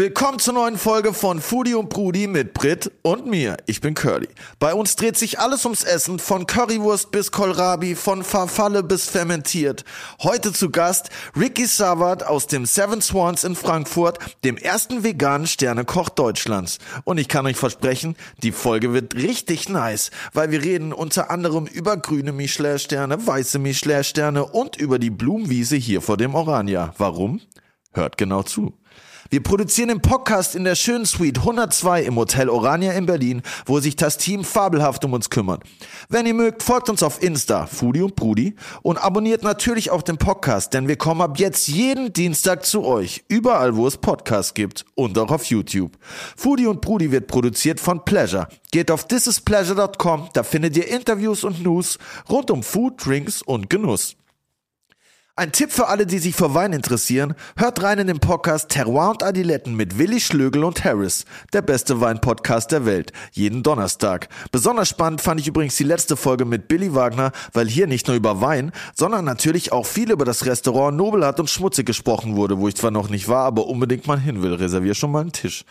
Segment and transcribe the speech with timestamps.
[0.00, 3.58] Willkommen zur neuen Folge von Foodie und Brudi mit Brit und mir.
[3.66, 4.30] Ich bin Curly.
[4.58, 9.84] Bei uns dreht sich alles ums Essen, von Currywurst bis Kohlrabi, von Farfalle bis fermentiert.
[10.22, 16.08] Heute zu Gast Ricky Savard aus dem Seven Swans in Frankfurt, dem ersten veganen Sternekoch
[16.08, 16.78] Deutschlands.
[17.04, 21.66] Und ich kann euch versprechen, die Folge wird richtig nice, weil wir reden unter anderem
[21.66, 26.94] über grüne Michelin-Sterne, weiße Michelin-Sterne und über die Blumenwiese hier vor dem Orania.
[26.96, 27.42] Warum?
[27.92, 28.79] Hört genau zu.
[29.32, 33.78] Wir produzieren den Podcast in der schönen Suite 102 im Hotel Orania in Berlin, wo
[33.78, 35.62] sich das Team fabelhaft um uns kümmert.
[36.08, 40.18] Wenn ihr mögt, folgt uns auf Insta, Foodie und Brudi, und abonniert natürlich auch den
[40.18, 44.84] Podcast, denn wir kommen ab jetzt jeden Dienstag zu euch, überall wo es Podcasts gibt
[44.96, 45.96] und auch auf YouTube.
[46.36, 48.48] Foodie und Brudi wird produziert von Pleasure.
[48.72, 54.16] Geht auf thisispleasure.com, da findet ihr Interviews und News rund um Food, Drinks und Genuss.
[55.36, 59.10] Ein Tipp für alle, die sich für Wein interessieren, hört rein in den Podcast Terroir
[59.10, 64.28] und Adiletten mit Willi Schlögel und Harris, der beste Wein-Podcast der Welt, jeden Donnerstag.
[64.50, 68.16] Besonders spannend fand ich übrigens die letzte Folge mit Billy Wagner, weil hier nicht nur
[68.16, 72.66] über Wein, sondern natürlich auch viel über das Restaurant Nobelhart und Schmutzig gesprochen wurde, wo
[72.66, 74.54] ich zwar noch nicht war, aber unbedingt mal hin will.
[74.54, 75.64] Reservier schon mal einen Tisch.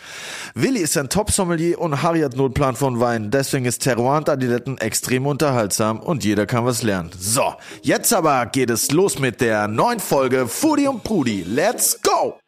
[0.56, 4.78] Willi ist ein Top-Sommelier und Harry hat Notplan von Wein, deswegen ist Terroir und Adiletten
[4.78, 7.12] extrem unterhaltsam und jeder kann was lernen.
[7.20, 11.44] So, jetzt aber geht es los mit der neuen Folge Foodie und Brudi.
[11.44, 12.40] Let's go!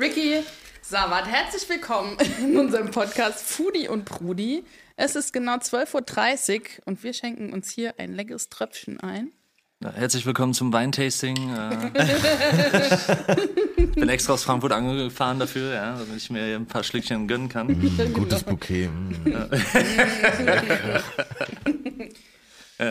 [0.00, 0.42] Ricky
[0.82, 4.64] Savat, herzlich willkommen in unserem Podcast Foodie und Brudi.
[4.96, 9.32] Es ist genau 12.30 Uhr und wir schenken uns hier ein leckeres Tröpfchen ein.
[9.80, 11.36] Ja, herzlich willkommen zum Weintasting.
[11.54, 11.90] Äh,
[13.76, 17.48] ich bin extra aus Frankfurt angefahren dafür, ja, damit ich mir ein paar Schlückchen gönnen
[17.48, 17.80] kann.
[18.12, 18.88] Gutes Bouquet.
[18.88, 19.22] mm.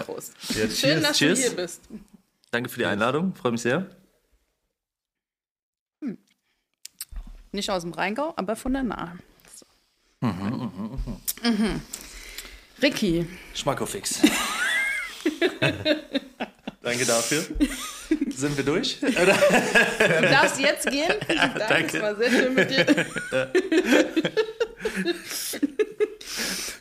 [0.06, 0.34] Prost.
[0.56, 1.40] Ja, Schön, dass cheers.
[1.42, 1.82] du hier bist.
[2.52, 3.90] Danke für die Einladung, freue mich sehr.
[7.52, 9.20] Nicht aus dem Rheingau, aber von der Nahe.
[9.54, 9.66] So.
[10.26, 11.82] Mhm.
[12.82, 14.22] Ricky, Schmackofix.
[16.88, 17.46] Danke dafür.
[18.30, 19.02] Sind wir durch?
[19.02, 21.14] du darfst jetzt gehen.
[21.28, 21.98] Danke, danke.
[21.98, 22.86] es war sehr schön mit dir.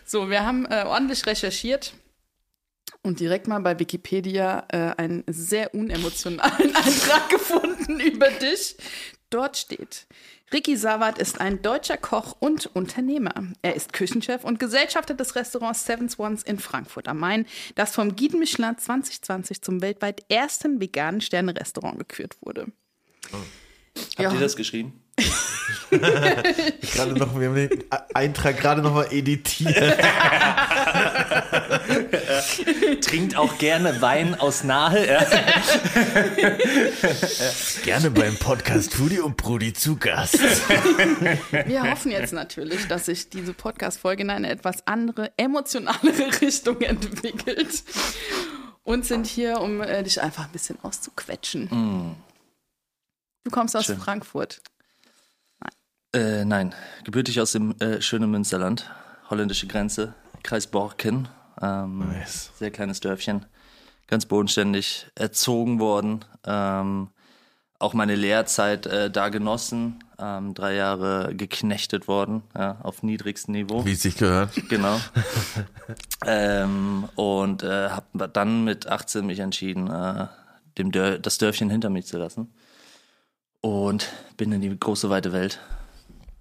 [0.05, 1.93] so, wir haben äh, ordentlich recherchiert
[3.03, 8.77] und direkt mal bei Wikipedia äh, einen sehr unemotionalen Eintrag gefunden über dich.
[9.31, 10.07] Dort steht,
[10.53, 13.35] Ricky Savard ist ein deutscher Koch und Unternehmer.
[13.63, 18.15] Er ist Küchenchef und Gesellschafter des Restaurants Seven Swans in Frankfurt am Main, das vom
[18.15, 22.67] Guide Michelin 2020 zum weltweit ersten veganen Sterne-Restaurant gekürt wurde.
[23.33, 24.33] Habt Ja.
[24.33, 25.03] ihr das geschrieben?
[25.91, 27.85] Gerade noch, wir haben den
[28.15, 29.75] Eintrag gerade noch mal editiert.
[33.01, 35.07] Trinkt auch gerne Wein aus Nahe.
[35.07, 35.25] Ja.
[37.85, 40.39] Gerne beim Podcast Foodie und Brudi zu Gast.
[41.67, 47.83] Wir hoffen jetzt natürlich, dass sich diese Podcast-Folge in eine etwas andere, emotionalere Richtung entwickelt.
[48.83, 52.17] Und sind hier, um äh, dich einfach ein bisschen auszuquetschen.
[53.45, 53.99] Du kommst aus Schön.
[53.99, 54.61] Frankfurt.
[56.13, 56.75] Äh, nein,
[57.05, 58.91] gebürtig aus dem äh, schönen Münsterland,
[59.29, 61.29] holländische Grenze, Kreis Borken.
[61.61, 62.51] Ähm, Nice.
[62.59, 63.47] Sehr kleines Dörfchen,
[64.07, 66.25] ganz bodenständig erzogen worden.
[66.45, 67.09] Ähm,
[67.79, 73.85] auch meine Lehrzeit äh, da genossen, ähm, drei Jahre geknechtet worden, ja, auf niedrigstem Niveau.
[73.85, 74.51] Wie es sich gehört.
[74.69, 74.99] Genau.
[76.27, 80.27] ähm, und äh, habe dann mit 18 mich entschieden, äh,
[80.79, 82.53] dem Dör das Dörfchen hinter mich zu lassen.
[83.61, 85.61] Und bin in die große weite Welt.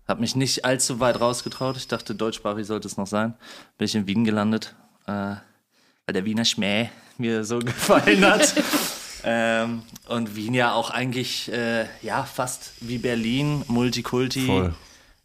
[0.08, 1.78] Habe mich nicht allzu weit rausgetraut.
[1.78, 3.34] Ich dachte, deutschsprachig sollte es noch sein.
[3.78, 8.54] Bin ich in Wien gelandet, weil der Wiener Schmäh mir so gefallen hat.
[9.24, 14.46] ähm, und Wien ja auch eigentlich äh, ja fast wie Berlin, Multikulti.
[14.46, 14.74] Voll.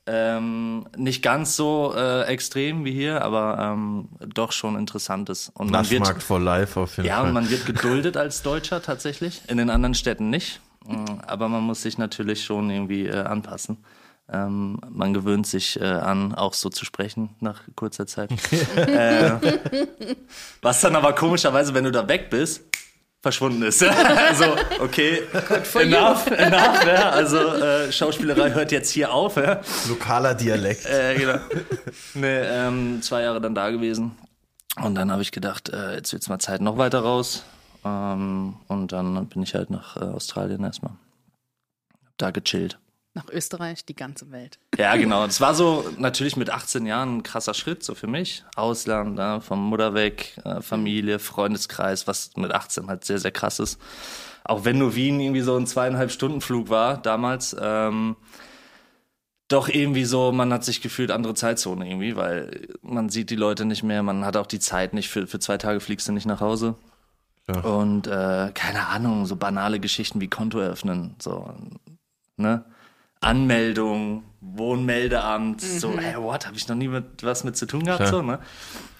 [0.06, 5.52] Ähm, nicht ganz so äh, extrem wie hier, aber ähm, doch schon interessantes.
[5.54, 7.28] Und man wird, for life auf jeden ja, Fall.
[7.28, 9.42] und man wird geduldet als Deutscher tatsächlich.
[9.46, 10.60] In den anderen Städten nicht.
[10.86, 13.76] Mm, Aber man muss sich natürlich schon irgendwie äh, anpassen.
[14.32, 18.30] Ähm, man gewöhnt sich äh, an, auch so zu sprechen nach kurzer Zeit.
[18.76, 19.32] äh,
[20.62, 22.62] was dann aber komischerweise, wenn du da weg bist,
[23.22, 23.82] verschwunden ist.
[23.82, 24.44] also,
[24.78, 25.22] okay,
[25.74, 26.86] enough, enough.
[26.86, 27.10] Ja.
[27.10, 29.36] Also, äh, Schauspielerei hört jetzt hier auf.
[29.36, 29.60] Ja.
[29.88, 30.86] Lokaler Dialekt.
[30.86, 31.38] Äh, genau.
[32.14, 34.12] nee, ähm, zwei Jahre dann da gewesen.
[34.76, 37.44] Und dann habe ich gedacht, äh, jetzt wird's mal Zeit noch weiter raus.
[37.84, 40.92] Ähm, und dann bin ich halt nach äh, Australien erstmal.
[42.04, 42.78] Hab da gechillt.
[43.12, 44.60] Nach Österreich, die ganze Welt.
[44.78, 45.24] Ja, genau.
[45.24, 48.44] Es war so natürlich mit 18 Jahren ein krasser Schritt, so für mich.
[48.54, 49.40] Ausland, ne?
[49.40, 53.80] vom Mutter weg, äh, Familie, Freundeskreis, was mit 18 halt sehr, sehr krass ist.
[54.44, 58.16] Auch wenn nur Wien irgendwie so ein zweieinhalb Stunden Flug war damals, ähm,
[59.48, 63.64] doch irgendwie so, man hat sich gefühlt andere Zeitzone irgendwie, weil man sieht die Leute
[63.64, 66.26] nicht mehr, man hat auch die Zeit nicht, für, für zwei Tage fliegst du nicht
[66.26, 66.76] nach Hause.
[67.48, 67.60] Ja.
[67.62, 71.52] Und äh, keine Ahnung, so banale Geschichten wie Konto eröffnen, so,
[72.36, 72.64] ne?
[73.20, 78.00] Anmeldung, Wohnmeldeamt, so, hey, what, habe ich noch nie mit, was mit zu tun gehabt,
[78.00, 78.10] Klar.
[78.10, 78.38] so, ne?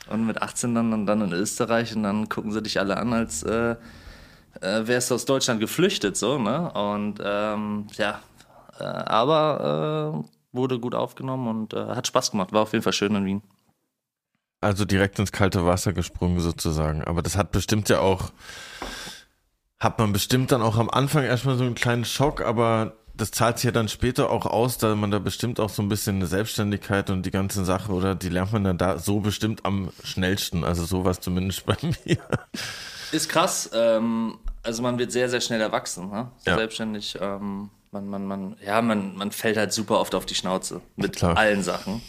[0.08, 3.12] Und mit 18 dann, und dann in Österreich und dann gucken sie dich alle an,
[3.12, 3.76] als äh,
[4.60, 6.70] äh, wärst du aus Deutschland geflüchtet, so, ne?
[6.72, 8.20] Und ähm, ja,
[8.78, 12.52] äh, aber äh, wurde gut aufgenommen und äh, hat Spaß gemacht.
[12.52, 13.42] War auf jeden Fall schön in Wien.
[14.60, 17.02] Also direkt ins kalte Wasser gesprungen sozusagen.
[17.04, 18.32] Aber das hat bestimmt ja auch,
[19.78, 23.58] hat man bestimmt dann auch am Anfang erstmal so einen kleinen Schock, aber das zahlt
[23.58, 26.26] sich ja dann später auch aus, da man da bestimmt auch so ein bisschen eine
[26.26, 30.64] Selbstständigkeit und die ganzen Sachen oder die lernt man dann da so bestimmt am schnellsten.
[30.64, 32.18] Also sowas zumindest bei mir.
[33.12, 33.70] Ist krass.
[33.74, 36.30] Ähm, also man wird sehr, sehr schnell erwachsen, ne?
[36.38, 36.56] So Ja.
[36.56, 37.18] selbstständig.
[37.20, 41.16] Ähm, man, man, man, ja, man, man fällt halt super oft auf die Schnauze mit
[41.16, 41.36] Klar.
[41.36, 42.00] allen Sachen.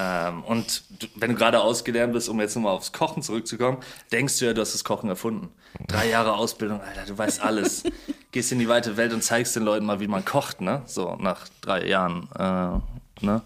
[0.00, 3.78] Ähm, und du, wenn du gerade ausgelernt bist, um jetzt nochmal aufs Kochen zurückzukommen,
[4.12, 5.50] denkst du ja, du hast das Kochen erfunden.
[5.88, 7.82] Drei Jahre Ausbildung, Alter, du weißt alles.
[8.32, 10.82] Gehst in die weite Welt und zeigst den Leuten mal, wie man kocht, ne?
[10.86, 13.42] So nach drei Jahren, äh, ne?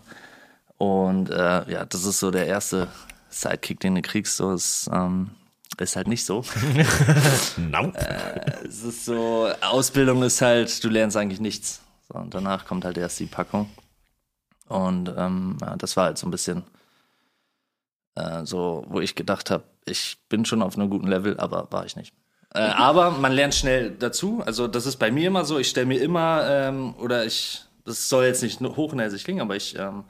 [0.79, 2.89] Und äh, ja, das ist so der erste
[3.31, 4.37] Sidekick, den du kriegst.
[4.37, 5.31] So ist, ähm,
[5.79, 6.45] ist halt nicht so.
[7.57, 7.99] Nope.
[8.65, 11.81] Es ist so, Ausbildung ist halt, du lernst eigentlich nichts.
[12.09, 13.71] So, und danach kommt halt erst die Packung.
[14.69, 16.65] Und ähm, ja, das war halt so ein bisschen
[18.15, 21.85] äh, so, wo ich gedacht habe, ich bin schon auf einem guten Level, aber war
[21.85, 22.15] ich nicht.
[22.55, 24.43] Äh, aber man lernt schnell dazu.
[24.45, 25.59] Also das ist bei mir immer so.
[25.59, 29.79] Ich stelle mir immer, ähm, oder ich, das soll jetzt nicht hochnäsig klingen, aber ich,
[29.79, 30.05] ähm,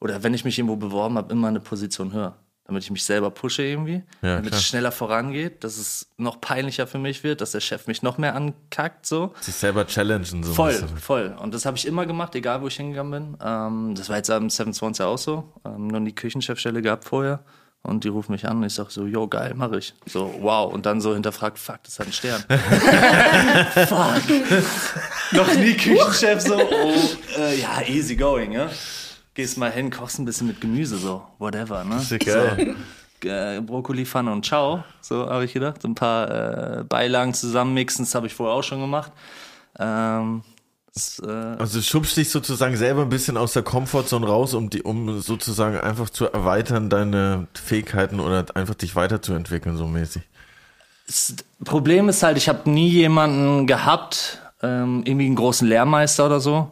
[0.00, 2.36] oder wenn ich mich irgendwo beworben habe, immer eine Position höher.
[2.68, 4.58] Damit ich mich selber pushe irgendwie, Ja, damit klar.
[4.58, 8.18] es schneller vorangeht, dass es noch peinlicher für mich wird, dass der Chef mich noch
[8.18, 9.32] mehr ankackt, so.
[9.40, 10.52] Sich selber challengen so.
[10.52, 10.98] Voll, bisschen.
[10.98, 11.36] voll.
[11.40, 13.38] Und das habe ich immer gemacht, egal wo ich hingegangen bin.
[13.40, 15.52] Ähm, das war jetzt am 27 auch so.
[15.64, 17.44] Ähm, nur die Küchenchefstelle gehabt vorher.
[17.82, 19.94] Und die rufen mich an und ich sag so, yo, geil, mach ich.
[20.06, 20.72] So, wow.
[20.72, 22.42] Und dann so hinterfragt, fuck, das hat einen Stern.
[23.86, 24.22] fuck.
[25.30, 26.94] Noch nie Küchenchef so, oh,
[27.38, 28.68] äh, ja, easy going, ja.
[29.36, 31.96] Gehst mal hin, kochst ein bisschen mit Gemüse, so, whatever, ne?
[31.96, 32.74] ist ja geil.
[33.22, 35.82] So, äh, Brokkoli-Pfanne und Ciao, so habe ich gedacht.
[35.82, 39.12] So ein paar äh, Beilagen zusammenmixen, das habe ich vorher auch schon gemacht.
[39.78, 40.42] Ähm,
[40.94, 44.70] das, äh, Also du schubst dich sozusagen selber ein bisschen aus der Komfortzone raus, um
[44.70, 50.22] die, um sozusagen einfach zu erweitern deine Fähigkeiten oder einfach dich weiterzuentwickeln, so mäßig.
[51.06, 51.34] das
[51.64, 56.70] Problem ist halt, ich habe nie jemanden gehabt, ähm, irgendwie einen großen Lehrmeister oder so,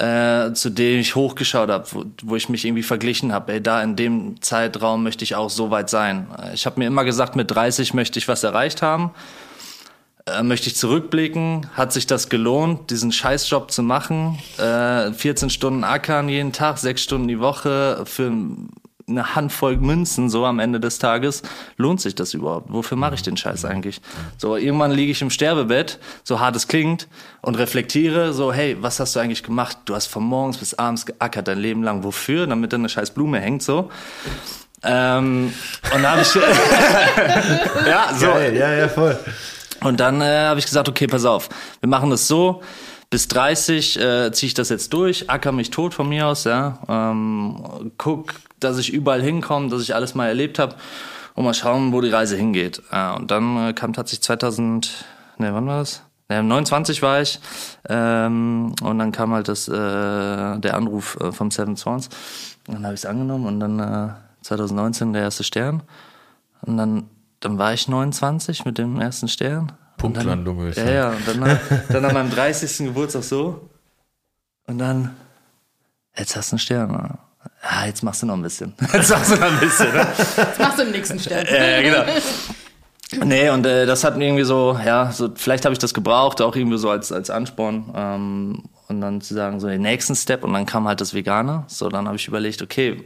[0.00, 3.52] äh, zu dem ich hochgeschaut habe, wo, wo ich mich irgendwie verglichen habe.
[3.52, 6.26] Ey, da in dem Zeitraum möchte ich auch so weit sein.
[6.54, 9.10] Ich habe mir immer gesagt, mit 30 möchte ich was erreicht haben.
[10.24, 14.38] Äh, möchte ich zurückblicken, hat sich das gelohnt, diesen Scheißjob zu machen?
[14.56, 18.32] Äh, 14 Stunden ackern jeden Tag, sechs Stunden die Woche für
[19.10, 21.42] eine Handvoll Münzen so am Ende des Tages.
[21.76, 22.72] Lohnt sich das überhaupt?
[22.72, 24.00] Wofür mache ich den Scheiß eigentlich?
[24.38, 27.08] So, irgendwann liege ich im Sterbebett, so hart es klingt,
[27.42, 29.78] und reflektiere so, hey, was hast du eigentlich gemacht?
[29.84, 32.04] Du hast von morgens bis abends geackert, dein Leben lang.
[32.04, 32.46] Wofür?
[32.46, 33.90] Damit da eine scheiß Blume hängt, so.
[34.82, 35.52] Ähm,
[35.94, 36.34] und da habe ich...
[37.86, 38.26] ja, so.
[38.26, 39.18] ja, ja, voll.
[39.82, 41.48] Und dann äh, habe ich gesagt, okay, pass auf,
[41.80, 42.62] wir machen das so.
[43.08, 46.78] Bis 30 äh, ziehe ich das jetzt durch, acker mich tot von mir aus, ja.
[46.88, 50.76] Ähm, guck, dass ich überall hinkomme, dass ich alles mal erlebt habe
[51.34, 52.82] und mal schauen, wo die Reise hingeht.
[52.90, 55.04] Äh, und dann äh, kam tatsächlich 2000,
[55.38, 56.02] ne, wann war das?
[56.28, 57.40] Ne, 29 war ich.
[57.88, 62.08] Ähm, und dann kam halt das, äh, der Anruf äh, vom Seven Swans.
[62.68, 64.12] Und dann habe ich es angenommen und dann äh,
[64.42, 65.82] 2019 der erste Stern.
[66.62, 67.08] Und dann,
[67.40, 69.72] dann war ich 29 mit dem ersten Stern.
[69.96, 71.10] Punktlandung, würde ich Ja, ja.
[71.10, 72.86] Und dann, dann an meinem 30.
[72.86, 73.68] Geburtstag so.
[74.66, 75.16] Und dann,
[76.16, 77.18] jetzt hast du einen Stern.
[77.62, 78.74] Ja, jetzt machst du noch ein bisschen.
[78.92, 79.92] Jetzt machst du noch ein bisschen.
[79.92, 80.06] Ne?
[80.36, 81.46] Das machst du im nächsten Stern.
[81.50, 82.12] Ja, genau.
[83.24, 86.40] Nee, und äh, das hat mir irgendwie so, ja, so, vielleicht habe ich das gebraucht,
[86.40, 87.92] auch irgendwie so als, als Ansporn.
[87.94, 91.64] Ähm, und dann zu sagen, so den nächsten Step und dann kam halt das Vegane.
[91.66, 93.02] So, dann habe ich überlegt, okay,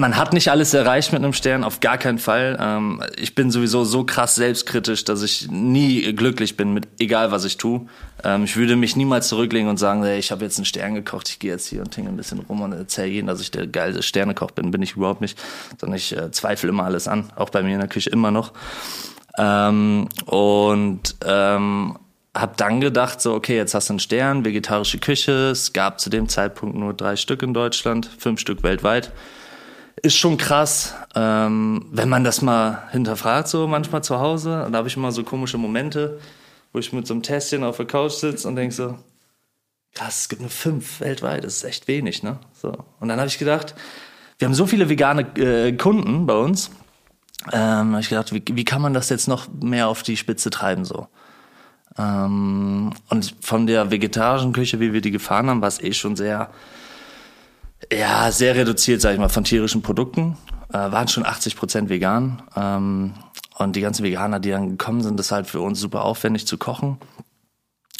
[0.00, 2.56] man hat nicht alles erreicht mit einem Stern, auf gar keinen Fall.
[2.58, 7.44] Ähm, ich bin sowieso so krass selbstkritisch, dass ich nie glücklich bin mit egal was
[7.44, 7.82] ich tue.
[8.24, 11.28] Ähm, ich würde mich niemals zurücklegen und sagen, ey, ich habe jetzt einen Stern gekocht,
[11.28, 13.66] ich gehe jetzt hier und tinge ein bisschen rum und erzähle jedem, dass ich der
[13.66, 14.70] geilste Sternekoch bin.
[14.70, 15.38] Bin ich überhaupt nicht,
[15.78, 18.52] sondern ich äh, zweifle immer alles an, auch bei mir in der Küche immer noch.
[19.38, 21.98] Ähm, und ähm,
[22.34, 25.50] hab dann gedacht, so, okay, jetzt hast du einen Stern, vegetarische Küche.
[25.50, 29.12] Es gab zu dem Zeitpunkt nur drei Stück in Deutschland, fünf Stück weltweit.
[30.02, 34.66] Ist schon krass, ähm, wenn man das mal hinterfragt, so manchmal zu Hause.
[34.70, 36.18] Da habe ich immer so komische Momente,
[36.72, 38.96] wo ich mit so einem Tässchen auf der Couch sitze und denk so,
[39.94, 42.38] krass, es gibt nur fünf weltweit, das ist echt wenig, ne?
[42.54, 42.72] So.
[43.00, 43.74] Und dann habe ich gedacht,
[44.38, 46.70] wir haben so viele vegane äh, Kunden bei uns.
[47.52, 50.48] Ähm, habe ich gedacht, wie, wie kann man das jetzt noch mehr auf die Spitze
[50.48, 51.08] treiben so?
[51.98, 56.16] Ähm, und von der vegetarischen Küche, wie wir die gefahren haben, war es eh schon
[56.16, 56.50] sehr,
[57.92, 60.36] ja, sehr reduziert, sag ich mal, von tierischen Produkten.
[60.70, 62.42] Äh, waren schon 80 Prozent vegan.
[62.56, 63.14] Ähm,
[63.56, 66.46] und die ganzen Veganer, die dann gekommen sind, das ist halt für uns super aufwendig
[66.46, 66.98] zu kochen.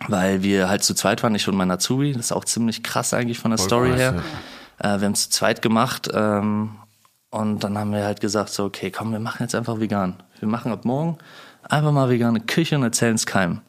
[0.09, 2.13] Weil wir halt zu zweit waren, ich und mein Azubi.
[2.13, 4.23] Das ist auch ziemlich krass eigentlich von der Voll Story krass, her.
[4.79, 6.09] Äh, wir haben es zu zweit gemacht.
[6.13, 6.77] Ähm,
[7.31, 10.23] und dann haben wir halt gesagt, so, okay, komm, wir machen jetzt einfach vegan.
[10.39, 11.19] Wir machen ab morgen
[11.69, 13.61] einfach mal vegane Küche und erzählen es keinem.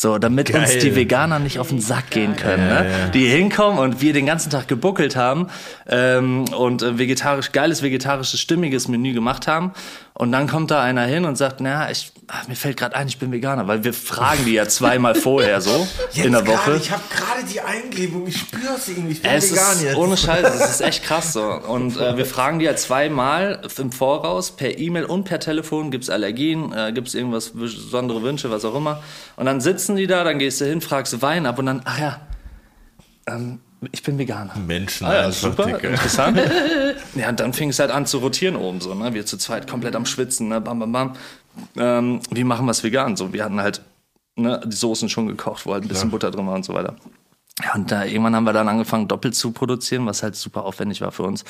[0.00, 0.78] So, damit uns Geil.
[0.78, 3.10] die Veganer nicht auf den Sack gehen können, ne?
[3.12, 5.48] die hinkommen und wir den ganzen Tag gebuckelt haben
[5.86, 9.72] ähm, und äh, vegetarisch geiles vegetarisches stimmiges Menü gemacht haben
[10.20, 13.08] und dann kommt da einer hin und sagt, na, ich ach, mir fällt gerade ein,
[13.08, 16.76] ich bin Veganer, weil wir fragen die ja zweimal vorher so in der Woche.
[16.76, 19.96] ich habe gerade die Eingebung, ich spüre es irgendwie, ich bin Es vegan ist jetzt.
[19.96, 21.42] ohne Scheiß, es ist echt krass so.
[21.66, 26.10] Und äh, wir fragen die ja zweimal im Voraus, per E-Mail und per Telefon, gibt's
[26.10, 29.02] Allergien, äh, gibt's irgendwas, besondere Wünsche, was auch immer.
[29.36, 31.98] Und dann sitzen die da, dann gehst du hin, fragst Wein ab und dann, ach
[31.98, 32.20] ja,
[33.26, 33.60] ähm,
[33.92, 34.54] ich bin Veganer.
[34.56, 35.78] Menschen Ah ja, super, Digga.
[35.78, 36.38] interessant.
[37.14, 39.14] ja, und dann fing es halt an zu rotieren oben so, ne?
[39.14, 40.60] Wir zu zweit komplett am Schwitzen, ne?
[40.60, 41.12] Bam, bam, bam.
[41.76, 43.16] Ähm, wie machen wir es vegan?
[43.16, 43.82] So, wir hatten halt
[44.36, 46.96] ne, die Soßen schon gekocht, wo halt ein bisschen Butter drin war und so weiter.
[47.62, 51.00] Ja, und da irgendwann haben wir dann angefangen, doppelt zu produzieren, was halt super aufwendig
[51.00, 51.44] war für uns.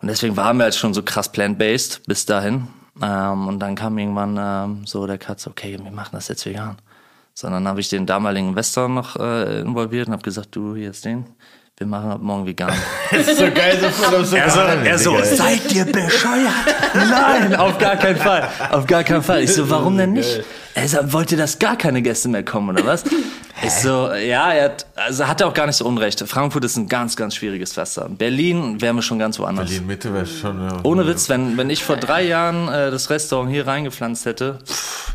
[0.00, 2.68] Und deswegen waren wir halt schon so krass plant-based bis dahin.
[3.02, 6.46] Ähm, und dann kam irgendwann ähm, so der Cut, so, okay, wir machen das jetzt
[6.46, 6.76] vegan.
[7.40, 10.90] So, dann habe ich den damaligen Investor noch äh, involviert und habe gesagt, du, hier
[10.90, 11.24] ist den,
[11.76, 12.72] wir machen ab morgen vegan.
[13.12, 16.50] Das ist so geil, so voll so Er so, er so seid ihr bescheuert?
[16.94, 18.48] Nein, auf gar keinen Fall.
[18.72, 19.44] Auf gar keinen Fall.
[19.44, 20.42] Ich so, warum denn nicht?
[20.74, 23.04] Er so, wollt ihr, dass gar keine Gäste mehr kommen, oder was?
[23.62, 26.20] Ich so, ja, er hat, also hat er auch gar nicht so unrecht.
[26.26, 28.08] Frankfurt ist ein ganz, ganz schwieriges Pflaster.
[28.08, 29.68] Berlin wären wir schon ganz woanders.
[29.68, 30.60] Berlin Mitte wäre schon.
[30.60, 30.80] ja.
[30.82, 35.14] Ohne Witz, wenn, wenn ich vor drei Jahren äh, das Restaurant hier reingepflanzt hätte, pff,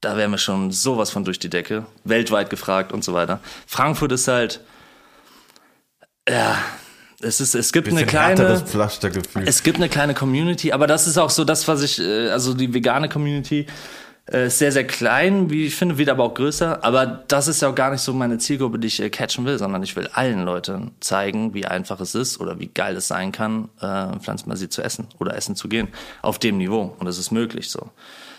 [0.00, 1.86] da wären wir schon sowas von durch die Decke.
[2.04, 3.40] Weltweit gefragt und so weiter.
[3.66, 4.60] Frankfurt ist halt,
[6.28, 6.58] ja,
[7.20, 8.62] es ist, es gibt eine kleine,
[9.44, 12.52] es gibt eine kleine Community, aber das ist auch so das, was ich, äh, also
[12.52, 13.66] die vegane Community
[14.30, 16.84] äh, ist sehr, sehr klein, wie ich finde, wird aber auch größer.
[16.84, 19.58] Aber das ist ja auch gar nicht so meine Zielgruppe, die ich äh, catchen will,
[19.58, 23.32] sondern ich will allen Leuten zeigen, wie einfach es ist oder wie geil es sein
[23.32, 25.88] kann, äh, pflanzenbasiert zu essen oder essen zu gehen.
[26.22, 26.94] Auf dem Niveau.
[26.98, 27.90] Und es ist möglich so.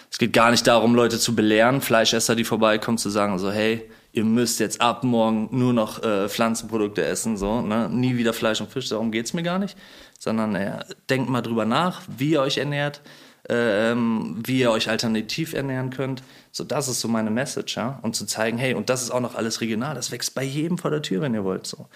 [0.09, 3.89] Es geht gar nicht darum, Leute zu belehren, Fleischesser, die vorbeikommen, zu sagen so, hey,
[4.13, 7.89] ihr müsst jetzt ab morgen nur noch äh, Pflanzenprodukte essen, so, ne?
[7.89, 9.77] nie wieder Fleisch und Fisch, darum geht's mir gar nicht,
[10.17, 13.01] sondern äh, denkt mal drüber nach, wie ihr euch ernährt,
[13.49, 16.23] ähm, wie ihr euch alternativ ernähren könnt.
[16.51, 17.99] So, das ist so meine Message, ja.
[18.01, 20.77] Und zu zeigen, hey, und das ist auch noch alles regional, das wächst bei jedem
[20.77, 21.87] vor der Tür, wenn ihr wollt, so.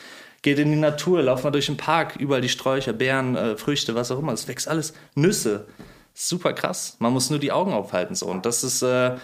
[0.44, 3.96] Geht in die Natur, lauft mal durch den Park, überall die Sträucher, Beeren, äh, Früchte,
[3.96, 5.65] was auch immer, es wächst alles, Nüsse.
[6.13, 6.98] Super krass.
[7.00, 8.27] Man muss nur die Augen aufhalten, so.
[8.27, 9.18] Und das ist, äh,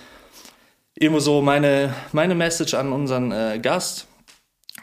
[0.99, 4.07] immer so meine, meine Message an unseren äh, Gast.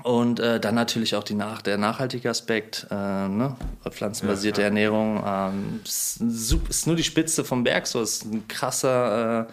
[0.03, 3.57] Und äh, dann natürlich auch die nach, der nachhaltige Aspekt, äh, ne?
[3.89, 5.23] pflanzenbasierte Ernährung.
[5.25, 6.21] Ähm, ist,
[6.69, 9.53] ist nur die Spitze vom Berg, so ist ein krasser, äh,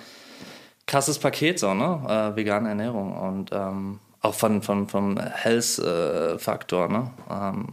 [0.87, 2.01] krasses Paket, so, ne?
[2.07, 3.15] Äh, vegane Ernährung.
[3.15, 7.11] Und ähm, auch von, von, vom Health-Faktor, ne?
[7.29, 7.67] Ähm,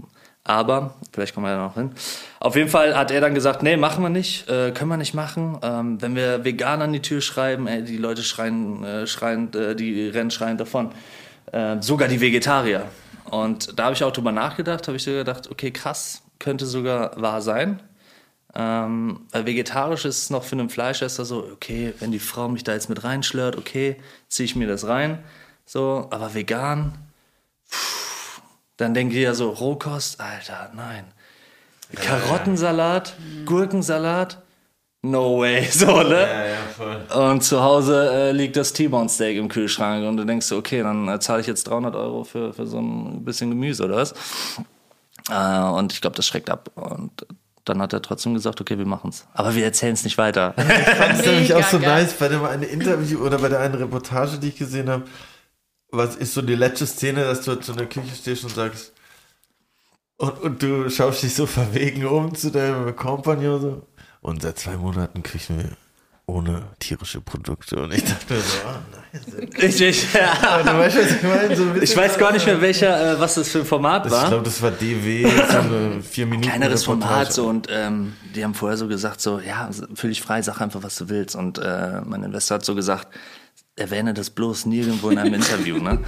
[0.49, 1.93] aber, vielleicht kommen wir ja noch hin.
[2.41, 5.13] Auf jeden Fall hat er dann gesagt, nee, machen wir nicht, äh, können wir nicht
[5.13, 5.59] machen.
[5.63, 9.77] Ähm, wenn wir vegan an die Tür schreiben, ey, die Leute schreien, äh, schreien äh,
[9.77, 10.91] die rennen schreiend davon.
[11.53, 12.87] Äh, sogar die Vegetarier.
[13.31, 17.21] Und da habe ich auch drüber nachgedacht, habe ich so gedacht, okay, krass, könnte sogar
[17.21, 17.83] wahr sein.
[18.55, 22.65] Ähm, weil vegetarisch ist es noch für einen Fleischesser so, okay, wenn die Frau mich
[22.65, 23.97] da jetzt mit reinschlört, okay,
[24.29, 25.19] ziehe ich mir das rein.
[25.67, 26.97] So, aber vegan,
[27.71, 28.08] pff,
[28.79, 31.05] dann denke ich ja so, Rohkost, Alter, nein.
[31.95, 34.39] Karottensalat, Gurkensalat,
[35.03, 36.21] no way, so, ne?
[36.21, 37.31] Ja, ja, voll.
[37.31, 40.83] Und zu Hause äh, liegt das T-Bone Steak im Kühlschrank und du denkst, so, okay,
[40.83, 44.15] dann äh, zahle ich jetzt 300 Euro für, für so ein bisschen Gemüse oder was?
[45.29, 46.71] Äh, und ich glaube, das schreckt ab.
[46.75, 47.27] Und
[47.65, 49.27] dann hat er trotzdem gesagt, okay, wir machen's.
[49.35, 50.55] Aber wir erzählen es nicht weiter.
[50.59, 52.03] Ich fand es nämlich auch so geil.
[52.03, 55.05] nice bei dem einen Interview oder bei der einen Reportage, die ich gesehen habe.
[55.91, 58.93] Was ist so die letzte Szene, dass du zu einer Küche stehst und sagst,
[60.19, 63.87] und, und du schaust dich so verwegen um zu deinem Kompagnon so.
[64.21, 65.71] Und seit zwei Monaten küchen wir
[66.27, 67.77] ohne tierische Produkte.
[67.81, 69.77] Und ich dachte mir so, ah, nice.
[69.77, 70.63] Ich, ich, ja.
[70.63, 71.57] Du weißt, was ich meine?
[71.57, 74.29] So ich weiß gar nicht mehr, welcher, äh, was das für ein Format Ich war.
[74.29, 76.49] glaube, das war DW, so eine vier Minuten.
[76.49, 77.09] kleineres Reportage.
[77.09, 80.61] Format so und ähm, die haben vorher so gesagt so ja fühl dich frei sag
[80.61, 83.09] einfach was du willst und äh, mein Investor hat so gesagt
[83.79, 85.99] erwähne das bloß nirgendwo in einem Interview ne?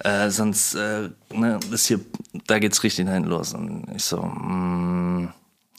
[0.00, 2.00] Äh, sonst äh, ne, ist hier
[2.46, 3.52] da geht's richtig nach hinten los.
[3.54, 5.28] Und ich so mm,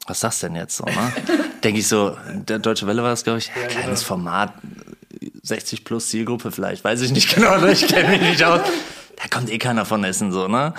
[0.08, 1.14] was sagst denn jetzt so ne?
[1.64, 3.48] Denke ich so der deutsche Welle war das glaube ich.
[3.48, 4.54] Ja, kleines Format
[5.44, 7.72] 60 plus Zielgruppe vielleicht weiß ich nicht genau ne?
[7.72, 8.62] ich kenne mich nicht aus.
[9.22, 10.74] Da kommt eh keiner von Essen so ne?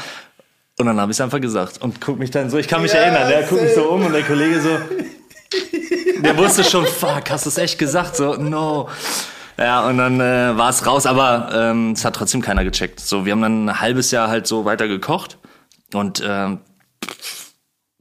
[0.78, 2.92] Und dann habe ich es einfach gesagt und guck mich dann so, ich kann mich
[2.92, 4.78] Ja, erinnern, der guckt mich so um und der Kollege so,
[6.22, 8.16] der wusste schon, fuck, hast du es echt gesagt?
[8.16, 8.88] So, no.
[9.60, 12.98] Ja, und dann äh, war es raus, aber ähm, es hat trotzdem keiner gecheckt.
[12.98, 15.36] So, wir haben dann ein halbes Jahr halt so weiter gekocht
[15.92, 16.60] und ähm,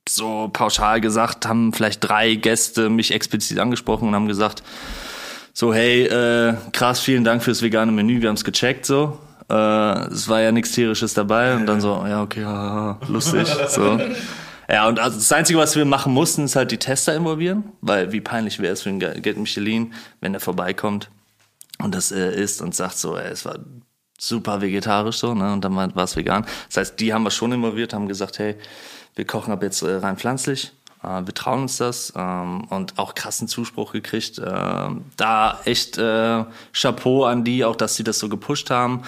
[0.08, 4.63] so pauschal gesagt haben vielleicht drei Gäste mich explizit angesprochen und haben gesagt,
[5.54, 9.20] so, hey, äh, krass, vielen Dank fürs vegane Menü, wir haben es gecheckt, so.
[9.50, 9.54] Äh,
[10.13, 14.00] es war ja nichts tierisches dabei und dann so, ja, okay, haha, lustig, so.
[14.72, 18.12] Ja, und also das Einzige, was wir machen mussten, ist halt die Tester involvieren, weil
[18.13, 21.10] wie peinlich wäre es für einen Ge- Geld Michelin, wenn der vorbeikommt
[21.81, 23.59] und das äh, isst und sagt so, ey, es war
[24.17, 26.45] super vegetarisch so, ne, und dann war es vegan.
[26.67, 28.55] Das heißt, die haben wir schon involviert, haben gesagt, hey,
[29.15, 33.15] wir kochen ab jetzt äh, rein pflanzlich, äh, wir trauen uns das ähm, und auch
[33.15, 34.38] krassen Zuspruch gekriegt.
[34.38, 36.43] Äh, da echt äh,
[36.74, 39.03] Chapeau an die, auch dass sie das so gepusht haben.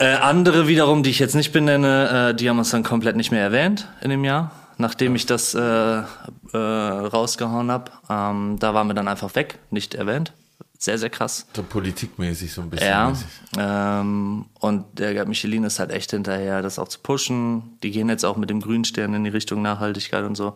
[0.00, 3.30] Äh, andere wiederum, die ich jetzt nicht benenne, äh, die haben uns dann komplett nicht
[3.30, 6.04] mehr erwähnt in dem Jahr, nachdem ich das äh, äh,
[6.52, 7.90] rausgehauen habe.
[8.08, 10.32] Ähm, da waren wir dann einfach weg, nicht erwähnt.
[10.80, 11.44] Sehr, sehr krass.
[11.56, 12.88] So politikmäßig so ein bisschen.
[12.88, 13.12] Ja,
[13.58, 17.76] ähm, und der Michelin ist halt echt hinterher, das auch zu pushen.
[17.82, 20.54] Die gehen jetzt auch mit dem Grünstern in die Richtung Nachhaltigkeit und so.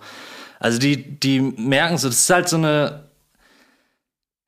[0.60, 3.08] Also die, die merken so, das ist halt so eine,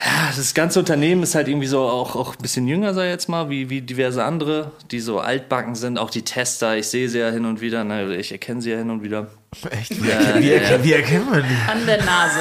[0.02, 3.10] ja, das ganze Unternehmen ist halt irgendwie so auch, auch ein bisschen jünger, sag ich
[3.10, 5.98] jetzt mal, wie, wie diverse andere, die so altbacken sind.
[5.98, 8.78] Auch die Tester, ich sehe sie ja hin und wieder, ne, ich erkenne sie ja
[8.78, 9.28] hin und wieder.
[9.70, 10.02] Echt?
[10.02, 11.70] Wie, erken- wie, erken- wie erkennt man die?
[11.70, 12.40] An der Nase.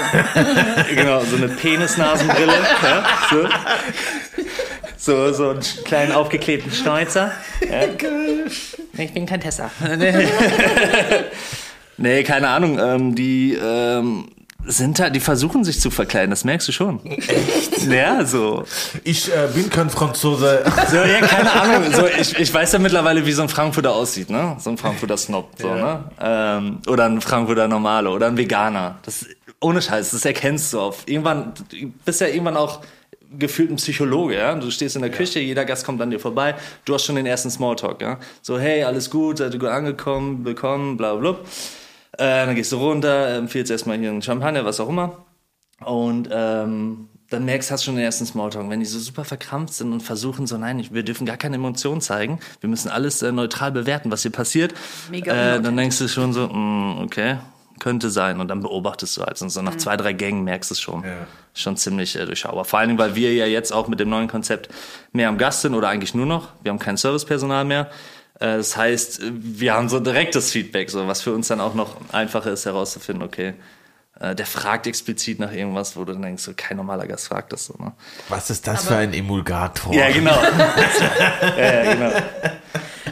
[0.96, 2.54] Genau, so eine Penisnasenbrille.
[2.84, 3.48] ja, so.
[4.98, 7.32] So, so einen kleinen aufgeklebten Schnäuzer.
[7.70, 7.82] Ja.
[8.98, 9.70] Ich bin kein Tester.
[9.98, 10.28] Nee,
[11.98, 12.80] nee keine Ahnung.
[12.80, 14.30] Ähm, die ähm,
[14.66, 17.06] sind halt, die versuchen sich zu verkleiden, das merkst du schon.
[17.06, 17.86] Echt?
[17.88, 18.64] Ja, so.
[19.04, 20.64] Ich äh, bin kein Franzose.
[20.90, 21.92] So, ja, keine Ahnung.
[21.92, 24.58] So, ich, ich weiß ja mittlerweile, wie so ein Frankfurter aussieht, ne?
[24.60, 26.04] So ein Frankfurter Snob, so, ne?
[26.22, 29.00] Ähm, oder ein Frankfurter Normale oder ein Veganer.
[29.04, 29.26] Das,
[29.60, 31.04] ohne Scheiß, das erkennst du auf.
[31.08, 32.82] Irgendwann, du bist ja irgendwann auch
[33.38, 34.54] gefühlt ein Psychologe, ja?
[34.56, 37.26] Du stehst in der Küche, jeder Gast kommt an dir vorbei, du hast schon den
[37.26, 38.20] ersten Smalltalk, ja?
[38.42, 41.42] So, hey, alles gut, seid ihr gut angekommen, willkommen, bla, bla, bla.
[42.14, 45.26] Äh, dann gehst du runter, empfiehlst erstmal hier einen Champagner, was auch immer.
[45.80, 48.70] Und ähm, dann merkst du, hast schon den ersten Smalltalk.
[48.70, 52.02] Wenn die so super verkrampft sind und versuchen so, nein, wir dürfen gar keine Emotionen
[52.02, 54.74] zeigen, wir müssen alles äh, neutral bewerten, was hier passiert.
[55.10, 57.38] Mega äh, dann denkst du schon so, mm, okay,
[57.80, 58.40] könnte sein.
[58.40, 59.42] Und dann beobachtest du halt.
[59.42, 61.04] Und so nach zwei, drei Gängen merkst du es schon.
[61.04, 61.28] Ja.
[61.56, 62.66] Schon ziemlich äh, durchschaubar.
[62.66, 64.70] Vor allen Dingen, weil wir ja jetzt auch mit dem neuen Konzept
[65.12, 66.50] mehr am Gast sind oder eigentlich nur noch.
[66.62, 67.90] Wir haben kein Servicepersonal mehr.
[68.44, 71.98] Äh, Das heißt, wir haben so direktes Feedback, so was für uns dann auch noch
[72.12, 73.54] einfacher ist herauszufinden, okay,
[74.20, 77.54] äh, der fragt explizit nach irgendwas, wo du dann denkst, so, kein normaler Gast fragt
[77.54, 77.76] das so.
[77.80, 77.94] Ne?
[78.30, 79.94] Was ist das für ein Emulgator?
[79.94, 80.36] Ja, genau.
[81.58, 82.12] ja, ja, genau.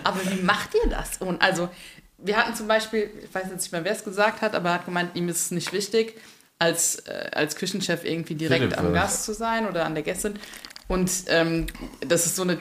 [0.04, 1.18] Aber wie macht ihr das?
[1.20, 1.70] Und also,
[2.18, 4.76] wir hatten zum Beispiel, ich weiß jetzt nicht mehr, wer es gesagt hat, aber er
[4.76, 6.20] hat gemeint, ihm ist es nicht wichtig,
[6.60, 8.94] als, äh, als Küchenchef irgendwie direkt Philipp, am?
[8.94, 10.36] Gast zu sein oder an der Gästin.
[10.88, 11.66] Und ähm,
[12.02, 12.60] das ist so eine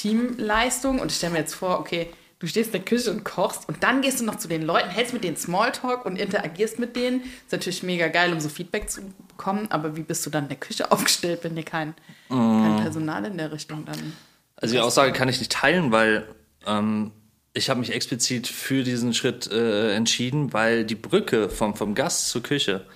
[0.00, 1.00] Teamleistung.
[1.00, 2.08] Und ich stelle mir jetzt vor, okay,
[2.38, 4.90] du stehst in der Küche und kochst und dann gehst du noch zu den Leuten,
[4.90, 7.22] hältst mit denen Smalltalk und interagierst mit denen.
[7.22, 9.66] Ist natürlich mega geil, um so Feedback zu bekommen.
[9.70, 11.94] Aber wie bist du dann in der Küche aufgestellt, wenn dir kein,
[12.28, 14.12] kein Personal in der Richtung dann
[14.56, 16.26] Also die Aussage kann ich nicht teilen, weil
[16.66, 17.12] ähm,
[17.54, 22.28] ich habe mich explizit für diesen Schritt äh, entschieden, weil die Brücke vom, vom Gast
[22.28, 22.86] zur Küche,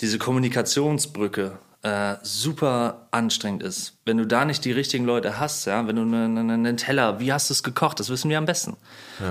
[0.00, 3.94] diese Kommunikationsbrücke, äh, super anstrengend ist.
[4.04, 7.18] Wenn du da nicht die richtigen Leute hast, ja, wenn du einen eine, einen Teller,
[7.18, 8.76] wie hast du es gekocht, das wissen wir am besten.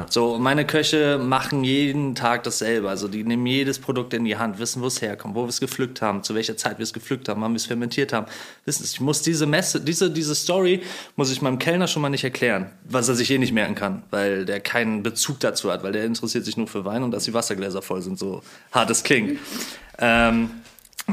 [0.09, 2.89] So, meine Köche machen jeden Tag dasselbe.
[2.89, 5.59] Also die nehmen jedes Produkt in die Hand, wissen, wo es herkommt, wo wir es
[5.59, 8.27] gepflückt haben, zu welcher Zeit wir es gepflückt haben, wann wir es fermentiert haben.
[8.65, 10.81] Wissen Sie, ich muss diese Messe, diese, diese Story
[11.15, 14.03] muss ich meinem Kellner schon mal nicht erklären, was er sich eh nicht merken kann,
[14.11, 17.23] weil der keinen Bezug dazu hat, weil der interessiert sich nur für Wein und dass
[17.23, 19.39] die Wassergläser voll sind, so hart es klingt.
[19.99, 20.51] ähm,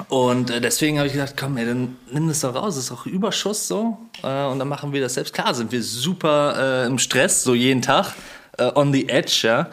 [0.08, 2.92] und äh, deswegen habe ich gedacht, komm, ey, dann nimm das doch raus, das ist
[2.92, 3.98] auch Überschuss so.
[4.22, 5.34] Äh, und dann machen wir das selbst.
[5.34, 8.14] Klar sind wir super äh, im Stress, so jeden Tag,
[8.58, 9.68] äh, on the edge, ja.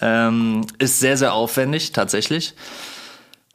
[0.00, 2.54] Ähm, ist sehr, sehr aufwendig, tatsächlich.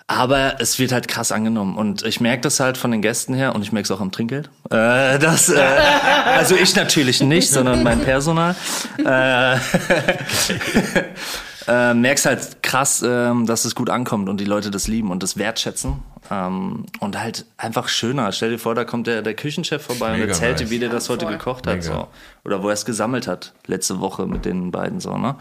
[0.07, 3.53] Aber es wird halt krass angenommen und ich merke das halt von den Gästen her
[3.53, 4.49] und ich merke es auch am Trinkgeld.
[4.71, 8.55] Äh, das, äh, also ich natürlich nicht, sondern mein Personal.
[9.05, 9.57] Äh,
[11.69, 15.21] äh, merkst halt krass, ähm, dass es gut ankommt und die Leute das lieben und
[15.21, 15.99] das wertschätzen.
[16.31, 18.31] Ähm, und halt einfach schöner.
[18.31, 20.71] Stell dir vor, da kommt der, der Küchenchef vorbei Mega und erzählt dir, nice.
[20.71, 21.33] wie der das heute voll.
[21.37, 21.75] gekocht hat.
[21.75, 21.93] Mega.
[21.93, 22.07] So.
[22.43, 25.35] Oder wo er es gesammelt hat, letzte Woche mit den beiden so, ne?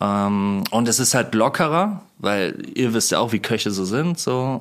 [0.00, 4.18] Ähm, und es ist halt lockerer, weil ihr wisst ja auch, wie Köche so sind,
[4.18, 4.60] so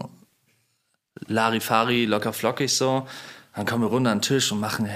[1.27, 3.05] Larifari, locker flockig so.
[3.55, 4.91] Dann kommen wir runter an den Tisch und machen, ja,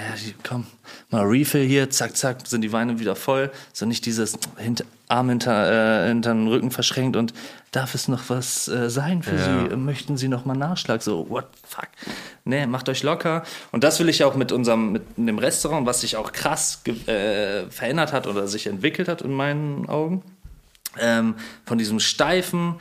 [0.47, 0.67] komm,
[1.09, 3.51] mal Refill hier, zack, zack, sind die Weine wieder voll.
[3.73, 7.33] So nicht dieses hinter, Arm hinter, äh, hinter den Rücken verschränkt und
[7.71, 9.69] darf es noch was äh, sein für Ja.
[9.69, 9.75] Sie?
[9.75, 11.01] Möchten Sie noch mal Nachschlag?
[11.01, 11.89] So, what the fuck?
[12.45, 13.43] Nee, macht euch locker.
[13.71, 17.65] Und das will ich auch mit unserem, mit dem Restaurant, was sich auch krass äh,
[17.69, 20.21] verändert hat oder sich entwickelt hat in meinen Augen
[20.99, 21.35] ähm,
[21.65, 22.75] von diesem steifen.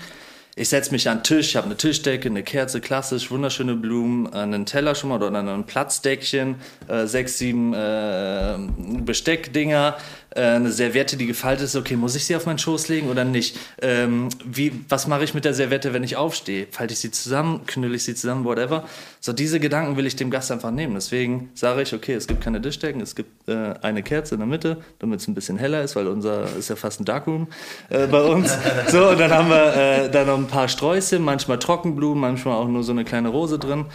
[0.55, 4.27] Ich setze mich an den Tisch, ich habe eine Tischdecke, eine Kerze, klassisch, wunderschöne Blumen,
[4.27, 6.57] äh, einen Teller schon mal oder ein Platzdeckchen,
[6.89, 8.59] äh, sechs, sieben äh,
[9.01, 9.97] Besteckdinger,
[10.41, 11.77] eine Serviette, die gefaltet ist.
[11.77, 13.59] Okay, muss ich sie auf meinen Schoß legen oder nicht?
[13.81, 16.67] Ähm, wie, was mache ich mit der Serviette, wenn ich aufstehe?
[16.71, 18.85] Falte ich sie zusammen, knülle ich sie zusammen, whatever?
[19.21, 20.95] So diese Gedanken will ich dem Gast einfach nehmen.
[20.95, 24.49] Deswegen sage ich, okay, es gibt keine Tischdecken, es gibt äh, eine Kerze in der
[24.49, 27.49] Mitte, damit es ein bisschen heller ist, weil unser ist ja fast ein Darkroom
[27.89, 28.57] äh, bei uns.
[28.89, 32.69] So, und dann haben wir äh, da noch ein paar Sträuße, manchmal Trockenblumen, manchmal auch
[32.69, 33.87] nur so eine kleine Rose drin.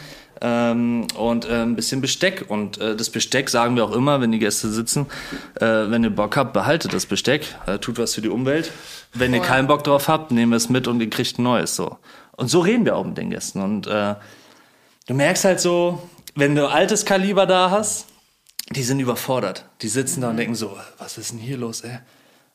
[0.41, 2.45] Ähm, und äh, ein bisschen Besteck.
[2.47, 5.07] Und äh, das Besteck sagen wir auch immer, wenn die Gäste sitzen,
[5.55, 8.71] äh, wenn ihr Bock habt, behaltet das Besteck, äh, tut was für die Umwelt.
[9.13, 9.47] Wenn ihr Voll.
[9.47, 11.75] keinen Bock drauf habt, nehmen wir es mit und ihr kriegt ein neues.
[11.75, 11.97] So.
[12.35, 13.61] Und so reden wir auch mit den Gästen.
[13.61, 14.15] Und äh,
[15.07, 18.05] du merkst halt so, wenn du altes Kaliber da hast,
[18.69, 19.65] die sind überfordert.
[19.81, 21.99] Die sitzen da und denken so, was ist denn hier los, ey?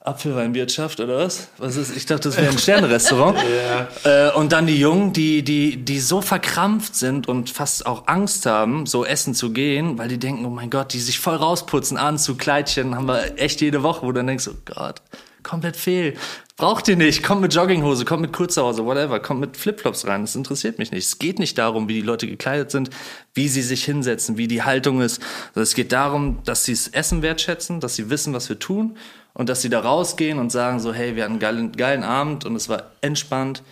[0.05, 1.49] Apfelweinwirtschaft oder was?
[1.59, 1.97] Was ist?
[1.97, 3.39] Ich dachte, das wäre ein Sternrestaurant.
[4.05, 8.47] äh, und dann die Jungen, die, die, die so verkrampft sind und fast auch Angst
[8.47, 11.97] haben, so essen zu gehen, weil die denken, oh mein Gott, die sich voll rausputzen,
[11.97, 15.01] Anzug, Kleidchen, haben wir echt jede Woche, wo du dann denkst, oh Gott,
[15.45, 16.15] komplett fehl.
[16.57, 17.23] Braucht ihr nicht.
[17.23, 19.21] Kommt mit Jogginghose, kommt mit Kurzhose, whatever.
[19.21, 20.21] Kommt mit Flipflops rein.
[20.21, 21.07] Das interessiert mich nicht.
[21.07, 22.91] Es geht nicht darum, wie die Leute gekleidet sind,
[23.35, 25.21] wie sie sich hinsetzen, wie die Haltung ist.
[25.49, 28.97] Also es geht darum, dass sie das Essen wertschätzen, dass sie wissen, was wir tun
[29.35, 32.45] und dass sie da rausgehen und sagen so, hey, wir hatten einen geilen, geilen Abend
[32.45, 33.63] und es war entspannt.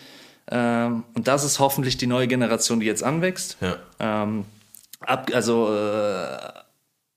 [0.51, 3.57] Ähm, und das ist hoffentlich die neue Generation, die jetzt anwächst.
[3.61, 3.77] Ja.
[3.99, 4.47] Ähm,
[5.01, 6.39] ab, also äh,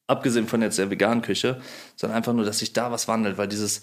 [0.08, 1.62] abgesehen von jetzt der veganen Küche,
[1.96, 3.82] sondern einfach nur, dass sich da was wandelt, weil dieses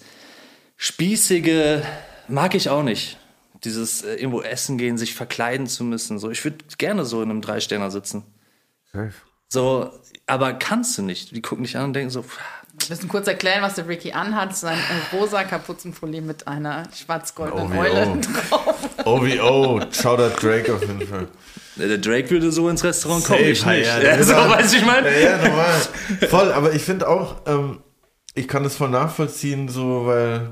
[0.77, 1.83] spießige
[2.27, 3.17] mag ich auch nicht.
[3.63, 6.19] Dieses äh, irgendwo essen gehen, sich verkleiden zu müssen.
[6.19, 8.23] So, ich würde gerne so in einem Dreisterner sitzen.
[9.49, 9.91] So,
[10.27, 11.35] aber kannst du nicht.
[11.35, 12.39] Die gucken dich an und denken so, pff,
[12.87, 14.55] Wir müssen kurz erklären, was der Ricky anhat.
[14.55, 14.77] Sein
[15.13, 18.17] rosa Kapuzenfolie mit einer schwarz-goldenen Oh, wie Eule oh.
[18.49, 18.75] drauf.
[19.05, 21.27] OVO, Shoutout Drake auf jeden Fall.
[21.75, 23.85] der Drake würde so ins Restaurant kommen, ich nicht.
[23.85, 25.09] ja, Ja, so, weißt du, ich meine?
[25.11, 25.81] Ja, ja, normal.
[26.29, 27.79] Voll, aber ich finde auch, ähm,
[28.33, 30.51] ich kann das voll nachvollziehen, so, weil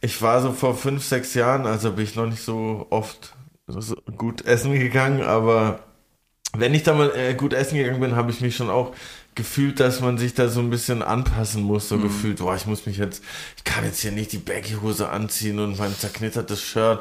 [0.00, 3.34] ich war so vor fünf, sechs Jahren, also bin ich noch nicht so oft
[3.66, 5.80] so gut essen gegangen, aber
[6.56, 8.94] wenn ich da mal äh, gut essen gegangen bin, habe ich mich schon auch
[9.38, 12.86] gefühlt, dass man sich da so ein bisschen anpassen muss, so gefühlt, boah, ich muss
[12.86, 13.22] mich jetzt,
[13.56, 16.98] ich kann jetzt hier nicht die Baggy-Hose anziehen und mein zerknittertes Shirt.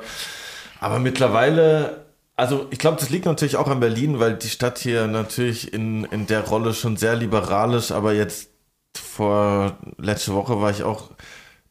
[0.80, 5.08] Aber mittlerweile, also ich glaube, das liegt natürlich auch an Berlin, weil die Stadt hier
[5.08, 8.50] natürlich in, in der Rolle schon sehr liberal ist, aber jetzt
[8.96, 11.10] vor letzte Woche war ich auch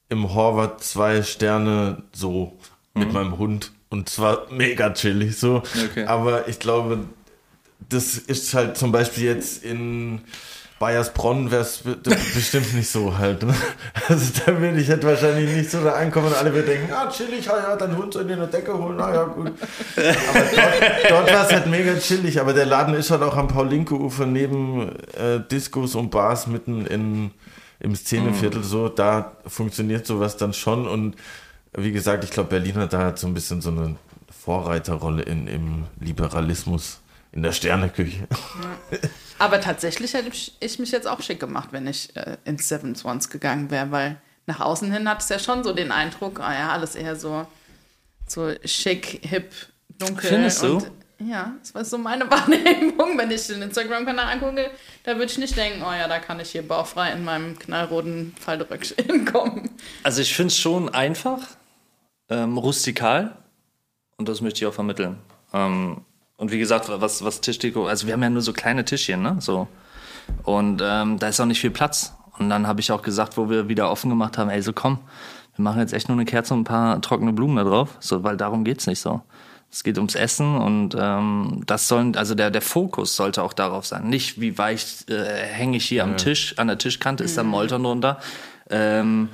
[0.09, 2.59] im Horvath zwei Sterne so
[2.93, 5.63] mit meinem Hund und zwar mega chillig so.
[5.91, 6.07] Okay.
[6.07, 7.05] Aber ich glaube,
[7.89, 10.23] das ist halt zum Beispiel jetzt in
[10.79, 11.83] Bayersbronn wäre es
[12.35, 13.43] bestimmt nicht so halt.
[13.43, 13.55] Ne?
[14.09, 17.11] Also da würde ich halt wahrscheinlich nicht so da ankommen und alle würden denken, ah,
[17.11, 19.53] chillig, ja, ja, dein Hund soll dir eine Decke holen, na ja, gut.
[19.97, 23.49] Aber dort, dort war es halt mega chillig, aber der Laden ist halt auch am
[23.49, 27.31] Paul-Linke-Ufer neben äh, Discos und Bars mitten in,
[27.81, 31.17] im Szeneviertel so, da funktioniert sowas dann schon und
[31.77, 33.97] wie gesagt, ich glaube, Berlin hat da halt so ein bisschen so eine
[34.31, 37.01] Vorreiterrolle in, im Liberalismus,
[37.37, 38.27] in der Sterneküche.
[39.39, 42.97] Aber tatsächlich hätte ich ich mich jetzt auch schick gemacht, wenn ich äh, ins Seven
[42.97, 46.55] Swans gegangen wäre, weil nach außen hin hat es ja schon so den Eindruck, ah
[46.55, 47.47] ja, alles eher so,
[48.27, 49.53] so schick, hip,
[49.99, 50.31] dunkel.
[50.31, 50.77] Findest du?
[50.77, 53.19] und, Ja, das war so meine Wahrnehmung.
[53.19, 54.71] Wenn ich den Instagram-Kanal angucke,
[55.05, 58.35] da würde ich nicht denken, oh ja, da kann ich hier bauchfrei in meinem knallroten
[58.41, 59.71] Falteröckchen hinkommen.
[60.03, 61.41] Also ich finde es schon einfach,
[62.31, 63.37] ähm, rustikal
[64.17, 65.19] und das möchte ich auch vermitteln.
[65.53, 66.03] Ähm,
[66.37, 69.37] und wie gesagt, was, was Tischdeko, also wir haben ja nur so kleine Tischchen, ne?
[69.41, 69.69] So.
[70.43, 72.15] Und ähm, da ist auch nicht viel Platz.
[72.39, 74.99] Und dann habe ich auch gesagt, wo wir wieder offen gemacht haben, ey, so komm,
[75.55, 78.23] wir machen jetzt echt nur eine Kerze und ein paar trockene Blumen da drauf, so,
[78.23, 79.23] weil darum geht's nicht so.
[79.71, 83.87] Es geht ums Essen und ähm, das sollen, also der, der Fokus sollte auch darauf
[83.87, 84.09] sein.
[84.09, 87.83] Nicht, wie weich äh, hänge ich hier am Tisch, an der Tischkante ist da Molton
[87.83, 88.21] drunter.
[88.71, 89.31] Ähm,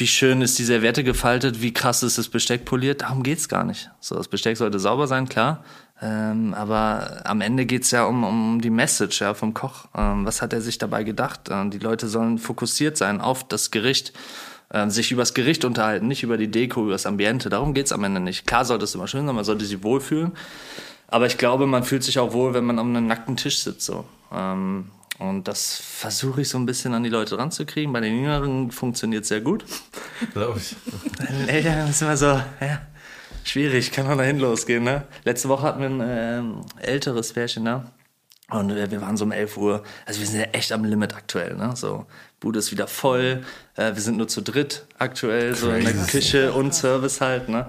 [0.00, 3.64] wie schön ist die Serviette gefaltet, wie krass ist das Besteck poliert, darum geht's gar
[3.64, 3.90] nicht.
[4.00, 5.64] So, das Besteck sollte sauber sein, klar.
[6.02, 9.86] Ähm, aber am Ende geht's ja um, um die Message ja, vom Koch.
[9.94, 11.48] Ähm, was hat er sich dabei gedacht?
[11.50, 14.14] Ähm, die Leute sollen fokussiert sein auf das Gericht,
[14.72, 17.50] ähm, sich übers Gericht unterhalten, nicht über die Deko, über das Ambiente.
[17.50, 18.46] Darum geht's am Ende nicht.
[18.46, 20.32] Klar sollte es immer schön sein, man sollte sich wohlfühlen.
[21.08, 23.84] Aber ich glaube, man fühlt sich auch wohl, wenn man an einem nackten Tisch sitzt.
[23.84, 24.04] So.
[24.32, 24.86] Ähm,
[25.20, 27.92] und das versuche ich so ein bisschen an die Leute ranzukriegen.
[27.92, 29.66] Bei den Jüngeren funktioniert sehr gut.
[30.32, 30.74] Glaube ich.
[31.18, 32.80] Bei den Älteren ist immer so, ja,
[33.44, 34.82] schwierig, kann man dahin losgehen.
[34.82, 35.04] Ne?
[35.24, 37.92] Letzte Woche hatten wir ein ähm, älteres Pärchen da.
[38.48, 39.82] Und äh, wir waren so um 11 Uhr.
[40.06, 41.54] Also wir sind ja echt am Limit aktuell.
[41.54, 41.72] Ne?
[41.76, 42.06] So,
[42.40, 43.42] Bude ist wieder voll.
[43.76, 47.50] Äh, wir sind nur zu dritt aktuell, so in der Küche und Service halt.
[47.50, 47.66] Ne?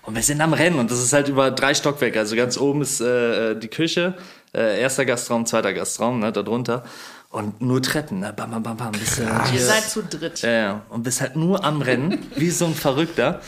[0.00, 2.18] Und wir sind am Rennen und das ist halt über drei Stockwerke.
[2.18, 4.14] Also ganz oben ist äh, die Küche,
[4.54, 6.84] äh, erster Gastraum, zweiter Gastraum, ne, darunter.
[7.30, 8.32] Und nur Treppen, ne?
[8.32, 8.92] Bam, bam, bam, bam.
[8.92, 10.42] Bist, äh, Ihr seid zu dritt.
[10.42, 10.82] ja, ja.
[10.88, 13.40] Und bist halt nur am Rennen, wie so ein Verrückter.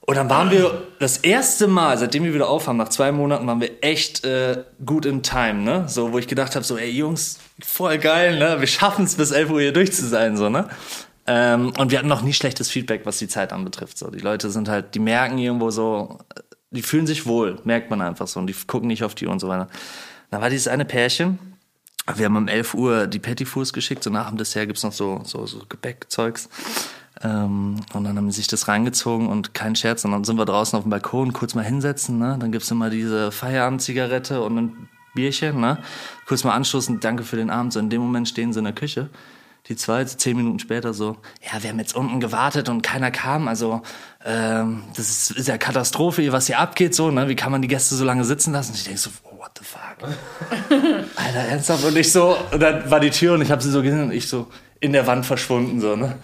[0.00, 3.60] Und dann waren wir das erste Mal, seitdem wir wieder aufhaben, nach zwei Monaten, waren
[3.60, 5.84] wir echt äh, gut in Time, ne?
[5.86, 8.58] So, wo ich gedacht habe, so, ey Jungs, voll geil, ne?
[8.58, 10.66] Wir schaffen es bis 11 Uhr hier durch zu sein, so, ne?
[11.26, 13.98] Ähm, und wir hatten noch nie schlechtes Feedback, was die Zeit anbetrifft.
[13.98, 16.18] So, die Leute sind halt, die merken irgendwo so,
[16.70, 19.32] die fühlen sich wohl, merkt man einfach so, und die gucken nicht auf die Uhr
[19.32, 19.68] und so weiter.
[20.30, 21.38] Da war dieses eine Pärchen,
[22.16, 25.20] wir haben um 11 Uhr die Petitfours geschickt, so nach dem Dessert gibt's noch so,
[25.24, 26.48] so, so Gebäckzeugs.
[27.22, 30.04] Ähm, und dann haben sie sich das reingezogen und kein Scherz.
[30.04, 32.36] Und dann sind wir draußen auf dem Balkon, kurz mal hinsetzen, ne?
[32.38, 35.78] Dann gibt's immer diese Feierabendzigarette und ein Bierchen, ne?
[36.26, 37.72] Kurz mal anstoßen, danke für den Abend.
[37.72, 39.10] So in dem Moment stehen sie in der Küche.
[39.66, 43.48] Die zwei, zehn Minuten später so, ja, wir haben jetzt unten gewartet und keiner kam.
[43.48, 43.82] Also
[44.24, 46.94] ähm, das ist, ist ja Katastrophe, was hier abgeht.
[46.94, 47.28] So, ne?
[47.28, 48.70] Wie kann man die Gäste so lange sitzen lassen?
[48.70, 50.08] Und ich denke so, what the fuck?
[51.16, 51.84] Alter, ernsthaft?
[51.84, 54.12] Und ich so, und dann war die Tür und ich habe sie so gesehen und
[54.12, 54.48] ich so
[54.80, 56.18] in der Wand verschwunden, so, ne?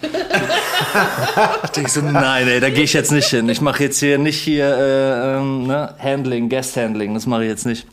[1.77, 3.49] ich so, nein, ey, da gehe ich jetzt nicht hin.
[3.49, 5.95] Ich mache jetzt hier nicht hier äh, ähm, ne?
[5.99, 7.87] Handling, Guest Handling, das mache ich jetzt nicht.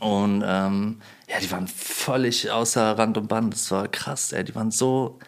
[0.00, 3.52] Und ähm, ja, die waren völlig außer Rand und Band.
[3.52, 4.42] Das war krass, ey.
[4.42, 5.18] Die waren so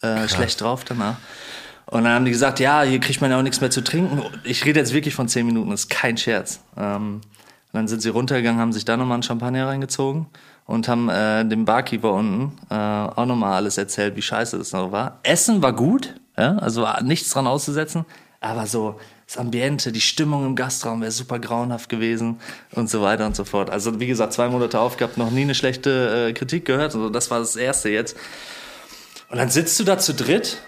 [0.00, 1.16] äh, schlecht drauf danach.
[1.86, 4.22] Und dann haben die gesagt, ja, hier kriegt man ja auch nichts mehr zu trinken.
[4.44, 6.60] Ich rede jetzt wirklich von zehn Minuten, das ist kein Scherz.
[6.76, 7.20] Ähm,
[7.72, 10.26] und dann sind sie runtergegangen, haben sich da nochmal einen Champagner reingezogen
[10.66, 14.92] und haben äh, dem Barkeeper unten äh, auch nochmal alles erzählt, wie scheiße das noch
[14.92, 15.20] war.
[15.22, 18.04] Essen war gut, ja, also nichts dran auszusetzen,
[18.40, 18.98] aber so
[19.30, 22.40] das Ambiente, die Stimmung im Gastraum wäre super grauenhaft gewesen
[22.72, 23.70] und so weiter und so fort.
[23.70, 26.96] Also wie gesagt, zwei Monate aufgehabt, noch nie eine schlechte äh, Kritik gehört.
[26.96, 28.16] Also das war das erste jetzt.
[29.28, 30.60] Und dann sitzt du da zu dritt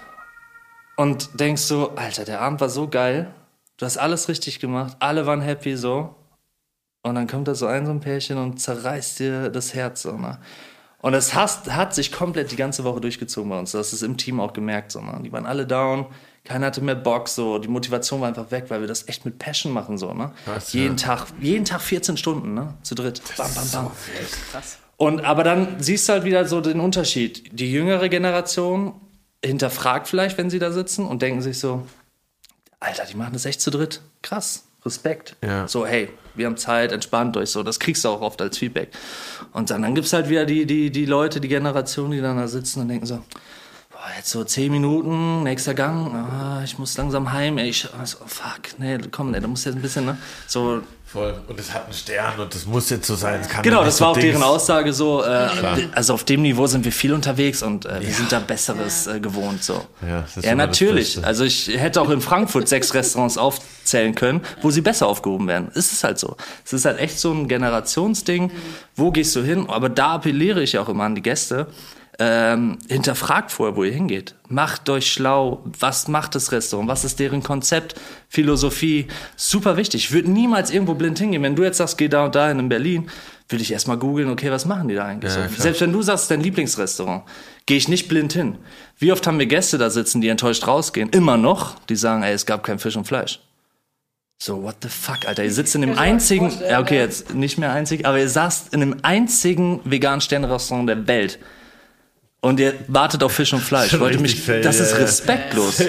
[0.97, 3.35] und denkst so, Alter, der Abend war so geil.
[3.79, 6.15] Du hast alles richtig gemacht, alle waren happy so.
[7.03, 10.17] Und dann kommt da so ein so ein Pärchen und zerreißt dir das Herz so,
[10.17, 10.39] ne?
[11.01, 13.73] Und das hat, hat sich komplett die ganze Woche durchgezogen bei uns.
[13.73, 14.93] Das ist im Team auch gemerkt.
[14.93, 15.19] So, ne?
[15.25, 16.07] Die waren alle down,
[16.45, 17.59] keiner hatte mehr Bock, so.
[17.59, 20.31] Die Motivation war einfach weg, weil wir das echt mit Passion machen, so, ne?
[20.45, 21.17] Krass, jeden ja.
[21.17, 22.75] Tag, jeden Tag 14 Stunden, ne?
[22.83, 23.21] Zu dritt.
[23.37, 23.91] Bam, bam, bam.
[24.53, 24.79] Krass.
[24.97, 27.59] Und aber dann siehst du halt wieder so den Unterschied.
[27.59, 28.95] Die jüngere Generation
[29.45, 31.85] hinterfragt vielleicht, wenn sie da sitzen und denken sich so,
[32.79, 34.01] Alter, die machen das echt zu dritt.
[34.23, 34.65] Krass.
[34.85, 35.37] Respekt.
[35.43, 35.69] Ja.
[35.69, 37.63] So, hey, wir haben Zeit, entspannt euch so.
[37.63, 38.89] Das kriegst du auch oft als Feedback.
[39.53, 42.49] Und dann, dann gibt's halt wieder die, die, die Leute, die Generation, die dann da
[42.49, 43.23] sitzen und denken so,
[44.17, 48.79] jetzt so zehn Minuten, nächster Gang, ah, ich muss langsam heim, ey, ich, also, fuck,
[48.79, 51.35] nee, komm, ey, da musst du jetzt ein bisschen, ne, so, Voll.
[51.47, 53.43] Und es hat einen Stern und das muss jetzt so sein.
[53.43, 55.23] Es kann Genau, ja das so war auch Dings- deren Aussage so.
[55.23, 55.47] Äh,
[55.95, 59.21] also auf dem Niveau sind wir viel unterwegs und äh, wir sind da Besseres äh,
[59.21, 59.85] gewohnt so.
[60.01, 61.23] Ja, das ist ja natürlich.
[61.23, 65.71] Also ich hätte auch in Frankfurt sechs Restaurants aufzählen können, wo sie besser aufgehoben werden.
[65.75, 66.35] Es ist halt so.
[66.65, 68.51] Es ist halt echt so ein Generationsding.
[68.97, 69.67] Wo gehst du hin?
[69.69, 71.67] Aber da appelliere ich auch immer an die Gäste.
[72.19, 74.35] Ähm, hinterfragt vorher, wo ihr hingeht.
[74.49, 75.65] Macht euch schlau.
[75.79, 76.89] Was macht das Restaurant?
[76.89, 77.95] Was ist deren Konzept?
[78.29, 79.07] Philosophie?
[79.35, 80.05] Super wichtig.
[80.05, 81.43] Ich würde niemals irgendwo blind hingehen.
[81.43, 83.09] Wenn du jetzt sagst, geh da und dahin in Berlin,
[83.49, 85.35] würde ich erstmal googeln, okay, was machen die da eigentlich?
[85.35, 85.63] Ja, so?
[85.63, 87.25] Selbst wenn du sagst, dein Lieblingsrestaurant,
[87.65, 88.59] gehe ich nicht blind hin.
[88.99, 91.09] Wie oft haben wir Gäste da sitzen, die enttäuscht rausgehen?
[91.11, 93.41] Immer noch, die sagen, ey, es gab kein Fisch und Fleisch.
[94.43, 95.45] So, what the fuck, Alter?
[95.45, 98.81] Ihr sitzt in dem einzigen, ja, okay, jetzt nicht mehr einzig, aber ihr saßt in
[98.81, 101.39] dem einzigen veganen Sternrestaurant der Welt.
[102.43, 103.99] Und ihr wartet auf Fisch und Fleisch.
[104.01, 105.05] Wollte mich, fail, das ist ja, ja.
[105.05, 105.81] respektlos.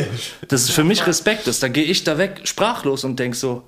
[0.47, 1.59] Das ist für mich respektlos.
[1.59, 3.63] Da gehe ich da weg, sprachlos und denk so,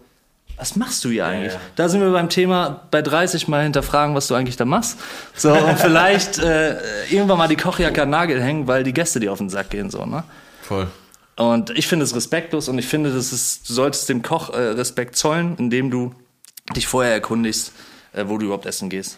[0.56, 1.54] was machst du hier eigentlich?
[1.54, 1.60] ja.
[1.76, 5.00] Da sind wir beim Thema bei 30 mal hinterfragen, was du eigentlich da machst.
[5.36, 6.78] So, und vielleicht äh,
[7.10, 9.90] irgendwann mal die Kochjacke an Nagel hängen, weil die Gäste dir auf den Sack gehen,
[9.90, 10.24] so, ne?
[10.62, 10.88] Voll.
[11.38, 14.60] Und ich finde es respektlos und ich finde, das ist, du solltest dem Koch äh,
[14.60, 16.14] Respekt zollen, indem du
[16.76, 17.72] dich vorher erkundigst,
[18.14, 19.18] äh, wo du überhaupt essen gehst.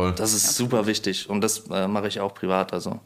[0.00, 0.12] Voll.
[0.12, 2.72] Das ist super wichtig und das äh, mache ich auch privat.
[2.72, 3.00] Also,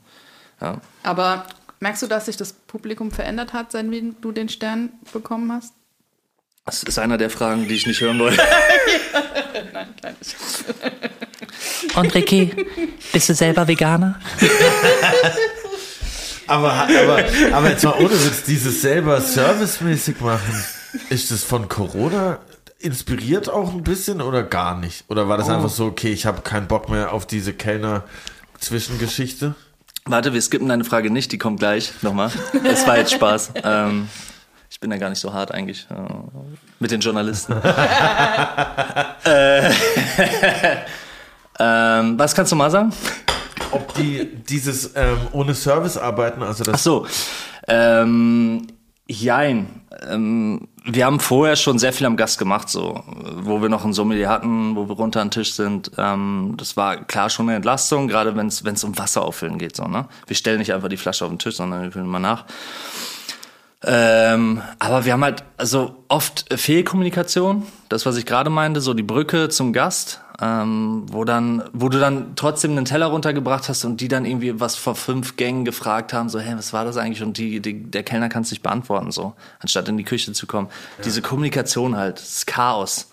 [0.60, 0.80] ja.
[1.02, 1.44] Aber
[1.80, 5.74] merkst du, dass sich das Publikum verändert hat, seitdem du den Stern bekommen hast?
[6.64, 8.40] Das ist einer der Fragen, die ich nicht hören wollte.
[9.72, 10.36] Nein, kleines
[11.96, 12.52] Und Ricky,
[13.12, 14.20] bist du selber Veganer?
[16.46, 20.64] Aber, aber, aber jetzt mal ohne Witz, dieses selber servicemäßig machen,
[21.10, 22.38] ist das von Corona
[22.84, 25.04] inspiriert auch ein bisschen oder gar nicht?
[25.08, 29.54] Oder war das einfach so, okay, ich habe keinen Bock mehr auf diese Kellner-Zwischengeschichte?
[30.04, 32.30] Warte, wir skippen deine Frage nicht, die kommt gleich nochmal.
[32.62, 33.52] Es war jetzt Spaß.
[33.64, 34.08] Ähm,
[34.70, 35.94] ich bin ja gar nicht so hart eigentlich äh,
[36.80, 37.52] mit den Journalisten.
[39.24, 39.70] äh,
[41.60, 42.92] ähm, was kannst du mal sagen?
[43.70, 47.06] Ob die dieses ähm, ohne Service arbeiten, also Ach das so.
[47.68, 48.66] Ähm,
[49.06, 49.82] jein.
[50.08, 53.94] Ähm, wir haben vorher schon sehr viel am Gast gemacht, so, wo wir noch ein
[53.94, 55.90] Sommelier hatten, wo wir runter an den Tisch sind.
[55.96, 59.76] Ähm, das war klar schon eine Entlastung, gerade wenn es um Wasser auffüllen geht.
[59.76, 60.06] So, ne?
[60.26, 62.44] Wir stellen nicht einfach die Flasche auf den Tisch, sondern wir füllen mal nach.
[63.82, 69.02] Ähm, aber wir haben halt also oft Fehlkommunikation, das was ich gerade meinte, so die
[69.02, 74.00] Brücke zum Gast, ähm, wo dann, wo du dann trotzdem einen Teller runtergebracht hast und
[74.00, 77.22] die dann irgendwie was vor fünf Gängen gefragt haben, so hey, was war das eigentlich?
[77.22, 80.46] Und die, die der Kellner kann es nicht beantworten, so anstatt in die Küche zu
[80.46, 80.68] kommen.
[81.04, 83.10] Diese Kommunikation halt, das Chaos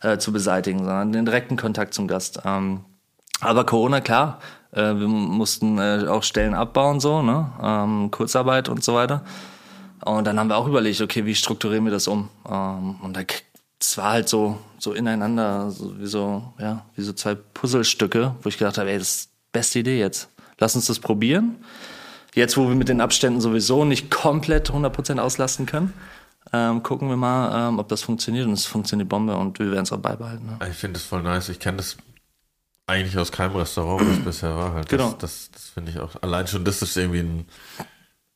[0.00, 2.40] äh, zu beseitigen, sondern den direkten Kontakt zum Gast.
[2.44, 2.80] Ähm,
[3.40, 4.40] aber Corona, klar,
[4.72, 7.52] äh, wir mussten äh, auch Stellen abbauen, so, ne?
[7.62, 9.24] Ähm, Kurzarbeit und so weiter.
[10.04, 12.28] Und dann haben wir auch überlegt, okay, wie strukturieren wir das um?
[12.48, 13.22] Ähm, und da,
[13.86, 18.48] es war halt so, so ineinander, so wie so, ja, wie so zwei Puzzlestücke, wo
[18.48, 20.28] ich gedacht habe, ey, das ist die beste Idee jetzt.
[20.58, 21.56] Lass uns das probieren.
[22.34, 25.92] Jetzt, wo wir mit den Abständen sowieso nicht komplett 100% auslasten können,
[26.52, 28.46] ähm, gucken wir mal, ähm, ob das funktioniert.
[28.46, 30.46] Und es funktioniert Bombe und wir werden es auch beibehalten.
[30.46, 30.58] Ne?
[30.70, 31.48] Ich finde das voll nice.
[31.48, 31.96] Ich kenne das
[32.86, 34.74] eigentlich aus keinem Restaurant, was bisher war.
[34.74, 34.88] Halt.
[34.88, 35.10] Genau.
[35.12, 36.10] Das, das, das finde ich auch.
[36.22, 37.46] Allein schon das ist irgendwie ein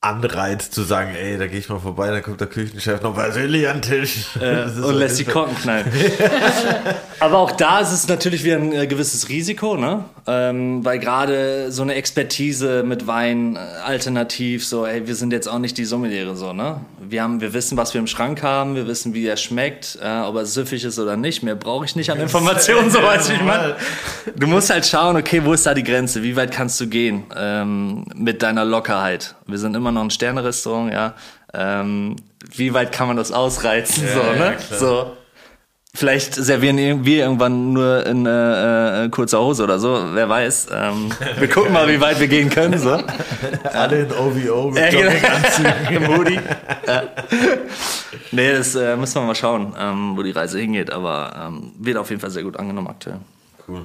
[0.00, 3.68] Anreiz zu sagen, ey, da gehe ich mal vorbei, dann kommt der Küchenchef noch persönlich
[3.68, 4.26] an den Tisch.
[4.40, 5.86] Ist und lässt die Korken knallen.
[7.20, 10.04] Aber auch da ist es natürlich wieder ein äh, gewisses Risiko, ne?
[10.28, 15.48] Ähm, weil gerade so eine Expertise mit Wein äh, alternativ, so, ey, wir sind jetzt
[15.48, 16.80] auch nicht die Sommeliere, so, ne?
[17.00, 20.20] Wir haben, wir wissen, was wir im Schrank haben, wir wissen, wie er schmeckt, äh,
[20.20, 21.42] ob er süffig ist oder nicht.
[21.42, 23.74] Mehr brauche ich nicht an Informationen, so weiß ich meine.
[24.36, 26.22] Du musst halt schauen, okay, wo ist da die Grenze?
[26.22, 29.34] Wie weit kannst du gehen ähm, mit deiner Lockerheit?
[29.46, 31.14] Wir sind immer noch ein Sternerestaurant, ja.
[31.54, 32.16] Ähm,
[32.54, 34.06] wie weit kann man das ausreizen?
[34.12, 34.56] so, ja, ne?
[34.56, 34.78] klar.
[34.78, 35.16] so.
[35.94, 40.68] Vielleicht servieren wir irgendwann nur in äh, äh, kurzer Hose oder so, wer weiß.
[40.72, 42.78] Ähm, wir gucken mal, wie weit wir gehen können.
[42.78, 42.90] So.
[43.72, 45.00] Alle in OVO mit Ja.
[45.00, 45.72] Jogginganzügen.
[45.90, 46.40] Im Hoodie.
[46.86, 47.02] Ja.
[48.30, 50.92] Nee, das äh, müssen wir mal schauen, ähm, wo die Reise hingeht.
[50.92, 53.18] Aber ähm, wird auf jeden Fall sehr gut angenommen aktuell.
[53.66, 53.84] Cool.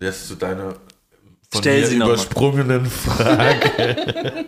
[0.00, 0.74] Jetzt zu deiner
[1.52, 2.12] von Stell mir sie noch mal.
[2.14, 4.44] übersprungenen Frage.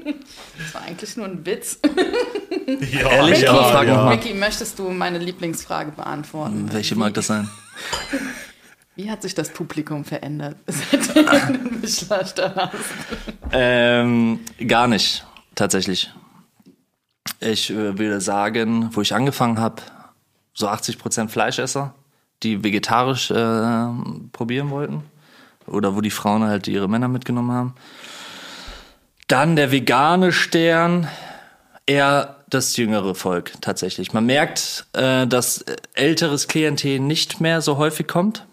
[0.57, 1.81] Das war eigentlich nur ein Witz.
[2.93, 3.41] ja, Ehrlich?
[3.41, 4.11] ja, Aber frag ja.
[4.13, 6.69] Vicky, möchtest du meine Lieblingsfrage beantworten?
[6.73, 7.51] Welche mag das sein?
[8.95, 12.75] Wie hat sich das Publikum verändert, seitdem du einen Mischlasch da hast?
[13.51, 16.13] Ähm, gar nicht, tatsächlich.
[17.41, 19.83] Ich äh, würde sagen, wo ich angefangen habe,
[20.55, 21.95] so 80% Fleischesser,
[22.43, 23.87] die vegetarisch äh,
[24.33, 25.03] probieren wollten.
[25.73, 27.75] Oder wo die Frauen halt ihre Männer mitgenommen haben.
[29.29, 31.09] Dann der vegane Stern,
[31.87, 34.13] eher das jüngere Volk tatsächlich.
[34.13, 38.47] Man merkt, äh, dass älteres Klientel nicht mehr so häufig kommt.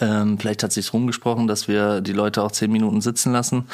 [0.00, 3.64] Ähm, vielleicht hat sich's rumgesprochen, dass wir die Leute auch zehn Minuten sitzen lassen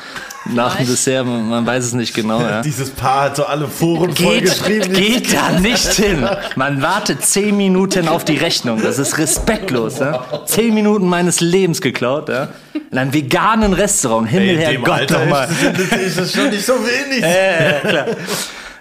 [0.46, 1.26] nach dem Dessert.
[1.26, 2.40] Man, man weiß es nicht genau.
[2.40, 2.62] Ja.
[2.64, 4.92] Dieses Paar hat so alle Foren Geht, vollgeschrieben.
[4.94, 6.26] geht da nicht hin.
[6.56, 8.80] Man wartet zehn Minuten auf die Rechnung.
[8.82, 9.98] Das ist respektlos.
[9.98, 10.24] Ja?
[10.46, 12.30] Zehn Minuten meines Lebens geklaut.
[12.30, 12.48] Ja?
[12.90, 14.28] In einem veganen Restaurant.
[14.28, 15.48] Himmel, in Herr dem Gott Alter nochmal.
[15.48, 17.22] ist, ist das schon nicht so wenig.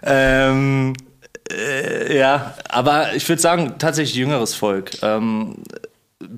[0.05, 0.93] Ähm,
[1.51, 4.91] äh, ja, aber ich würde sagen, tatsächlich jüngeres Volk.
[5.01, 5.55] Ähm,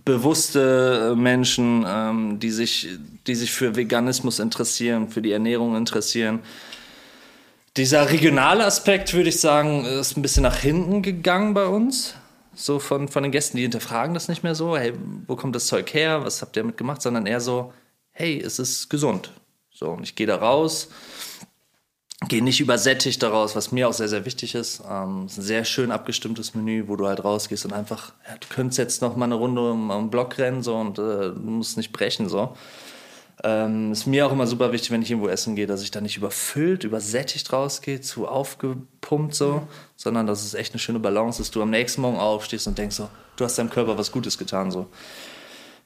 [0.03, 2.89] bewusste Menschen, ähm, die, sich,
[3.27, 6.39] die sich für Veganismus interessieren, für die Ernährung interessieren,
[7.77, 12.15] Dieser regionale Aspekt, würde ich sagen, ist ein bisschen nach hinten gegangen bei uns.
[12.53, 14.93] So von, von den Gästen, die hinterfragen das nicht mehr so, hey,
[15.27, 17.73] wo kommt das Zeug her, was habt ihr damit gemacht, sondern eher so,
[18.11, 19.31] hey, es ist gesund.
[19.73, 20.88] So, und ich gehe da raus,
[22.28, 24.82] gehe nicht übersättigt daraus, was mir auch sehr, sehr wichtig ist.
[24.89, 28.47] Ähm, ist ein sehr schön abgestimmtes Menü, wo du halt rausgehst und einfach, ja, du
[28.49, 31.39] könntest jetzt noch mal eine Runde um, um den Block rennen so, und äh, du
[31.39, 32.30] musst nicht brechen.
[32.30, 32.55] So.
[33.43, 35.99] Ähm, ist mir auch immer super wichtig, wenn ich irgendwo essen gehe, dass ich da
[35.99, 41.53] nicht überfüllt, übersättigt rausgehe, zu aufgepumpt so, sondern dass es echt eine schöne Balance ist.
[41.55, 44.72] Du am nächsten Morgen aufstehst und denkst so, du hast deinem Körper was Gutes getan
[44.72, 44.88] so.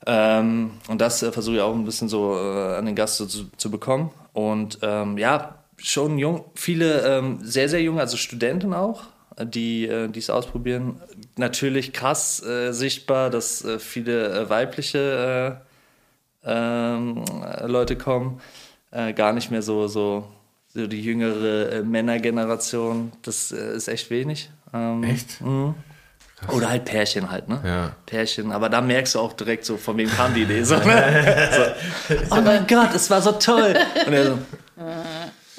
[0.06, 3.26] Ähm, und das äh, versuche ich auch ein bisschen so äh, an den Gast so
[3.26, 4.12] zu, zu bekommen.
[4.32, 9.04] Und ähm, ja, schon jung, viele ähm, sehr, sehr junge, also Studenten auch,
[9.42, 11.02] die äh, es ausprobieren.
[11.38, 15.62] Natürlich krass äh, sichtbar, dass äh, viele äh, weibliche
[16.44, 17.24] äh, ähm,
[17.66, 18.42] Leute kommen,
[18.92, 20.28] äh, gar nicht mehr so, so,
[20.68, 23.12] so die jüngere äh, Männergeneration.
[23.22, 24.50] Das äh, ist echt wenig.
[24.74, 25.42] Ähm, Echt?
[25.42, 25.76] mhm.
[26.48, 27.60] Oder halt Pärchen halt, ne?
[27.66, 27.92] Ja.
[28.06, 30.64] Pärchen, aber da merkst du auch direkt so, von wem kam die Idee.
[30.64, 31.50] So, ne?
[32.08, 33.76] so, oh mein Gott, es war so toll.
[34.08, 34.40] Und er so,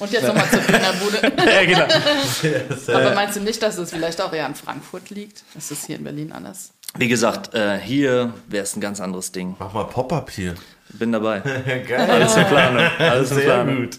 [0.00, 1.20] Und jetzt nochmal zur Dönerbude.
[1.52, 2.96] ja, genau.
[2.98, 5.44] Aber meinst du nicht, dass es vielleicht auch eher in Frankfurt liegt?
[5.56, 6.72] Ist es hier in Berlin anders?
[6.96, 9.54] Wie gesagt, äh, hier wäre es ein ganz anderes Ding.
[9.58, 10.54] Mach mal Pop-Up hier.
[10.94, 11.40] Bin dabei.
[11.88, 12.10] Geil.
[12.10, 12.84] Alles in Planung.
[12.98, 13.76] Alles in Sehr Planung.
[13.82, 13.98] gut.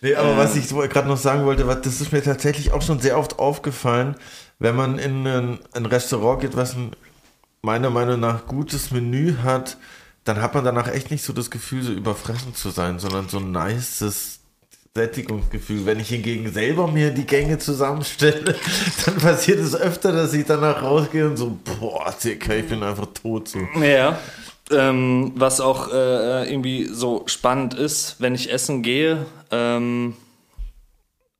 [0.00, 3.00] Nee, aber was ich gerade noch sagen wollte, was, das ist mir tatsächlich auch schon
[3.00, 4.14] sehr oft aufgefallen,
[4.58, 6.92] wenn man in ein, ein Restaurant geht, was ein
[7.62, 9.76] meiner Meinung nach gutes Menü hat,
[10.24, 13.38] dann hat man danach echt nicht so das Gefühl, so überfressen zu sein, sondern so
[13.38, 14.35] ein nices
[14.96, 15.86] Sättigungsgefühl.
[15.86, 18.56] Wenn ich hingegen selber mir die Gänge zusammenstelle,
[19.06, 22.38] dann passiert es öfter, dass ich danach rausgehe und so, boah, ich
[22.68, 23.60] bin einfach tot so.
[23.80, 24.18] Ja.
[24.72, 30.16] Ähm, was auch äh, irgendwie so spannend ist, wenn ich essen gehe, ähm,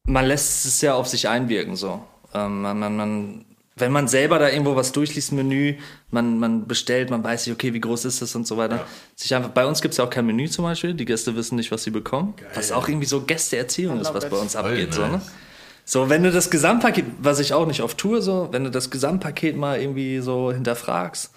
[0.04, 2.00] man lässt es ja auf sich einwirken so.
[2.34, 3.44] Ähm, man, man, man,
[3.78, 5.74] wenn man selber da irgendwo was durchliest, Menü,
[6.10, 8.86] man, man bestellt, man weiß nicht, okay, wie groß ist das und so weiter.
[9.14, 11.56] Sich einfach, bei uns gibt es ja auch kein Menü zum Beispiel, die Gäste wissen
[11.56, 12.34] nicht, was sie bekommen.
[12.54, 14.94] Was auch irgendwie so Gästeerziehung ist, was bei uns abgeht.
[14.94, 15.08] So, ne?
[15.08, 15.30] nice.
[15.84, 18.90] so, wenn du das Gesamtpaket, was ich auch nicht oft tue, so, wenn du das
[18.90, 21.30] Gesamtpaket mal irgendwie so hinterfragst,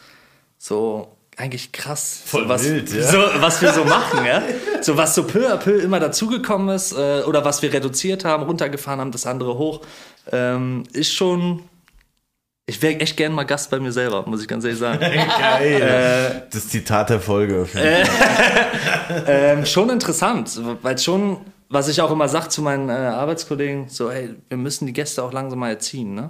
[0.58, 2.22] so eigentlich krass.
[2.26, 3.04] Voll so, was, wild, ja.
[3.04, 4.44] so, was wir so machen, ja.
[4.82, 8.44] So was so peu à peu immer dazugekommen ist äh, oder was wir reduziert haben,
[8.44, 9.82] runtergefahren haben, das andere hoch,
[10.32, 11.64] ähm, ist schon.
[12.70, 15.00] Ich wäre echt gern mal Gast bei mir selber, muss ich ganz ehrlich sagen.
[15.40, 16.48] Geil.
[16.52, 17.66] das Zitat der Folge.
[17.66, 18.04] Fall.
[19.28, 21.38] ähm, schon interessant, weil schon,
[21.70, 25.24] was ich auch immer sage zu meinen äh, Arbeitskollegen, so, hey, wir müssen die Gäste
[25.24, 26.30] auch langsam mal erziehen, ne?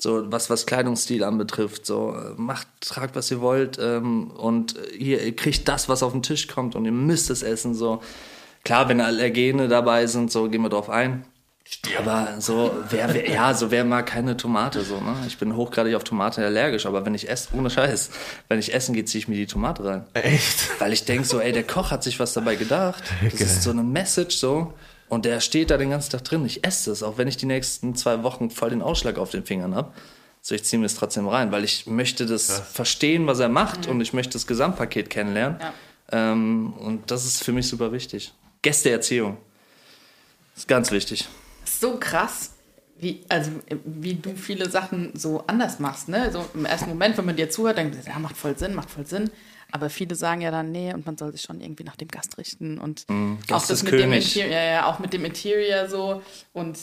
[0.00, 5.22] So, was, was Kleidungsstil anbetrifft, so, äh, macht, tragt, was ihr wollt, ähm, und ihr,
[5.22, 8.02] ihr kriegt das, was auf den Tisch kommt, und ihr müsst es essen, so.
[8.64, 11.24] Klar, wenn Allergene dabei sind, so, gehen wir drauf ein.
[11.98, 15.16] Aber so, wer, wer, ja, so wer mag keine Tomate, so, ne?
[15.26, 18.10] Ich bin hochgradig auf Tomate allergisch, aber wenn ich esse, ohne Scheiß,
[18.48, 20.04] wenn ich essen gehe, ziehe ich mir die Tomate rein.
[20.14, 20.80] Echt?
[20.80, 23.02] Weil ich denke so, ey, der Koch hat sich was dabei gedacht.
[23.22, 23.42] Das Geil.
[23.42, 24.74] ist so eine Message so.
[25.08, 26.46] Und der steht da den ganzen Tag drin.
[26.46, 29.44] Ich esse das, auch wenn ich die nächsten zwei Wochen voll den Ausschlag auf den
[29.44, 29.92] Fingern habe.
[30.40, 33.86] So, ich ziehe mir das trotzdem rein, weil ich möchte das verstehen, was er macht
[33.86, 35.58] und ich möchte das Gesamtpaket kennenlernen.
[35.60, 36.32] Ja.
[36.32, 38.32] Ähm, und das ist für mich super wichtig.
[38.62, 39.36] Gästeerziehung.
[40.56, 41.28] Ist ganz wichtig.
[41.82, 42.54] So krass,
[42.98, 43.50] wie, also,
[43.84, 46.08] wie du viele Sachen so anders machst.
[46.08, 46.30] Ne?
[46.30, 48.90] So Im ersten Moment, wenn man dir zuhört, denkt man, ja, macht voll Sinn, macht
[48.90, 49.30] voll Sinn.
[49.72, 52.38] Aber viele sagen ja dann, nee, und man soll sich schon irgendwie nach dem Gast
[52.38, 52.78] richten.
[52.78, 54.12] Und auch Gast das mit dem.
[54.12, 56.22] Interior, ja, ja, auch mit dem Interior so.
[56.52, 56.78] Und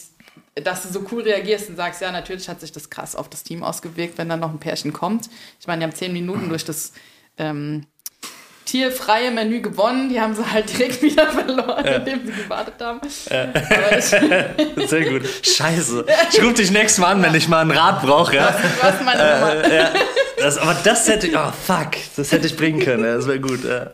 [0.56, 3.44] dass du so cool reagierst und sagst, ja, natürlich hat sich das krass auf das
[3.44, 5.30] Team ausgewirkt, wenn dann noch ein Pärchen kommt.
[5.60, 6.92] Ich meine, die haben zehn Minuten durch das
[7.38, 7.86] ähm,
[8.70, 10.10] tierfreie Menü gewonnen.
[10.10, 13.02] Die haben sie halt direkt wieder verloren, indem sie gewartet haben.
[13.06, 13.14] Ich,
[14.90, 15.24] Sehr gut.
[15.44, 16.06] Scheiße.
[16.32, 18.36] Ich rufe dich nächstes Mal an, wenn ich mal einen Rat brauche.
[18.36, 18.52] Ja?
[18.52, 19.74] du hast meine Nummer.
[19.74, 19.90] ja.
[20.38, 23.04] Das, aber das hätte ich, oh fuck, das hätte ich bringen können.
[23.04, 23.64] ja, Das wäre gut.
[23.64, 23.92] Ja.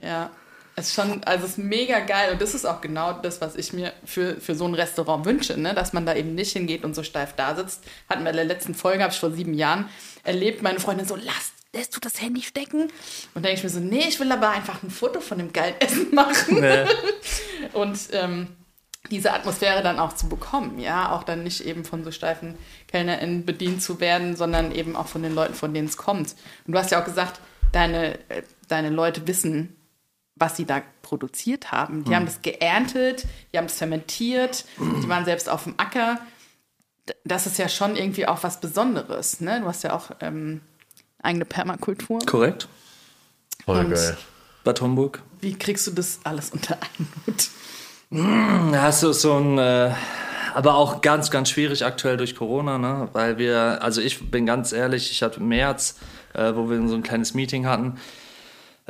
[0.00, 0.30] Ja,
[0.76, 3.56] es ist schon, also es ist mega geil und das ist auch genau das, was
[3.56, 5.74] ich mir für, für so ein Restaurant wünsche, ne?
[5.74, 7.82] dass man da eben nicht hingeht und so steif da sitzt.
[8.08, 9.88] Hatten wir in der letzten Folge, habe ich vor sieben Jahren
[10.22, 12.90] erlebt, meine Freundin so, lass, lässt du das Handy stecken?
[13.34, 15.76] Und denke ich mir so, nee, ich will aber einfach ein Foto von dem geilen
[15.80, 16.60] Essen machen.
[16.60, 16.84] Nee.
[17.72, 18.48] Und ähm,
[19.10, 22.58] diese Atmosphäre dann auch zu bekommen, ja, auch dann nicht eben von so steifen
[22.88, 26.34] KellnerInnen bedient zu werden, sondern eben auch von den Leuten, von denen es kommt.
[26.66, 27.40] Und du hast ja auch gesagt,
[27.72, 29.76] deine, äh, deine Leute wissen,
[30.34, 32.04] was sie da produziert haben.
[32.04, 36.20] Die haben das geerntet, die haben es fermentiert, die waren selbst auf dem Acker.
[37.24, 39.60] Das ist ja schon irgendwie auch was Besonderes, ne?
[39.60, 40.60] Du hast ja auch ähm,
[41.22, 42.18] eigene Permakultur.
[42.26, 42.68] Korrekt.
[43.64, 44.16] Voll Und- geil.
[44.64, 45.22] Bad Homburg.
[45.40, 47.48] Wie kriegst du das alles unter einen Hut?
[48.72, 49.92] Da hast du so ein, äh,
[50.54, 53.08] aber auch ganz, ganz schwierig aktuell durch Corona, ne?
[53.12, 55.96] weil wir, also ich bin ganz ehrlich, ich hatte im März,
[56.34, 57.98] äh, wo wir so ein kleines Meeting hatten,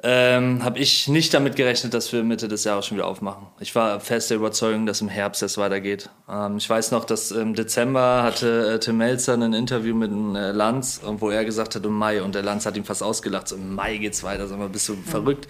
[0.02, 3.46] ähm, habe ich nicht damit gerechnet, dass wir Mitte des Jahres schon wieder aufmachen.
[3.58, 6.08] Ich war fest der Überzeugung, dass im Herbst es weitergeht.
[6.28, 10.52] Ähm, ich weiß noch, dass im Dezember hatte äh, Tim Melzer ein Interview mit äh,
[10.52, 13.56] Lanz, wo er gesagt hat, im Mai, und der Lanz hat ihm fast ausgelacht, so
[13.56, 15.48] im Mai geht's weiter, sag mal, bist du verrückt?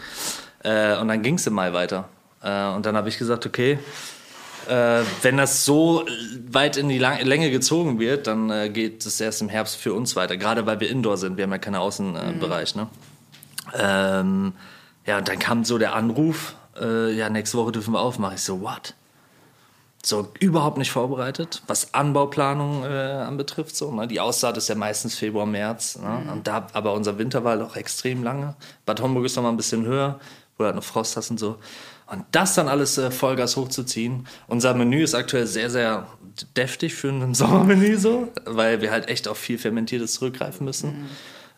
[0.62, 2.08] Äh, und dann ging's im Mai weiter.
[2.42, 3.78] Äh, und dann habe ich gesagt, okay,
[4.66, 6.06] äh, wenn das so
[6.50, 10.16] weit in die Länge gezogen wird, dann äh, geht es erst im Herbst für uns
[10.16, 10.36] weiter.
[10.36, 12.74] Gerade weil wir Indoor sind, wir haben ja keinen Außenbereich.
[12.74, 12.88] Ne?
[13.74, 14.52] Ähm,
[15.06, 18.36] ja, und dann kam so der Anruf, äh, ja, nächste Woche dürfen wir aufmachen.
[18.36, 18.94] Ich so, what?
[20.04, 23.74] So, überhaupt nicht vorbereitet, was Anbauplanung äh, anbetrifft.
[23.74, 24.06] So, ne?
[24.06, 25.98] Die Aussaat ist ja meistens Februar, März.
[25.98, 26.30] Ne?
[26.32, 28.54] Und da, aber unser Winter war doch extrem lange.
[28.86, 30.20] Bad Homburg ist noch mal ein bisschen höher,
[30.56, 31.58] wo du halt noch Frost hast und so.
[32.06, 34.26] Und das dann alles äh, Vollgas hochzuziehen.
[34.46, 36.06] Unser Menü ist aktuell sehr, sehr
[36.56, 41.08] deftig für ein Sommermenü so, weil wir halt echt auf viel Fermentiertes zurückgreifen müssen.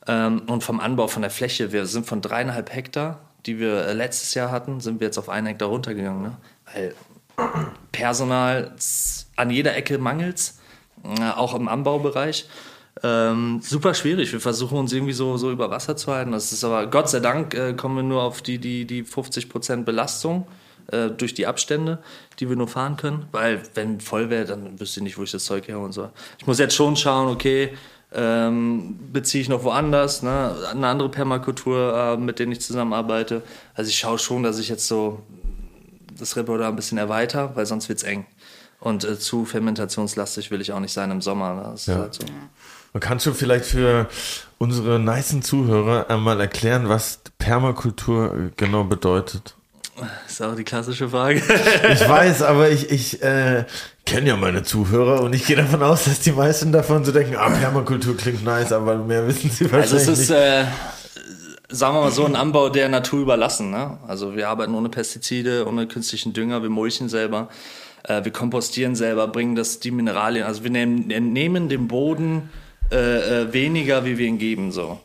[0.07, 3.93] Ähm, und vom Anbau, von der Fläche, wir sind von dreieinhalb Hektar, die wir äh,
[3.93, 6.23] letztes Jahr hatten, sind wir jetzt auf einen Hektar runtergegangen.
[6.23, 6.37] Ne?
[6.73, 6.95] Weil
[7.93, 8.75] Personal
[9.37, 10.59] an jeder Ecke mangelt's,
[11.05, 12.47] äh, auch im Anbaubereich.
[13.03, 14.33] Ähm, super schwierig.
[14.33, 16.33] Wir versuchen uns irgendwie so, so über Wasser zu halten.
[16.33, 19.85] Das ist aber Gott sei Dank äh, kommen wir nur auf die, die, die 50%
[19.85, 20.47] Belastung
[20.89, 21.99] äh, durch die Abstände,
[22.41, 23.27] die wir nur fahren können.
[23.33, 26.11] Weil wenn voll wäre, dann wüsste ich nicht, wo ich das Zeug her und so.
[26.39, 27.73] Ich muss jetzt schon schauen, okay,
[28.13, 30.55] ähm, beziehe ich noch woanders, ne?
[30.73, 33.43] eine andere Permakultur, äh, mit denen ich zusammenarbeite.
[33.75, 35.23] Also ich schaue schon, dass ich jetzt so
[36.19, 38.27] das Repertoire ein bisschen erweitere, weil sonst wird's eng.
[38.81, 41.55] Und äh, zu fermentationslastig will ich auch nicht sein im Sommer.
[41.55, 41.63] Ne?
[41.73, 41.99] Das ist Ja.
[41.99, 42.25] halt so.
[42.93, 44.09] Und kannst du vielleicht für
[44.59, 49.55] unsere nicen Zuhörer einmal erklären, was Permakultur genau bedeutet?
[50.27, 51.43] ist auch die klassische Frage.
[51.93, 53.65] Ich weiß, aber ich, ich äh,
[54.11, 57.37] kenne ja meine Zuhörer und ich gehe davon aus, dass die meisten davon so denken,
[57.37, 60.39] ah, Permakultur klingt nice, aber mehr wissen sie wahrscheinlich Also es ist, nicht.
[60.39, 60.65] äh,
[61.69, 63.71] sagen wir mal so, ein Anbau der Natur überlassen.
[63.71, 63.99] Ne?
[64.09, 67.51] Also wir arbeiten ohne Pestizide, ohne künstlichen Dünger, wir mulchen selber,
[68.03, 70.45] äh, wir kompostieren selber, bringen das die Mineralien.
[70.45, 72.51] Also wir nehmen, nehmen dem Boden
[72.91, 74.73] äh, äh, weniger, wie wir ihn geben.
[74.73, 74.99] So.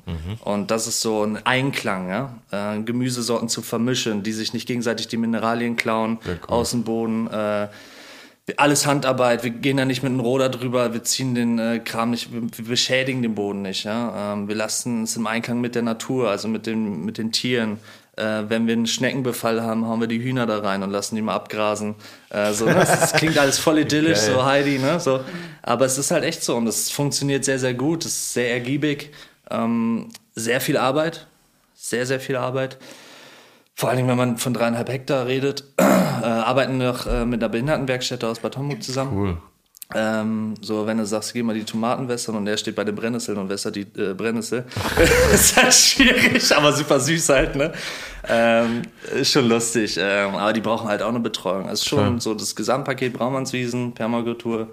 [0.43, 2.34] Und das ist so ein Einklang, ja?
[2.49, 7.28] äh, Gemüsesorten zu vermischen, die sich nicht gegenseitig die Mineralien klauen aus dem Boden.
[7.28, 7.68] Äh,
[8.58, 12.12] alles Handarbeit, wir gehen da nicht mit einem Roder drüber, wir ziehen den äh, Kram
[12.12, 13.86] nicht, wir, wir beschädigen den Boden nicht.
[13.86, 14.34] Ja?
[14.34, 17.80] Ähm, wir lassen es im Einklang mit der Natur, also mit den, mit den Tieren.
[18.18, 21.24] Äh, wenn wir einen Schneckenbefall haben, hauen wir die Hühner da rein und lassen die
[21.24, 21.96] mal abgrasen.
[22.30, 22.76] Äh, so, ne?
[22.76, 24.36] das, das klingt alles voll idyllisch, Geil.
[24.36, 25.00] so Heidi, ne?
[25.00, 25.22] So.
[25.64, 28.54] Aber es ist halt echt so und es funktioniert sehr, sehr gut, es ist sehr
[28.54, 29.12] ergiebig,
[29.50, 31.28] ähm, sehr viel Arbeit,
[31.74, 32.78] sehr, sehr viel Arbeit.
[33.76, 37.43] Vor allen Dingen, wenn man von dreieinhalb Hektar redet, äh, arbeiten wir noch äh, mit
[37.43, 39.17] einer Behindertenwerkstätte aus Bad Homburg zusammen.
[39.17, 39.38] Cool.
[39.93, 42.95] Ähm, so, wenn du sagst, geh mal die Tomaten wässern und er steht bei den
[42.95, 44.65] Brennnesseln und wässert die äh, Brennnessel.
[45.34, 47.71] ist halt schwierig, aber super süß halt, ne?
[48.28, 48.82] Ähm,
[49.13, 49.97] ist schon lustig.
[49.99, 51.69] Ähm, aber die brauchen halt auch eine Betreuung.
[51.69, 52.21] Also schon Klar.
[52.21, 54.69] so das Gesamtpaket Braumannswiesen, Permakultur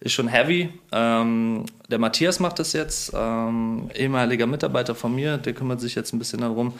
[0.00, 0.70] ist schon heavy.
[0.90, 6.14] Ähm, der Matthias macht das jetzt, ähm, ehemaliger Mitarbeiter von mir, der kümmert sich jetzt
[6.14, 6.72] ein bisschen darum.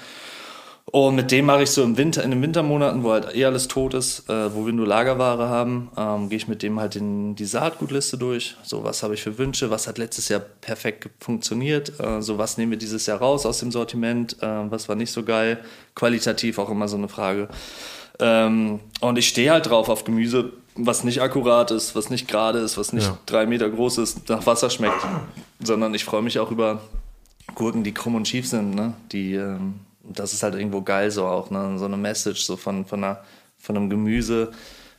[0.93, 3.67] Und mit dem mache ich so im Winter, in den Wintermonaten, wo halt eh alles
[3.67, 7.35] tot ist, äh, wo wir nur Lagerware haben, ähm, gehe ich mit dem halt in
[7.35, 8.57] die Saatgutliste durch.
[8.63, 12.57] So, was habe ich für Wünsche, was hat letztes Jahr perfekt funktioniert, äh, so was
[12.57, 15.59] nehmen wir dieses Jahr raus aus dem Sortiment, äh, was war nicht so geil,
[15.97, 17.49] qualitativ auch immer so eine Frage.
[18.21, 22.61] Ähm, und ich stehe halt drauf auf Gemüse, was nicht akkurat ist, was nicht gerade
[22.61, 23.19] ist, was nicht Ja.
[23.27, 25.05] drei Meter groß ist, nach Wasser schmeckt,
[25.63, 26.81] sondern ich freue mich auch über
[27.57, 28.95] Gurken, die krumm und schief sind, ne?
[29.11, 31.79] Die, ähm, das ist halt irgendwo geil so auch, ne?
[31.79, 33.21] So eine Message so von, von, einer,
[33.59, 34.53] von einem Gemüse,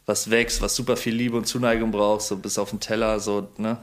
[0.06, 3.48] was wächst, was super viel Liebe und Zuneigung braucht, so bis auf den Teller, so,
[3.58, 3.78] ne?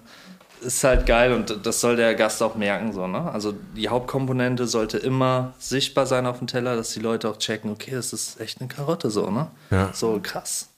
[0.61, 3.31] Ist halt geil und das soll der Gast auch merken, so, ne?
[3.31, 7.70] Also die Hauptkomponente sollte immer sichtbar sein auf dem Teller, dass die Leute auch checken,
[7.70, 9.49] okay, das ist echt eine Karotte, so, ne?
[9.70, 9.91] Ja.
[9.93, 10.70] So krass.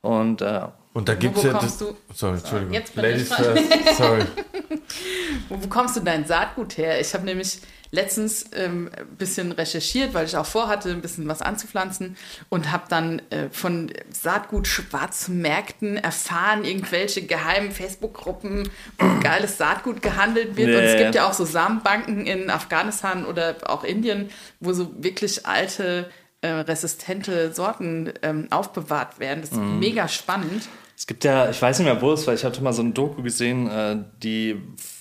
[0.00, 0.62] Und äh,
[0.94, 1.52] Und da gibt's wo ja.
[1.52, 2.74] kommst Das, du- sorry, Entschuldigung.
[2.74, 3.96] jetzt bin Ladies first.
[3.98, 4.24] Sorry.
[5.48, 7.00] Wo bekommst du dein Saatgut her?
[7.00, 7.60] Ich habe nämlich
[7.92, 12.16] letztens ähm, ein bisschen recherchiert, weil ich auch vorhatte, ein bisschen was anzupflanzen
[12.48, 18.68] und habe dann äh, von Saatgut-Schwarzmärkten erfahren, irgendwelche geheimen Facebook-Gruppen,
[18.98, 20.68] wo geiles Saatgut gehandelt wird.
[20.68, 21.02] Und es Nee.
[21.02, 24.30] gibt ja auch so Samenbanken in Afghanistan oder auch Indien,
[24.60, 26.10] wo so wirklich alte,
[26.42, 29.40] äh, resistente Sorten ähm, aufbewahrt werden.
[29.42, 30.68] Das ist mega spannend.
[30.96, 32.92] Es gibt ja, ich weiß nicht mehr, wo es war, ich hatte mal so ein
[32.94, 34.60] Doku gesehen, äh, die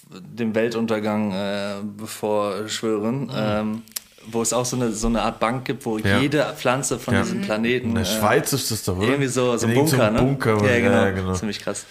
[0.09, 3.81] dem Weltuntergang äh, bevorschwören, ähm,
[4.27, 6.19] wo es auch so eine, so eine Art Bank gibt, wo Ja.
[6.19, 7.21] jede Pflanze von Ja.
[7.21, 7.89] diesem Planeten.
[7.89, 9.07] In der äh, Schweiz ist das doch, oder?
[9.07, 10.19] Irgendwie so, so In ein Bunker, ne?
[10.19, 10.95] Bunker, ja, genau.
[11.03, 11.33] Ja, genau.
[11.33, 11.85] Ziemlich krass.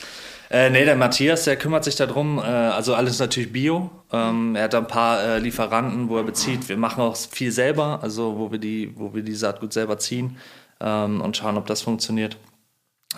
[0.50, 2.38] Äh, nee, der Matthias, der kümmert sich darum.
[2.38, 3.90] Äh, also alles natürlich Bio.
[4.12, 6.68] Ähm, er hat ein paar äh, Lieferanten, wo er bezieht.
[6.68, 10.38] Wir machen auch viel selber, also wo wir die, wo wir die Saatgut selber ziehen
[10.80, 12.36] ähm, und schauen, ob das funktioniert.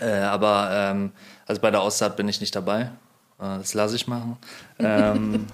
[0.00, 1.12] Äh, aber ähm,
[1.46, 2.90] also bei der Aussaat bin ich nicht dabei.
[3.40, 4.36] Äh, das lasse ich machen.
[4.78, 5.46] Ähm,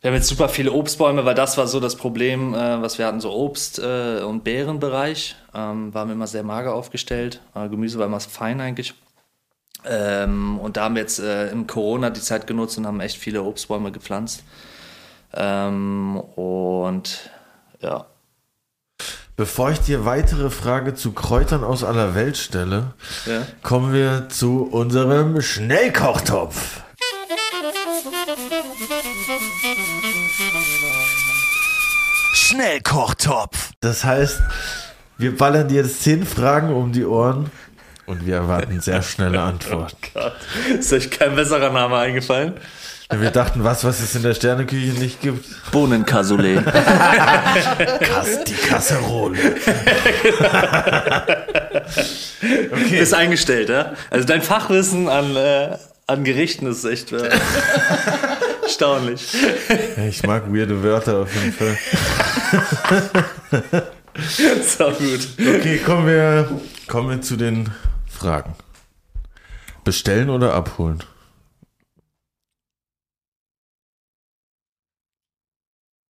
[0.00, 3.06] wir haben jetzt super viele Obstbäume, weil das war so das Problem, äh, was wir
[3.06, 5.36] hatten, so Obst- äh, und Beerenbereich.
[5.54, 7.40] Ähm, waren wir immer sehr mager aufgestellt.
[7.54, 8.94] Äh, Gemüse war immer fein eigentlich.
[9.84, 13.16] Ähm, und da haben wir jetzt äh, im Corona die Zeit genutzt und haben echt
[13.16, 14.44] viele Obstbäume gepflanzt.
[15.34, 17.30] Ähm, und
[17.80, 18.06] ja,
[19.40, 22.92] Bevor ich dir weitere Frage zu Kräutern aus aller Welt stelle,
[23.24, 23.40] ja.
[23.62, 26.82] kommen wir zu unserem Schnellkochtopf.
[32.32, 33.70] Schnellkochtopf.
[33.80, 34.40] Das heißt,
[35.18, 37.50] wir ballern dir jetzt zehn Fragen um die Ohren
[38.06, 39.96] und wir erwarten sehr schnelle Antworten.
[40.12, 40.34] Gott,
[40.78, 42.54] ist euch kein besserer Name eingefallen?
[43.12, 45.44] Wir dachten, was, was es in der Sterneküche nicht gibt.
[45.72, 46.64] Bohnencassoulet.
[48.00, 49.36] Kass, die Kasserole.
[52.70, 52.98] okay.
[53.00, 53.94] Ist eingestellt, ja?
[54.10, 55.76] Also dein Fachwissen an, äh,
[56.06, 57.30] an Gerichten ist echt äh,
[58.70, 59.34] erstaunlich.
[60.08, 61.76] Ich mag weirde Wörter auf jeden Fall.
[64.62, 65.28] So gut.
[65.38, 67.70] Okay, kommen wir, kommen wir zu den
[68.06, 68.54] Fragen.
[69.84, 71.02] Bestellen oder abholen?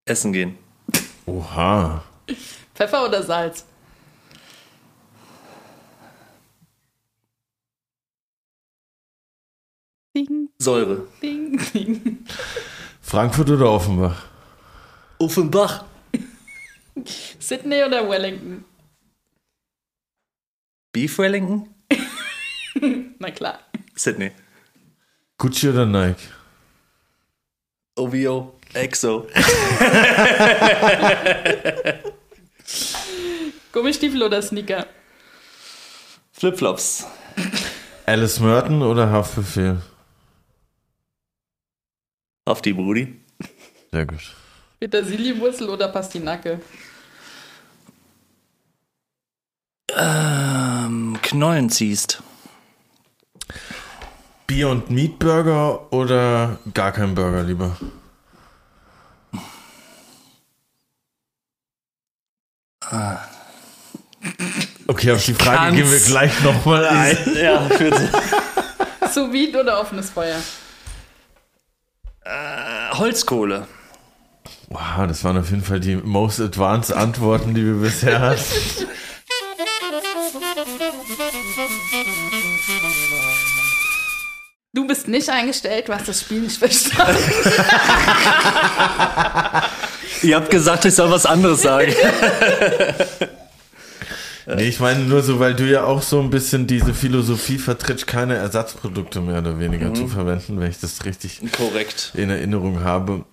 [0.05, 0.57] Essen gehen.
[1.27, 2.03] Oha.
[2.73, 3.65] Pfeffer oder Salz?
[10.15, 11.07] Ding, Säure.
[11.21, 12.25] ding, ding.
[13.01, 14.23] Frankfurt oder Offenbach?
[15.17, 15.85] Offenbach.
[17.39, 18.65] Sydney oder Wellington?
[20.91, 21.73] Beef Wellington?
[23.19, 23.59] Na klar.
[23.95, 24.31] Sydney.
[25.37, 26.27] Gucci oder Nike?
[27.95, 28.59] OVO.
[28.73, 29.27] EXO.
[33.71, 34.85] Gummistiefel oder Sneaker?
[36.33, 37.07] Flipflops.
[38.05, 39.81] Alice Merton oder Haftbefehl?
[42.49, 43.15] Auf die Brudi.
[43.91, 44.35] Sehr gut.
[44.79, 46.59] Petersilienwurzel oder Pastinake?
[49.95, 52.23] Ähm, Knollen ziehst.
[54.47, 57.77] Bier- und Meatburger oder gar kein Burger lieber?
[64.87, 65.75] Okay, auf die Frage kann's.
[65.75, 67.17] gehen wir gleich nochmal ein.
[67.35, 68.09] Ja, bitte.
[69.13, 70.41] Sous vide oder offenes Feuer?
[72.93, 73.67] Holzkohle.
[74.69, 78.43] Wow, das waren auf jeden Fall die most advanced Antworten, die wir bisher hatten.
[84.73, 87.17] Du bist nicht eingestellt, du hast das Spiel nicht verstanden.
[90.21, 91.93] Ihr habt gesagt, ich soll was anderes sagen.
[94.55, 98.07] Nee, ich meine nur so, weil du ja auch so ein bisschen diese Philosophie vertrittst,
[98.07, 102.13] keine Ersatzprodukte mehr oder weniger zu verwenden, wenn ich das richtig Korrekt.
[102.15, 103.25] in Erinnerung habe.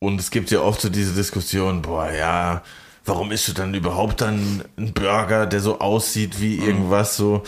[0.00, 2.62] Und es gibt ja oft so diese Diskussion, boah, ja,
[3.04, 7.42] warum isst du dann überhaupt dann einen Burger, der so aussieht wie irgendwas so?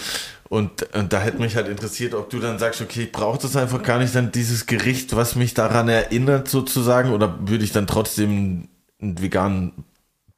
[0.48, 3.54] Und, und da hätte mich halt interessiert, ob du dann sagst, okay, ich brauche das
[3.54, 7.86] einfach gar nicht, dann dieses Gericht, was mich daran erinnert sozusagen, oder würde ich dann
[7.86, 8.68] trotzdem
[9.00, 9.72] einen veganen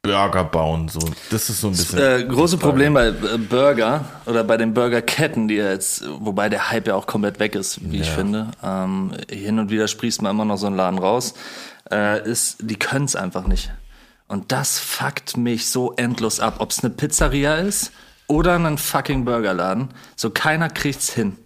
[0.03, 0.89] Burger bauen?
[0.89, 0.99] So,
[1.31, 1.99] das ist so ein bisschen.
[1.99, 2.59] Äh, große.
[2.59, 7.07] Problem bei äh, Burger oder bei den Burgerketten, die jetzt, wobei der Hype ja auch
[7.07, 8.15] komplett weg ist, wie ich Ja.
[8.15, 8.49] finde.
[8.65, 11.35] Ähm, hin und wieder sprießt man immer noch so einen Laden raus.
[11.91, 13.71] Äh, ist, die können es einfach nicht.
[14.27, 17.93] Und das fuckt mich so endlos ab, ob es eine Pizzeria ist
[18.27, 19.91] oder ein fucking Burgerladen.
[20.17, 21.37] So keiner kriegt's hin.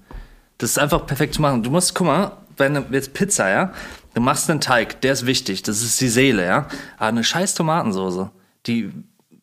[0.56, 1.62] Das ist einfach perfekt zu machen.
[1.62, 3.72] Du musst, guck mal, wenn du jetzt Pizza, ja,
[4.14, 6.68] du machst einen Teig, der ist wichtig, das ist die Seele, ja.
[6.96, 8.30] Aber eine scheiß Tomatensoße,
[8.66, 8.92] die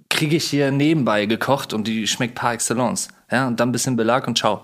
[0.10, 3.08] kriege ich hier nebenbei gekocht und die schmeckt par excellence.
[3.32, 4.62] Ja, und dann ein bisschen Belag und ciao.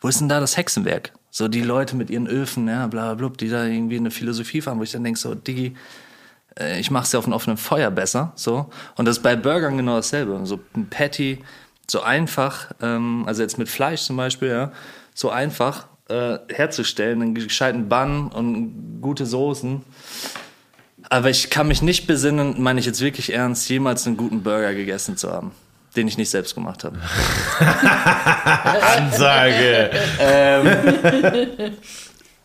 [0.00, 1.12] Wo ist denn da das Hexenwerk?
[1.30, 4.78] So die Leute mit ihren Öfen, ja, bla bla die da irgendwie eine Philosophie fahren,
[4.78, 5.74] wo ich dann denk so, Diggi,
[6.58, 8.68] äh, ich mach's ja auf einem offenen Feuer besser, so.
[8.96, 10.40] Und das ist bei Burgern genau dasselbe.
[10.44, 11.38] So ein Patty,
[11.88, 14.72] so einfach, ähm, also jetzt mit Fleisch zum Beispiel, ja,
[15.14, 19.82] so einfach äh, herzustellen, einen gescheiten Bun und gute Soßen.
[21.10, 24.72] Aber ich kann mich nicht besinnen, meine ich jetzt wirklich ernst, jemals einen guten Burger
[24.74, 25.50] gegessen zu haben,
[25.96, 26.98] den ich nicht selbst gemacht habe.
[28.96, 29.90] Ansage.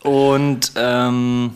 [0.02, 1.52] Und ähm,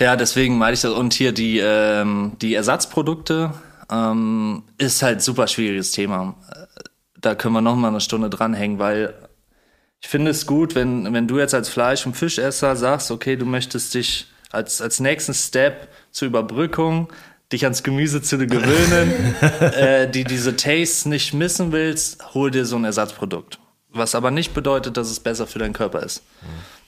[0.00, 0.92] Ja, deswegen meine ich das.
[0.92, 3.52] Und hier die, ähm, die Ersatzprodukte
[3.90, 6.34] ähm, ist halt super schwieriges Thema.
[7.20, 9.14] Da können wir noch mal eine Stunde dranhängen, weil
[10.04, 13.46] ich finde es gut, wenn, wenn du jetzt als Fleisch- und Fischesser sagst, okay, du
[13.46, 17.10] möchtest dich als, als nächsten Step zur Überbrückung
[17.50, 22.76] dich ans Gemüse zu gewöhnen, äh, die diese Tastes nicht missen willst, hol dir so
[22.76, 23.58] ein Ersatzprodukt.
[23.88, 26.22] Was aber nicht bedeutet, dass es besser für deinen Körper ist.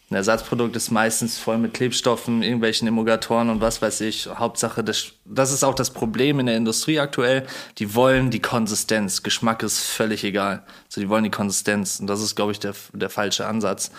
[0.08, 4.28] Ein Ersatzprodukt ist meistens voll mit Klebstoffen, irgendwelchen Emulgatoren und was weiß ich.
[4.28, 7.44] Hauptsache, das, das ist auch das Problem in der Industrie aktuell.
[7.78, 9.24] Die wollen die Konsistenz.
[9.24, 10.62] Geschmack ist völlig egal.
[10.86, 11.98] Also die wollen die Konsistenz.
[11.98, 13.90] Und das ist, glaube ich, der, der falsche Ansatz.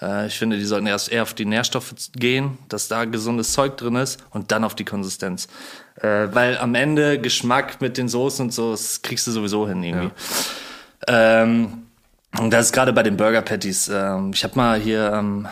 [0.00, 3.76] Äh, ich finde, die sollten erst eher auf die Nährstoffe gehen, dass da gesundes Zeug
[3.76, 5.48] drin ist und dann auf die Konsistenz.
[5.96, 9.82] Äh, weil am Ende Geschmack mit den Soßen und so, das kriegst du sowieso hin
[9.82, 10.10] irgendwie.
[11.08, 11.85] Ähm,
[12.40, 13.88] und das ist gerade bei den Burger Patties.
[13.88, 15.48] Ähm, ich habe mal hier ähm,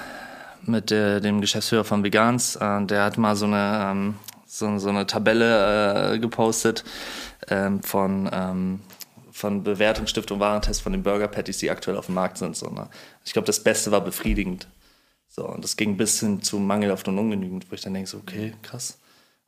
[0.66, 4.14] mit äh, dem Geschäftsführer von Vegans, äh, der hat mal so eine, ähm,
[4.46, 6.84] so, so eine Tabelle äh, gepostet
[7.48, 8.80] ähm, von, ähm,
[9.32, 12.56] von Bewertungsstiftung Warentest von den Burger Patties, die aktuell auf dem Markt sind.
[12.56, 12.88] So, ne?
[13.24, 14.66] Ich glaube, das Beste war befriedigend.
[15.28, 18.18] So, und das ging bis hin zu mangelhaft und ungenügend, wo ich dann denke, so,
[18.18, 18.98] okay, krass.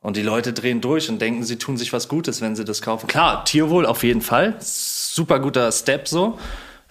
[0.01, 2.81] Und die Leute drehen durch und denken, sie tun sich was Gutes, wenn sie das
[2.81, 3.07] kaufen.
[3.07, 4.55] Klar, Tierwohl auf jeden Fall.
[4.59, 6.37] Super guter Step so.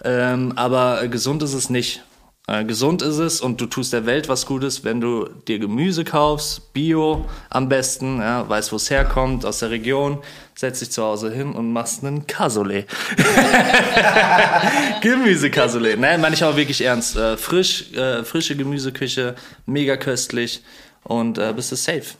[0.03, 2.03] Ähm, aber gesund ist es nicht.
[2.49, 6.05] Äh, gesund ist es und du tust der Welt was Gutes, wenn du dir Gemüse
[6.05, 10.19] kaufst, Bio am besten, ja, weißt, wo es herkommt, aus der Region,
[10.55, 12.87] setzt dich zu Hause hin und machst einen Cassoulet.
[15.01, 15.99] Gemüse-Cassoulet.
[15.99, 17.17] Nein, meine ich auch wirklich ernst.
[17.17, 19.35] Äh, frisch, äh, frische Gemüseküche,
[19.65, 20.63] mega köstlich
[21.03, 22.15] und äh, bist du safe.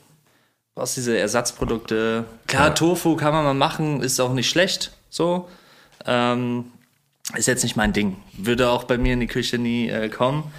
[0.74, 2.24] Brauchst diese Ersatzprodukte.
[2.46, 5.48] Klar, Tofu kann man mal machen, ist auch nicht schlecht, so.
[6.04, 6.66] Ähm,
[7.36, 8.16] ist jetzt nicht mein Ding.
[8.36, 10.50] Würde auch bei mir in die Küche nie äh, kommen.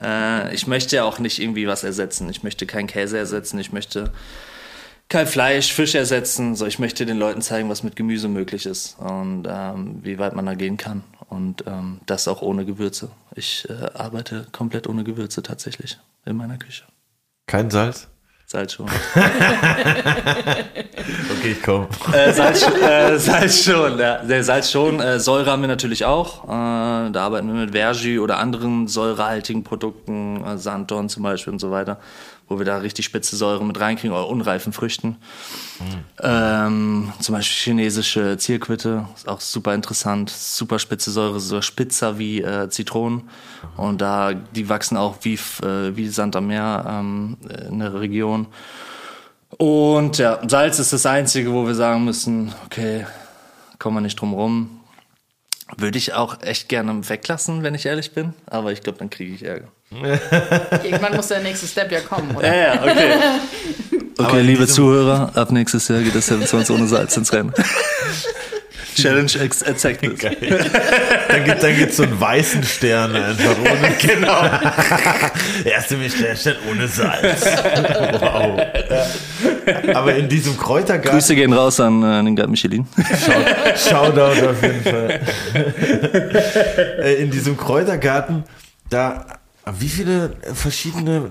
[0.00, 2.28] Äh, ich möchte ja auch nicht irgendwie was ersetzen.
[2.30, 3.58] Ich möchte keinen Käse ersetzen.
[3.58, 4.12] Ich möchte
[5.08, 6.54] kein Fleisch, Fisch ersetzen.
[6.54, 10.34] So, ich möchte den Leuten zeigen, was mit Gemüse möglich ist und ähm, wie weit
[10.34, 11.02] man da gehen kann.
[11.28, 13.10] Und ähm, das auch ohne Gewürze.
[13.34, 16.84] Ich äh, arbeite komplett ohne Gewürze tatsächlich in meiner Küche.
[17.46, 18.08] Kein Salz?
[18.50, 18.86] Salz schon.
[21.38, 21.86] Okay, ich komm.
[22.12, 24.18] äh, Salz, äh, Salz schon, ja.
[24.24, 25.00] Der Salz schon.
[25.00, 26.44] Äh, Säure haben wir natürlich auch.
[26.44, 31.58] Äh, da arbeiten wir mit Vergi oder anderen säurehaltigen Produkten, äh, Sanddorn zum Beispiel und
[31.60, 31.98] so weiter,
[32.48, 35.16] wo wir da richtig spitze Säure mit reinkriegen oder unreifen Früchten.
[36.20, 40.30] Ähm, zum Beispiel chinesische Zierquitte, ist auch super interessant.
[40.30, 43.28] Super spitze Säure, so spitzer wie äh, Zitronen.
[43.76, 47.36] Und da, die wachsen auch wie, äh, wie Sand am Meer ähm,
[47.68, 48.46] in der Region.
[49.56, 53.06] Und ja, Salz ist das Einzige, wo wir sagen müssen, okay,
[53.78, 54.80] kommen wir nicht drum rum.
[55.76, 58.32] Würde ich auch echt gerne weglassen, wenn ich ehrlich bin.
[58.46, 59.68] Aber ich glaube, dann kriege ich Ärger.
[59.90, 62.46] Irgendwann muss der nächste Step ja kommen, oder?
[62.46, 63.12] Ja, ja, okay.
[64.18, 67.52] Aber Okay, in liebe Zuhörer, ab nächstes Jahr geht das 27 ohne Salz ins Rennen.
[68.96, 70.22] Challenge accepted.
[71.28, 73.94] Dann gibt dann gibt's so einen weißen Stern einfach ohne.
[74.00, 74.42] genau.
[75.64, 77.44] Erste Michelin-Stern ohne Salz.
[78.20, 78.60] Wow.
[79.94, 81.12] Aber in diesem Kräutergarten.
[81.12, 82.88] Grüße gehen raus an äh, den Guide Michelin.
[83.76, 85.20] Shoutout auf jeden Fall.
[86.98, 88.42] Äh, in diesem Kräutergarten,
[88.90, 89.26] da,
[89.78, 91.30] wie viele verschiedene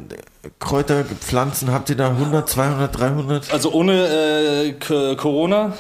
[0.60, 2.10] Kräuterpflanzen habt ihr da?
[2.10, 3.54] 100, 200, 300?
[3.54, 5.74] Also ohne äh, Corona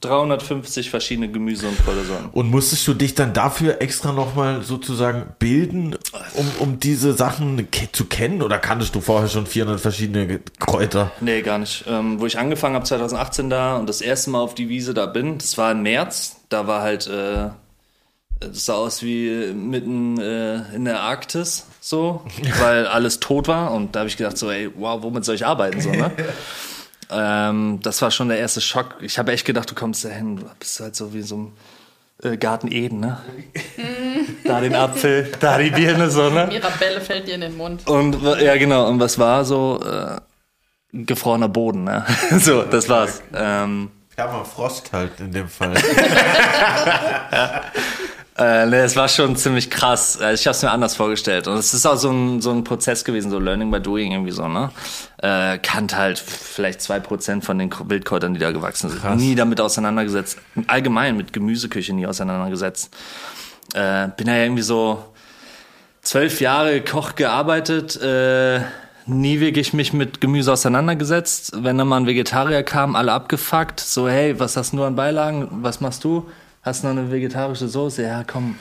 [0.00, 2.28] 350 verschiedene Gemüse- und Kräutersorten.
[2.30, 5.96] Und musstest du dich dann dafür extra nochmal sozusagen bilden,
[6.34, 8.42] um, um diese Sachen ke zu kennen?
[8.42, 11.10] Oder kanntest du vorher schon 400 verschiedene Kräuter?
[11.20, 11.84] Nee, gar nicht.
[11.88, 15.06] Ähm, wo ich angefangen habe, 2018 da und das erste Mal auf die Wiese da
[15.06, 16.36] bin, das war im März.
[16.48, 17.48] Da war halt, äh,
[18.52, 22.24] sah aus wie mitten äh, in der Arktis, so,
[22.60, 23.72] weil alles tot war.
[23.72, 26.10] Und da habe ich gedacht, so, ey, wow, womit soll ich arbeiten, so, ne?
[27.10, 28.96] ähm, das war schon der erste Schock.
[29.00, 31.52] Ich habe echt gedacht, du kommst da hin, du bist halt so wie so ein
[32.22, 33.18] äh, Garten Eden, ne?
[34.44, 36.46] da den Apfel, da die Birne, so, ne?
[36.46, 37.86] Mirabelle fällt dir in den Mund.
[37.86, 38.88] Und ja, genau.
[38.88, 40.20] Und was war so äh,
[40.92, 41.84] gefrorener Boden?
[41.84, 42.04] Ne?
[42.38, 43.22] so, das war's.
[43.34, 45.74] Ähm, Ja, mal Frost halt in dem Fall.
[48.38, 50.18] Äh, ne, es war schon ziemlich krass.
[50.20, 51.48] Äh, Ich habe es mir anders vorgestellt.
[51.48, 54.30] Und es ist auch so ein, so ein Prozess gewesen, so Learning by Doing irgendwie
[54.30, 54.46] so.
[54.48, 54.70] Ne,
[55.22, 59.16] äh, kannt halt vielleicht zwei Prozent von den Wildkräutern, die da gewachsen sind.
[59.16, 60.38] Nie damit auseinandergesetzt.
[60.66, 62.94] Allgemein mit Gemüseküche nie auseinandergesetzt.
[63.74, 65.04] Äh, bin ja irgendwie so
[66.02, 68.60] zwölf Jahre Koch gearbeitet, äh,
[69.06, 71.52] nie wirklich mich mit Gemüse auseinandergesetzt.
[71.62, 74.96] Wenn dann mal ein Vegetarier kam, alle abgefuckt, so hey, was hast du nur an
[74.96, 76.26] Beilagen, was machst du?
[76.68, 78.02] Hast du noch eine vegetarische Soße?
[78.02, 78.58] Ja, komm,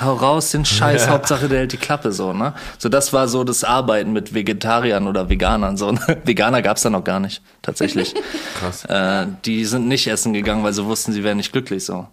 [0.00, 2.54] hau raus den Scheiß, Hauptsache der hält die Klappe so, ne?
[2.78, 5.92] So das war so das Arbeiten mit Vegetariern oder Veganern so.
[5.92, 6.00] Ne?
[6.24, 8.14] Veganer gab's da noch gar nicht, tatsächlich.
[8.58, 8.86] Krass.
[8.86, 12.08] Äh, die sind nicht essen gegangen, weil sie wussten, sie wären nicht glücklich so.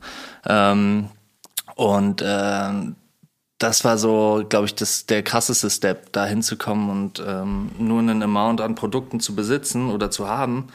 [0.46, 1.08] Ähm,
[1.76, 2.72] und äh,
[3.60, 8.24] das war so, glaube ich, das, der krasseste Step, da hinzukommen und ähm, nur einen
[8.24, 10.68] Amount an Produkten zu besitzen oder zu haben.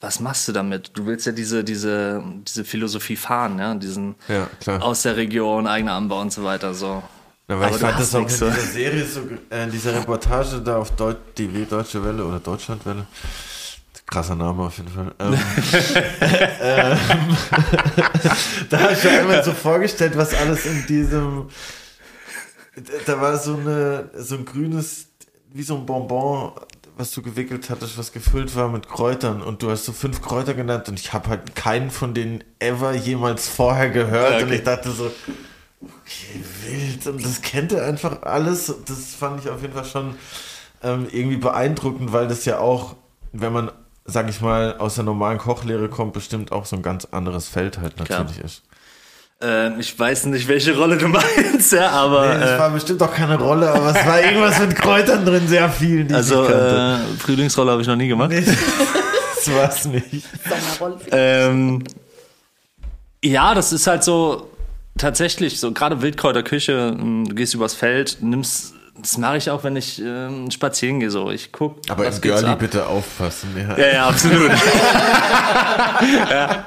[0.00, 0.92] Was machst du damit?
[0.94, 4.48] Du willst ja diese, diese, diese Philosophie fahren, ja, diesen Ja,
[4.78, 6.72] aus der Region, eigener Anbau und so weiter.
[6.72, 7.02] So.
[7.48, 9.20] Ja, Aber ich fand das auch in dieser Serie, so,
[9.50, 13.06] äh, in dieser Reportage da auf Deut DW Deutsche Welle oder Deutschlandwelle.
[14.06, 15.12] Krasser Name auf jeden Fall.
[15.18, 15.34] Ähm,
[16.60, 16.98] ähm,
[18.70, 21.48] da habe ich mir einmal so vorgestellt, was alles in diesem.
[23.06, 25.08] Da war so, eine, so ein grünes,
[25.52, 26.52] wie so ein Bonbon,
[27.00, 29.42] was du gewickelt hattest, was gefüllt war mit Kräutern.
[29.42, 32.94] Und du hast so fünf Kräuter genannt und ich habe halt keinen von denen ever
[32.94, 34.30] jemals vorher gehört.
[34.30, 34.44] Ja, okay.
[34.44, 35.10] Und ich dachte so,
[35.82, 37.06] Okay, wild.
[37.06, 38.72] Und das kennt er einfach alles.
[38.86, 40.14] Das fand ich auf jeden Fall schon
[40.82, 42.96] ähm, irgendwie beeindruckend, weil das ja auch,
[43.32, 43.70] wenn man,
[44.04, 47.78] sag ich mal, aus der normalen Kochlehre kommt, bestimmt auch so ein ganz anderes Feld
[47.78, 48.62] halt natürlich ist.
[49.42, 53.02] Ähm, ich weiß nicht, welche Rolle du meinst, ja, aber Nee, das äh, war bestimmt
[53.02, 56.50] auch keine Rolle, aber es war irgendwas mit Kräutern drin, sehr viel, die also ich
[56.50, 58.30] äh, Frühlingsrolle habe ich noch nie gemacht.
[58.30, 58.44] Nee,
[59.36, 60.26] das war's nicht.
[61.10, 61.82] Ähm,
[63.24, 64.50] ja, das ist halt so
[64.98, 66.94] tatsächlich so gerade Wildkräuterküche.
[66.98, 68.74] ähm, Du gehst übers Feld, nimmst.
[69.00, 71.10] Das mache ich auch, wenn ich ähm, spazieren gehe.
[71.10, 71.76] So, ich guck.
[71.88, 72.58] Aber was Girlie ab.
[72.58, 73.50] bitte aufpassen.
[73.56, 73.78] Ja.
[73.78, 74.50] Ja, ja, absolut.
[76.30, 76.64] ja.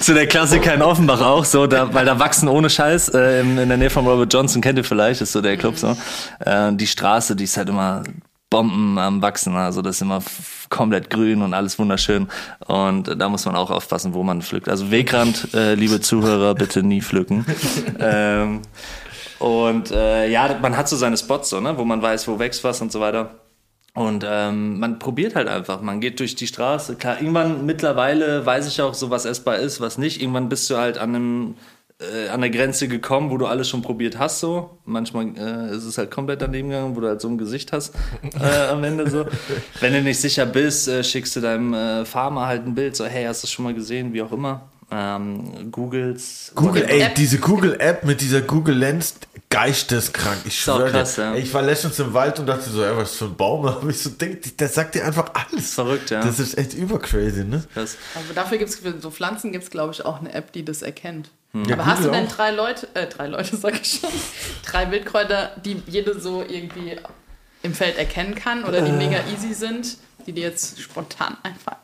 [0.00, 3.58] So der Klassiker in Offenbach auch, so, da, weil da wachsen ohne Scheiß, äh, in,
[3.58, 5.96] in der Nähe von Robert Johnson, kennt ihr vielleicht, ist so der Club so.
[6.40, 8.02] Äh, die Straße, die ist halt immer
[8.50, 10.22] Bomben am Wachsen, also das ist immer
[10.68, 12.28] komplett grün und alles wunderschön.
[12.66, 14.68] Und da muss man auch aufpassen, wo man pflückt.
[14.68, 17.44] Also Wegrand, äh, liebe Zuhörer, bitte nie pflücken.
[17.98, 18.62] ähm,
[19.38, 22.64] und äh, ja, man hat so seine Spots, so, ne, wo man weiß, wo wächst
[22.64, 23.40] was und so weiter.
[23.94, 25.80] Und ähm, man probiert halt einfach.
[25.80, 26.96] Man geht durch die Straße.
[26.96, 30.20] Klar, irgendwann mittlerweile weiß ich auch so, was essbar ist, was nicht.
[30.20, 31.54] Irgendwann bist du halt an einem
[32.00, 34.40] äh, an der Grenze gekommen, wo du alles schon probiert hast.
[34.40, 37.72] So manchmal äh, ist es halt komplett daneben gegangen, wo du halt so ein Gesicht
[37.72, 37.94] hast
[38.40, 39.26] äh, am Ende so.
[39.80, 42.96] Wenn du nicht sicher bist, äh, schickst du deinem äh, Farmer halt ein Bild.
[42.96, 44.12] So hey, hast du das schon mal gesehen?
[44.12, 44.68] Wie auch immer.
[44.96, 46.52] Ähm, Googles.
[46.54, 47.14] Google, ey, App?
[47.16, 49.14] diese Google-App mit dieser Google Lens,
[49.50, 50.38] geisteskrank.
[50.44, 51.22] Ich schwöre krass, dir.
[51.22, 51.34] ja.
[51.34, 53.66] Ey, Ich war letztens im Wald und dachte so, ey, was für ein Baum.
[53.66, 55.74] Aber ich so denke, der sagt dir einfach alles.
[55.74, 56.22] Verrückt, ja.
[56.22, 57.64] Das ist echt übercrazy, ne?
[57.74, 57.96] Krass.
[58.14, 60.64] Aber dafür gibt es für so Pflanzen gibt es, glaube ich, auch eine App, die
[60.64, 61.30] das erkennt.
[61.54, 62.36] Ja, Aber hast du Google denn auch.
[62.36, 64.10] drei Leute, äh, drei Leute, sag ich schon,
[64.66, 66.96] drei Wildkräuter, die jede so irgendwie
[67.62, 71.78] im Feld erkennen kann oder die mega easy sind, die dir jetzt spontan einfallen?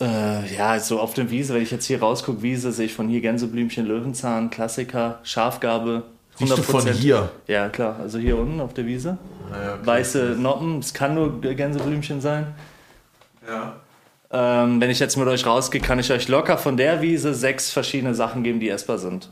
[0.00, 3.08] Äh, ja, so auf der Wiese, wenn ich jetzt hier rausgucke, Wiese, sehe ich von
[3.08, 6.02] hier Gänseblümchen, Löwenzahn, Klassiker, Schafgabe.
[6.38, 7.30] Siehst du von hier?
[7.46, 7.96] Ja, klar.
[7.98, 9.16] Also hier unten auf der Wiese.
[9.50, 9.86] ja, okay.
[9.86, 12.54] Weiße Noppen, es kann nur Gänseblümchen sein.
[13.48, 13.76] Ja.
[14.30, 17.70] Ähm, wenn ich jetzt mit euch rausgehe, kann ich euch locker von der Wiese sechs
[17.70, 19.30] verschiedene Sachen geben, die essbar sind.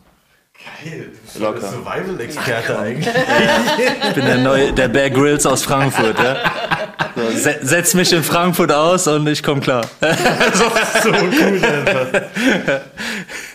[0.65, 1.11] Geil.
[1.13, 1.61] Du bist Locker.
[1.61, 3.15] der Survival-Experte eigentlich.
[4.09, 6.19] Ich bin der neue, der Bear Grylls aus Frankfurt.
[6.19, 6.37] Ja?
[7.15, 9.85] So, se setz mich in Frankfurt aus und ich komme klar.
[11.03, 12.21] so cool einfach.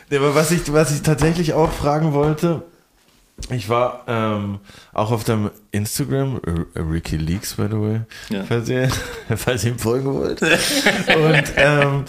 [0.10, 2.64] Nee, aber was ich, was ich tatsächlich auch fragen wollte,
[3.52, 4.60] ich war ähm,
[4.94, 6.42] auch auf deinem Instagram,
[6.76, 8.44] äh, Ricky Leaks, by the way, Ja.
[8.48, 8.90] falls, ihr,
[9.36, 10.42] falls ihr ihm folgen wollt.
[10.42, 12.04] und ähm,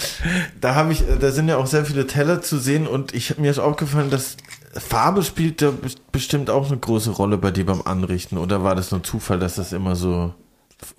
[0.60, 3.50] da habe ich, da sind ja auch sehr viele Teller zu sehen und ich mir
[3.50, 4.36] ist aufgefallen, dass
[4.72, 8.74] Farbe spielt da bes- bestimmt auch eine große Rolle bei dir beim Anrichten oder war
[8.74, 10.32] das nur Zufall, dass das immer so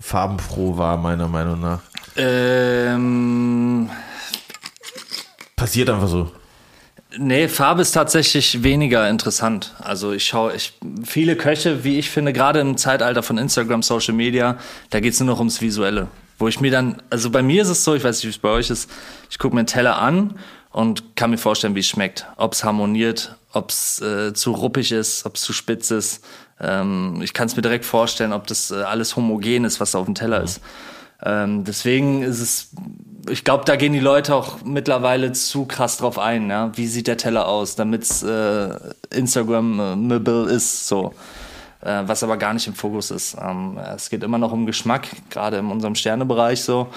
[0.00, 1.80] farbenfroh war, meiner Meinung nach?
[2.16, 3.88] Ähm,
[5.56, 6.30] Passiert einfach so.
[7.18, 9.74] Nee, Farbe ist tatsächlich weniger interessant.
[9.78, 10.72] Also ich schaue, ich,
[11.04, 14.56] viele Köche, wie ich finde, gerade im Zeitalter von Instagram, Social Media,
[14.90, 16.08] da geht's nur noch ums Visuelle.
[16.38, 18.38] Wo ich mir dann, also bei mir ist es so, ich weiß nicht, wie es
[18.38, 18.90] bei euch ist,
[19.30, 20.38] ich gucke mir einen Teller an
[20.70, 22.26] und kann mir vorstellen, wie es schmeckt.
[22.36, 26.24] Ob es harmoniert, ob es äh, zu ruppig ist, ob es zu spitz ist.
[26.60, 30.06] Ähm, ich kann es mir direkt vorstellen, ob das äh, alles homogen ist, was auf
[30.06, 30.60] dem Teller ist.
[31.24, 32.70] Ähm, deswegen ist es,
[33.28, 36.50] ich glaube, da gehen die Leute auch mittlerweile zu krass drauf ein.
[36.50, 36.76] Ja?
[36.76, 38.70] Wie sieht der Teller aus, damit es äh,
[39.10, 41.14] Instagrammable ist, so.
[41.80, 43.36] Äh, was aber gar nicht im Fokus ist.
[43.40, 46.88] Ähm, es geht immer noch um Geschmack, gerade in unserem Sternebereich so.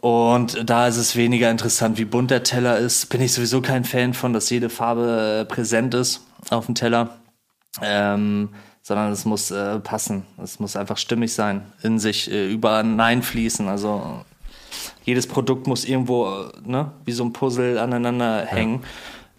[0.00, 3.06] Und da ist es weniger interessant, wie bunt der Teller ist.
[3.10, 7.18] Bin ich sowieso kein Fan von, dass jede Farbe äh, präsent ist auf dem Teller.
[7.82, 8.48] Ähm,
[8.82, 10.24] sondern es muss äh, passen.
[10.42, 13.68] Es muss einfach stimmig sein, in sich äh, überein fließen.
[13.68, 14.24] Also
[15.04, 18.82] jedes Produkt muss irgendwo, äh, ne, wie so ein Puzzle aneinander hängen.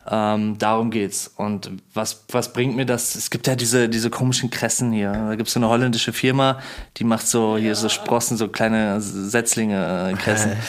[0.09, 1.31] Ähm, darum geht's.
[1.35, 3.15] Und was, was bringt mir das?
[3.15, 5.11] Es gibt ja diese, diese komischen Kressen hier.
[5.11, 6.59] Da gibt's so eine holländische Firma,
[6.97, 10.53] die macht so hier so Sprossen, so kleine Setzlinge äh, Kressen.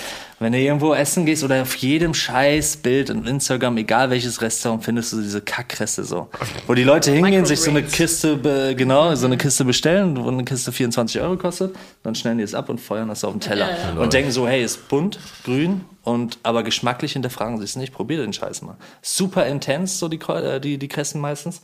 [0.43, 4.85] Wenn du irgendwo essen gehst oder auf jedem scheiß Bild in Instagram, egal welches Restaurant,
[4.85, 6.29] findest du diese Kackreste so.
[6.67, 10.45] Wo die Leute hingehen, sich so eine Kiste, genau, so eine Kiste bestellen, wo eine
[10.45, 13.69] Kiste 24 Euro kostet, dann schneiden die es ab und feuern das auf den Teller.
[13.99, 18.19] Und denken so, hey, ist bunt, grün und aber geschmacklich hinterfragen sie es nicht, probier
[18.19, 18.77] den Scheiß mal.
[19.01, 21.63] Super intens, so die, äh, die, die Kressen meistens.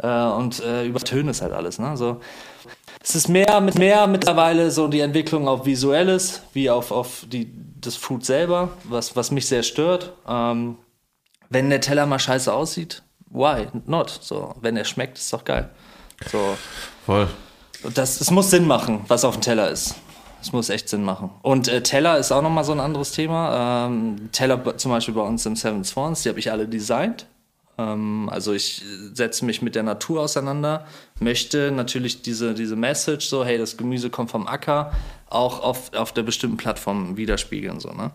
[0.00, 1.96] Äh, und äh, übertönen es halt alles, ne?
[1.96, 2.20] So.
[3.02, 7.50] Es ist mehr mit mehr mittlerweile so die Entwicklung auf Visuelles, wie auf, auf die,
[7.80, 10.12] das Food selber, was, was mich sehr stört.
[10.26, 10.76] Ähm,
[11.50, 14.10] wenn der Teller mal scheiße aussieht, why not?
[14.22, 15.70] So, wenn er schmeckt, ist doch geil.
[16.30, 16.56] So,
[17.06, 17.28] Voll.
[17.94, 19.94] das, es muss Sinn machen, was auf dem Teller ist.
[20.40, 21.30] Es muss echt Sinn machen.
[21.42, 23.86] Und äh, Teller ist auch nochmal so ein anderes Thema.
[23.86, 27.26] Ähm, Teller zum Beispiel bei uns im Seven Swans, die habe ich alle designt.
[27.78, 28.82] Ähm, also ich
[29.14, 30.84] setze mich mit der Natur auseinander,
[31.20, 34.92] möchte natürlich diese, diese Message, so hey, das Gemüse kommt vom Acker,
[35.30, 37.80] auch auf, auf der bestimmten Plattform widerspiegeln.
[37.80, 38.10] So, ne?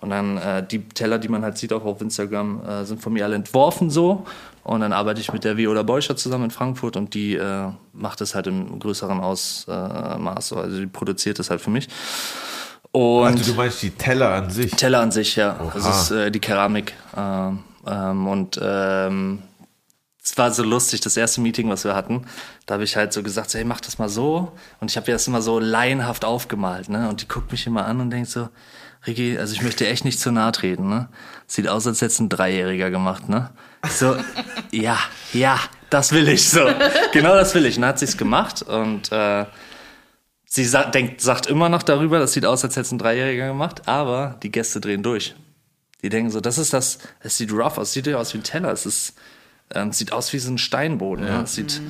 [0.00, 3.12] Und dann äh, die Teller, die man halt sieht auch auf Instagram, äh, sind von
[3.12, 4.26] mir alle entworfen so.
[4.62, 8.20] Und dann arbeite ich mit der Viola Beuscher zusammen in Frankfurt und die äh, macht
[8.20, 10.48] es halt im größeren Ausmaß.
[10.48, 10.56] so.
[10.56, 11.88] Also die produziert es halt für mich.
[12.92, 14.70] Und Also du meinst die Teller an sich?
[14.72, 15.58] Teller an sich, ja.
[15.60, 15.72] Oha.
[15.74, 16.94] Das ist äh, die Keramik.
[17.16, 19.42] Ähm, ähm, und ähm,
[20.22, 22.26] es war so lustig, das erste Meeting, was wir hatten,
[22.66, 24.52] da habe ich halt so gesagt, so, hey, mach das mal so.
[24.80, 27.08] Und ich habe das immer so laienhaft aufgemalt, ne?
[27.08, 28.48] Und die guckt mich immer an und denkt so,
[29.06, 31.08] Ricky, also ich möchte echt nicht zu nahe treten, ne?
[31.46, 33.50] Sieht aus, als hätte ein Dreijähriger gemacht, ne?
[33.88, 34.16] So,
[34.70, 34.98] ja,
[35.32, 35.58] ja,
[35.88, 36.68] das will ich so.
[37.12, 37.76] Genau das will ich.
[37.76, 39.46] Und dann hat sie es gemacht und äh,
[40.44, 43.48] sie sagt, denkt, sagt immer noch darüber, das sieht aus, als hätte es ein Dreijähriger
[43.48, 45.34] gemacht, aber die Gäste drehen durch.
[46.02, 48.44] Die denken so, das ist das, es sieht rough aus, sieht ja aus wie ein
[48.44, 49.14] Teller, es ist,
[49.74, 51.24] ähm, sieht aus wie so ein Steinboden.
[51.24, 51.42] Ne?
[51.42, 51.80] Es sieht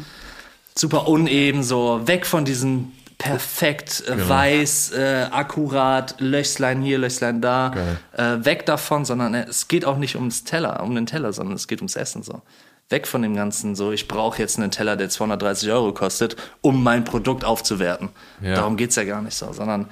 [0.75, 7.73] super uneben, so weg von diesem perfekt äh, weiß, äh, akkurat, Löchslein hier, Löchslein da,
[8.17, 11.57] äh, weg davon, sondern äh, es geht auch nicht ums Teller, um den Teller, sondern
[11.57, 12.43] es geht ums Essen so.
[12.91, 16.83] Weg von dem Ganzen, so ich brauche jetzt einen Teller, der 230 Euro kostet, um
[16.83, 18.09] mein Produkt aufzuwerten.
[18.41, 18.55] Ja.
[18.55, 19.89] Darum geht's ja gar nicht so, sondern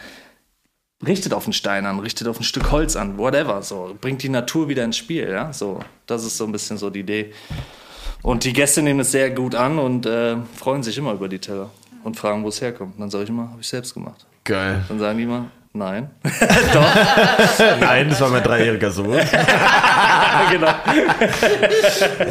[1.04, 4.28] richtet auf einen Stein an, richtet auf ein Stück Holz an, whatever, so bringt die
[4.28, 7.32] Natur wieder ins Spiel, ja, so das ist so ein bisschen so die Idee.
[8.22, 11.38] Und die Gäste nehmen es sehr gut an und äh, freuen sich immer über die
[11.38, 11.70] Teller
[12.02, 12.94] und fragen, wo es herkommt.
[12.94, 14.26] Und dann sage ich immer, habe ich selbst gemacht.
[14.42, 14.84] Geil.
[14.88, 16.10] Dann sagen die immer, nein.
[17.80, 19.12] Nein, das war mein dreijähriger Sohn.
[20.50, 20.74] genau.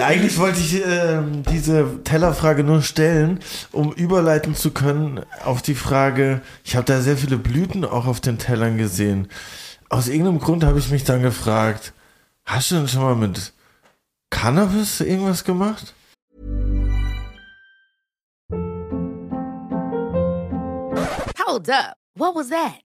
[0.03, 3.39] Eigentlich wollte ich ähm, diese Tellerfrage nur stellen,
[3.71, 8.19] um überleiten zu können auf die Frage, ich habe da sehr viele Blüten auch auf
[8.19, 9.27] den Tellern gesehen.
[9.89, 11.93] Aus irgendeinem Grund habe ich mich dann gefragt,
[12.45, 13.53] hast du denn schon mal mit
[14.29, 15.93] Cannabis irgendwas gemacht?
[21.45, 21.95] Hold up.
[22.17, 22.84] What was that?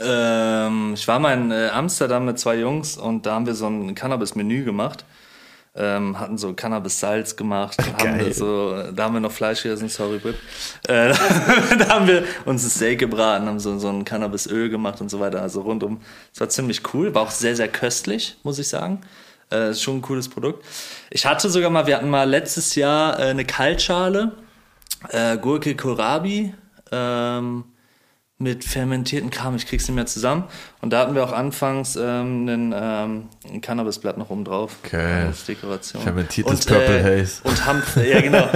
[0.00, 3.66] Ähm, ich war mal in äh, Amsterdam mit zwei Jungs und da haben wir so
[3.66, 5.04] ein Cannabis-Menü gemacht.
[5.72, 7.76] Ähm, hatten so Cannabis-Salz gemacht.
[7.98, 10.34] Haben so, da haben wir noch Fleisch gegessen, sorry, Brit.
[10.88, 11.14] Äh,
[11.78, 15.20] da haben wir uns ein Steak gebraten, haben so, so ein Cannabis-Öl gemacht und so
[15.20, 15.40] weiter.
[15.40, 16.00] Also rundum.
[16.32, 19.00] Es war ziemlich cool, war auch sehr, sehr köstlich, muss ich sagen.
[19.52, 20.64] Äh, ist schon ein cooles Produkt.
[21.08, 24.32] Ich hatte sogar mal, wir hatten mal letztes Jahr äh, eine Kaltschale,
[25.10, 26.52] äh, Gurke Kohlrabi,
[26.90, 27.64] ähm,
[28.40, 30.44] mit fermentierten Kram, ich krieg's nicht mehr zusammen.
[30.80, 34.78] Und da hatten wir auch anfangs ähm, einen, ähm, ein Cannabisblatt noch oben drauf.
[34.90, 35.26] Geil.
[35.26, 36.02] Als Dekoration.
[36.02, 37.42] Fermentiertes Purple äh, Haze.
[37.44, 38.48] Und Hanf, ja genau.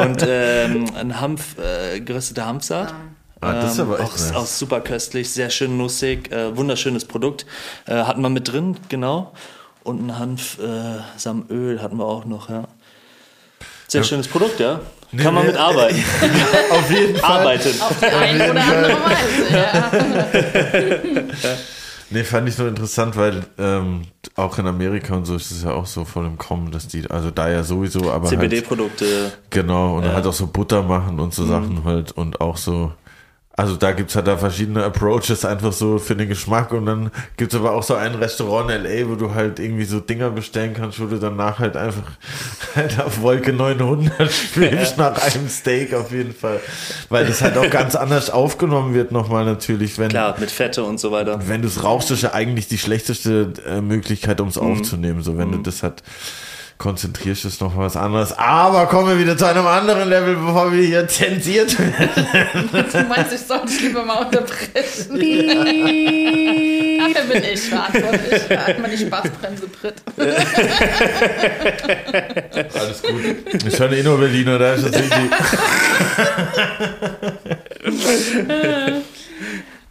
[0.00, 2.94] Und ähm, ein Hanf, äh, gerösteter Hanfsaat.
[3.40, 4.34] Ah, das ist aber echt auch, nice.
[4.36, 7.44] auch super köstlich, sehr schön nussig, äh, wunderschönes Produkt.
[7.86, 9.32] Äh, hatten wir mit drin, genau.
[9.82, 12.68] Und ein Hanfsamöl hatten wir auch noch, ja.
[13.92, 14.80] Sehr schönes Produkt, ja.
[15.16, 16.02] Kann man wir- mitarbeiten.
[16.70, 17.38] Auf jeden Fall.
[17.40, 17.80] Arbeiten.
[17.82, 19.48] Auf die eine oder andere Weise,
[21.42, 21.48] ja.
[22.10, 24.02] Nee, fand ich nur interessant, weil ähm,
[24.36, 27.10] auch in Amerika und so ist es ja auch so voll im Kommen, dass die,
[27.10, 29.32] also da ja sowieso, aber halt, CBD-Produkte.
[29.48, 30.12] genau, und Ja.
[30.12, 31.32] halt auch so Butter machen und Mhm.
[31.32, 32.92] so Sachen halt und auch so
[33.54, 37.54] Also da gibt's halt da verschiedene Approaches einfach so für den Geschmack und dann gibt's
[37.54, 40.98] aber auch so ein Restaurant in L.A., wo du halt irgendwie so Dinger bestellen kannst,
[41.00, 42.12] wo du danach halt einfach
[42.74, 46.60] halt auf Wolke 900 schwebst nach einem Steak auf jeden Fall.
[47.10, 50.98] Weil das halt auch ganz anders aufgenommen wird nochmal natürlich, wenn, Klar, mit Fette und
[50.98, 51.38] so weiter.
[51.46, 55.22] wenn du es rauchst, ist ja eigentlich die schlechteste äh, Möglichkeit, um es aufzunehmen.
[55.22, 56.02] So, wenn du das halt
[56.82, 58.36] konzentrierst, ist noch was anderes.
[58.36, 62.68] Aber kommen wir wieder zu einem anderen Level, bevor wir hier zensiert werden.
[62.92, 65.20] Du meinst, ich sollte dich lieber mal unterbrechen.
[66.98, 68.42] Dafür bin ich verantwortlich.
[68.50, 69.94] Halt mal die Spaßbremse, Brit.
[72.74, 73.22] Alles gut.
[73.64, 75.30] Ich höre eh nur Berliner, da ist das irgendwie.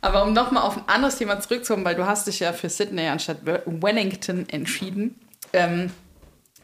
[0.02, 3.08] Aber um nochmal auf ein anderes Thema zurückzukommen, weil du hast dich ja für Sydney
[3.08, 5.16] anstatt Wellington entschieden.
[5.54, 5.92] Ähm,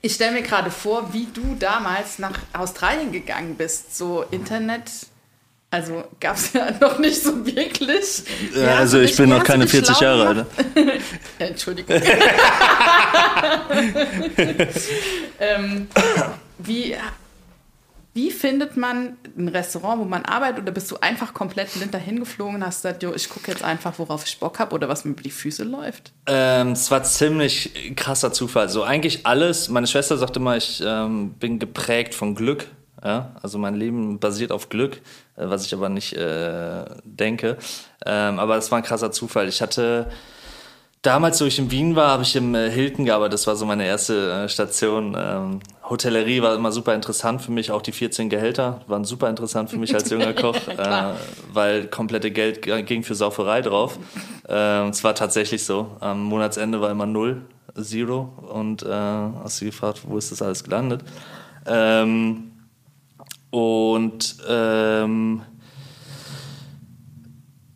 [0.08, 3.98] ich stelle mir gerade vor, wie du damals nach Australien gegangen bist.
[3.98, 4.90] So Internet,
[5.70, 8.24] also gab es ja noch nicht so wirklich.
[8.54, 10.46] Wie Ja, also ich bin noch keine dich 40 schlau Jahre alt.
[11.40, 12.02] Ja, Entschuldigung.
[15.42, 15.90] ähm,
[16.60, 16.96] wie,
[18.18, 20.64] wie findet man ein Restaurant, wo man arbeitet?
[20.64, 23.64] Oder bist du einfach komplett blind dahin geflogen und hast gesagt, jo, ich gucke jetzt
[23.64, 26.14] einfach, worauf ich Bock habe oder was mir über die Füße läuft?
[26.26, 28.70] Ähm, es war ziemlich krasser Zufall.
[28.70, 29.70] So eigentlich alles.
[29.70, 32.66] Meine Schwester sagte mal, ich ähm, bin geprägt von Glück.
[33.04, 33.36] Ja?
[33.44, 34.96] Also mein Leben basiert auf Glück,
[35.36, 37.58] äh, was ich aber nicht äh, denke.
[38.04, 39.48] Ähm, aber es war ein krasser Zufall.
[39.48, 40.10] Ich hatte
[41.04, 43.34] damals, wo ich in Wien war, habe ich im äh, Hilton gearbeitet.
[43.34, 45.62] Das war so meine erste äh, Station.
[45.90, 47.72] Hotellerie war immer super interessant für mich.
[47.72, 51.14] Auch die 14 Gehälter waren super interessant für mich als junger Koch, äh,
[51.54, 53.98] weil komplette Geld ging für Sauferei drauf.
[54.48, 55.92] Ähm, es war tatsächlich so.
[56.00, 57.42] Am Monatsende war immer null,
[57.82, 58.34] zero.
[58.52, 61.04] Und äh, hast du gefragt, wo ist das alles gelandet?
[61.66, 62.52] Ähm,
[63.52, 65.42] und ähm,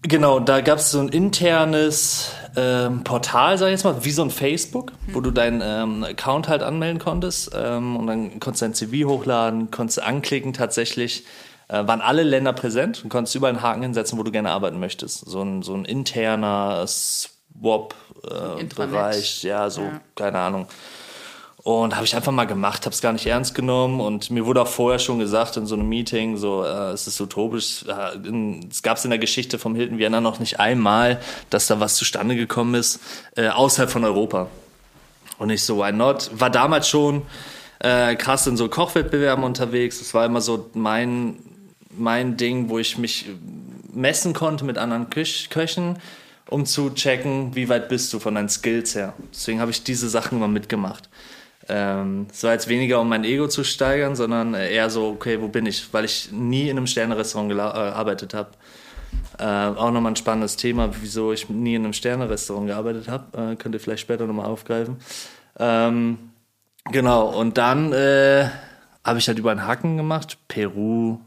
[0.03, 4.21] Genau, da gab es so ein internes ähm, Portal, sag ich jetzt mal, wie so
[4.23, 8.65] ein Facebook, wo du deinen ähm, Account halt anmelden konntest ähm, und dann konntest du
[8.65, 11.25] dein CV hochladen, konntest du anklicken tatsächlich.
[11.69, 14.79] Äh, waren alle Länder präsent und konntest überall einen Haken hinsetzen, wo du gerne arbeiten
[14.79, 15.19] möchtest.
[15.25, 19.43] So ein, so ein interner Swap-Bereich, Intranet.
[19.43, 20.01] ja, so, Ja.
[20.15, 20.67] keine Ahnung.
[21.63, 24.63] Und habe ich einfach mal gemacht, habe es gar nicht ernst genommen und mir wurde
[24.63, 27.85] auch vorher schon gesagt in so einem Meeting, so äh, es ist utopisch.
[27.87, 28.17] Äh,
[28.69, 31.97] es gab es in der Geschichte vom Hilton Vienna noch nicht einmal, dass da was
[31.97, 32.99] zustande gekommen ist
[33.35, 34.47] äh, außerhalb von Europa.
[35.37, 36.31] Und ich so, why not?
[36.33, 37.21] War damals schon
[37.77, 39.99] äh, krass in so Kochwettbewerben unterwegs.
[39.99, 41.37] Das war immer so mein
[41.95, 43.27] mein Ding, wo ich mich
[43.93, 45.99] messen konnte mit anderen Köch Köchen,
[46.49, 49.13] um zu checken, wie weit bist du von deinen Skills her.
[49.31, 51.09] Deswegen habe ich diese Sachen immer mitgemacht.
[51.69, 55.47] Ähm, es war jetzt weniger, um mein Ego zu steigern, sondern eher so, okay, wo
[55.47, 55.93] bin ich?
[55.93, 58.51] Weil ich nie in einem Sterne-Restaurant äh, gearbeitet habe.
[59.37, 63.51] Äh, auch nochmal ein spannendes Thema, wieso ich nie in einem Sterne-Restaurant gearbeitet habe.
[63.51, 64.97] Äh, könnt ihr vielleicht später nochmal aufgreifen.
[65.59, 66.17] Ähm,
[66.91, 68.49] genau, und dann äh,
[69.03, 70.37] habe ich halt über einen Haken gemacht.
[70.47, 71.19] Peru,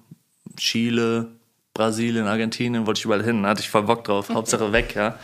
[0.57, 1.29] Chile,
[1.75, 3.43] Brasilien, Argentinien, wollte ich überall hin.
[3.43, 4.29] Da hatte ich voll Bock drauf.
[4.33, 5.19] Hauptsache weg, ja.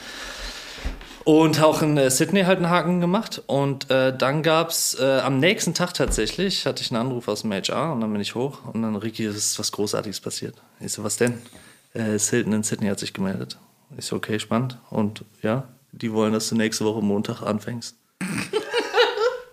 [1.24, 3.42] Und auch in äh, Sydney halt einen Haken gemacht.
[3.46, 7.52] Und äh, dann gab's äh, am nächsten Tag tatsächlich, hatte ich einen Anruf aus dem
[7.52, 10.54] HR und dann bin ich hoch und dann, Ricky, ist was Großartiges passiert.
[10.80, 11.34] Ich so, was denn?
[11.92, 13.58] Äh, Hilton in Sydney hat sich gemeldet.
[13.98, 14.78] Ich so, okay, spannend.
[14.90, 17.96] Und ja, die wollen, dass du nächste Woche Montag anfängst.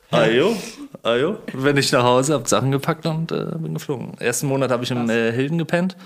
[0.09, 0.55] Ajo,
[1.03, 1.37] ajo.
[1.51, 4.13] Bin ich nach Hause, hab Sachen gepackt und äh, bin geflogen.
[4.19, 5.97] Ersten Monat habe ich im äh, Hilton gepennt.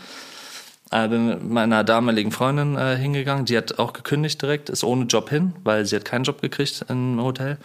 [0.91, 3.45] Äh, bin mit meiner damaligen Freundin äh, hingegangen.
[3.45, 6.85] Die hat auch gekündigt direkt, ist ohne Job hin, weil sie hat keinen Job gekriegt
[6.89, 7.57] im Hotel.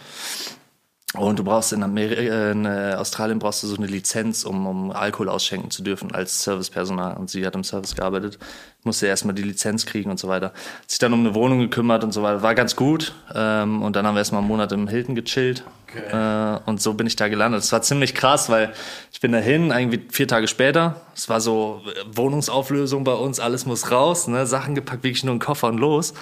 [1.17, 4.67] Und du brauchst in, Ameri äh, in äh, Australien brauchst du so eine Lizenz, um,
[4.67, 7.17] um Alkohol ausschenken zu dürfen als Servicepersonal.
[7.17, 8.37] Und sie hat im Service gearbeitet,
[8.83, 10.47] musste erstmal die Lizenz kriegen und so weiter.
[10.47, 12.43] Hat sich dann um eine Wohnung gekümmert und so weiter.
[12.43, 13.15] War ganz gut.
[13.33, 15.63] Ähm, und dann haben wir erstmal einen Monat im Hilton gechillt.
[16.11, 17.63] Äh, und so bin ich da gelandet.
[17.63, 18.73] Es war ziemlich krass, weil
[19.11, 21.01] ich bin dahin, irgendwie vier Tage später.
[21.15, 21.81] Es war so
[22.11, 24.45] Wohnungsauflösung bei uns, alles muss raus, ne?
[24.45, 26.13] Sachen gepackt, wirklich nur einen Koffer und los.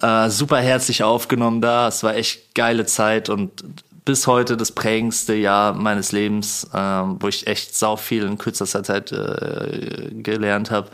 [0.00, 1.88] Äh, super herzlich aufgenommen da.
[1.88, 3.64] Es war echt geile Zeit und
[4.04, 8.82] bis heute das prägendste Jahr meines Lebens, ähm, wo ich echt sau viel in kürzester
[8.82, 10.90] Zeit äh, gelernt habe.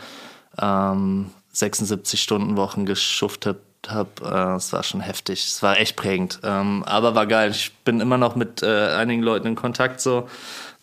[0.60, 3.58] Ähm, 76 Stunden Wochen geschuftet
[3.90, 4.10] habe.
[4.22, 5.44] Äh, es war schon heftig.
[5.46, 6.40] Es war echt prägend.
[6.42, 7.50] Ähm, aber war geil.
[7.50, 10.28] Ich bin immer noch mit äh, einigen Leuten in Kontakt so.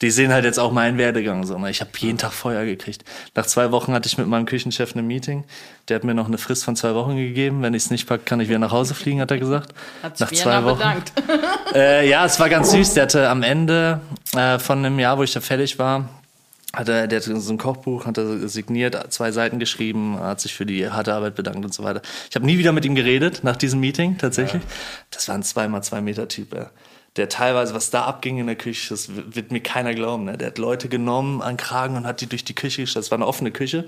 [0.02, 1.58] Die sehen halt jetzt auch meinen Werdegang so.
[1.58, 1.70] Ne?
[1.70, 3.06] Ich habe jeden Tag Feuer gekriegt.
[3.36, 5.46] Nach zwei Wochen hatte ich mit meinem Küchenchef ein Meeting.
[5.88, 7.62] Der hat mir noch eine Frist von zwei Wochen gegeben.
[7.62, 9.74] Wenn ich es nicht packe, kann ich wieder nach Hause fliegen, hat er gesagt.
[10.02, 10.78] Hat Nach zwei Wochen.
[10.78, 11.14] bedankt.
[11.74, 12.96] Äh, ja, es war ganz süß.
[12.96, 14.02] Der hatte am Ende
[14.36, 16.10] äh, von einem Jahr, wo ich da fertig war,
[16.76, 20.56] hat er, der hat so ein Kochbuch, hat er signiert, zwei Seiten geschrieben, hat sich
[20.56, 22.02] für die harte Arbeit bedankt und so weiter.
[22.30, 24.64] Ich habe nie wieder mit ihm geredet nach diesem Meeting tatsächlich.
[25.12, 26.54] Das war ein zweimal zwei Meter Typ.
[26.56, 26.72] Ja.
[27.16, 30.26] Der teilweise, was da abging in der Küche, das wird mir keiner glauben.
[30.26, 30.36] Ne?
[30.36, 33.06] Der hat Leute genommen an Kragen und hat die durch die Küche gestellt.
[33.06, 33.88] Das war eine offene Küche.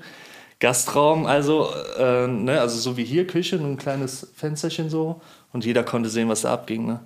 [0.60, 5.22] Gastraum, also, äh, ne, also so wie hier Küche, nur ein kleines Fensterchen so.
[5.52, 6.86] Und jeder konnte sehen, was da abging.
[6.86, 7.00] Ne?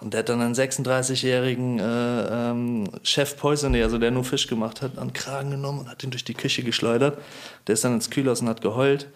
[0.00, 4.80] Und der hat dann einen 36-jährigen äh, ähm, Chef Poisoner, also der nur Fisch gemacht
[4.80, 7.18] hat, an den Kragen genommen und hat ihn durch die Küche geschleudert.
[7.66, 9.08] Der ist dann ins Kühlhaus und hat geheult.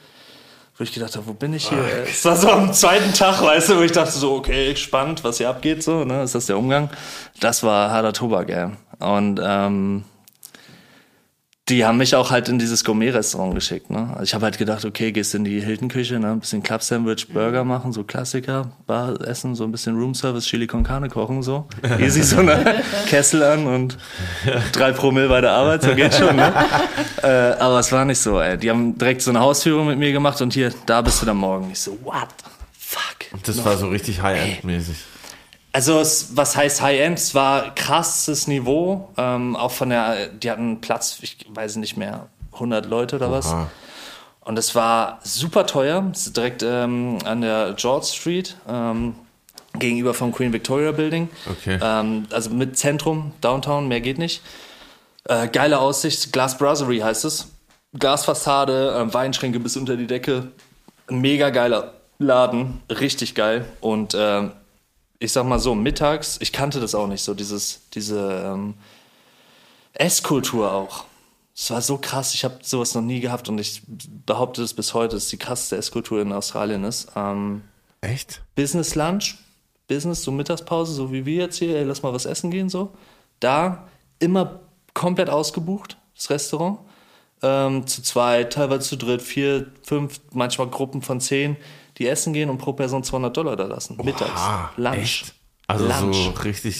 [0.76, 1.78] Wo ich gedacht habe, wo bin ich hier?
[2.04, 5.38] Es war so am zweiten Tag, weißt du, wo ich dachte so, okay, spannend, was
[5.38, 6.24] hier abgeht, so, ne?
[6.24, 6.90] Ist das der Umgang?
[7.38, 8.70] Das war harter Tobak, ey.
[8.98, 10.04] Und ähm,
[11.70, 13.88] die haben mich auch halt in dieses Gourmet-Restaurant geschickt.
[13.88, 14.10] Ne?
[14.10, 16.32] Also ich habe halt gedacht, okay, gehst in die Hilton-Küche, ne?
[16.32, 20.84] ein bisschen Club-Sandwich, Burger machen, so Klassiker, Bar essen, so ein bisschen Room-Service, Chili con
[20.84, 21.66] Carne kochen, so.
[21.98, 23.96] Easy, so eine Kessel an und
[24.72, 26.36] drei Promille bei der Arbeit, so geht schon.
[26.36, 26.52] Ne?
[27.22, 28.58] äh, aber es war nicht so, ey.
[28.58, 31.38] Die haben direkt so eine Hausführung mit mir gemacht und hier, da bist du dann
[31.38, 31.70] morgen.
[31.70, 32.28] Ich so, what
[32.78, 33.42] fuck?
[33.46, 34.96] Das war so richtig High-End-mäßig.
[35.74, 37.18] Also es, was heißt High-End?
[37.18, 42.28] Es war krasses Niveau, ähm, auch von der, die hatten Platz, ich weiß nicht mehr,
[42.52, 43.48] 100 Leute oder was.
[43.48, 43.68] Oha.
[44.42, 49.16] Und es war super teuer, direkt ähm, an der George Street, ähm,
[49.76, 51.28] gegenüber vom Queen Victoria Building.
[51.50, 51.80] Okay.
[51.82, 54.42] Ähm, also mit Zentrum, Downtown, mehr geht nicht.
[55.24, 57.48] Äh, geile Aussicht, Glass Brasserie heißt es.
[57.98, 60.52] Glasfassade, äh, Weinschränke bis unter die Decke.
[61.08, 63.64] Mega geiler Laden, richtig geil.
[63.80, 64.52] Und ähm,
[65.18, 68.74] ich sag mal so, mittags, ich kannte das auch nicht, so dieses, diese ähm,
[69.92, 71.04] Esskultur auch.
[71.56, 73.82] Es war so krass, ich habe sowas noch nie gehabt und ich
[74.26, 77.12] behaupte es bis heute, dass die krasseste Esskultur in Australien ist.
[77.14, 77.62] Ähm,
[78.00, 78.42] Echt?
[78.56, 79.38] Business Lunch,
[79.86, 82.92] Business, so Mittagspause, so wie wir jetzt hier, ey, lass mal was essen gehen, so.
[83.38, 83.86] Da
[84.18, 84.60] immer
[84.94, 86.80] komplett ausgebucht, das Restaurant.
[87.42, 91.56] Ähm, zu zweit, teilweise zu dritt, vier, fünf, manchmal Gruppen von zehn,
[91.98, 93.98] die essen gehen und pro Person 200 Dollar da lassen.
[94.02, 94.30] Mittags.
[94.34, 94.98] Ah, Lunch.
[94.98, 95.34] Echt?
[95.66, 96.16] Also Lunch.
[96.16, 96.78] so richtig,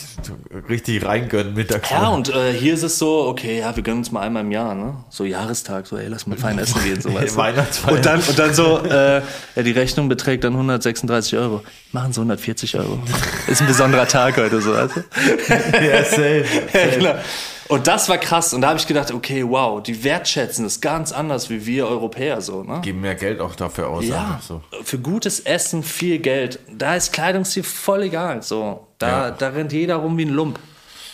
[0.69, 1.89] richtig reingönnen mittags.
[1.89, 4.53] Ja, und äh, hier ist es so, okay, ja, wir gönnen uns mal einmal im
[4.53, 4.97] Jahr, ne?
[5.09, 7.37] So Jahrestag, so, ey, lass mal fein essen gehen, so du.
[7.37, 7.95] Weihnachtsfeier.
[7.95, 9.23] Und dann, und dann so, äh,
[9.57, 11.63] ja, die Rechnung beträgt dann 136 Euro.
[11.93, 12.99] Machen sie 140 Euro.
[13.47, 15.01] Ist ein besonderer Tag heute, so, weißt du?
[15.83, 16.45] ja, safe.
[16.75, 17.15] Ja, genau.
[17.69, 18.53] Und das war krass.
[18.53, 22.41] Und da habe ich gedacht, okay, wow, die wertschätzen das ganz anders wie wir Europäer
[22.41, 22.81] so, ne?
[22.83, 24.05] Geben mehr Geld auch dafür aus.
[24.05, 24.61] Ja, So.
[24.83, 26.59] für gutes Essen viel Geld.
[26.71, 28.43] Da ist Kleidungsstil voll egal.
[28.43, 29.31] So, da, Ja.
[29.31, 30.59] da rennt jeder rum wie ein Lump.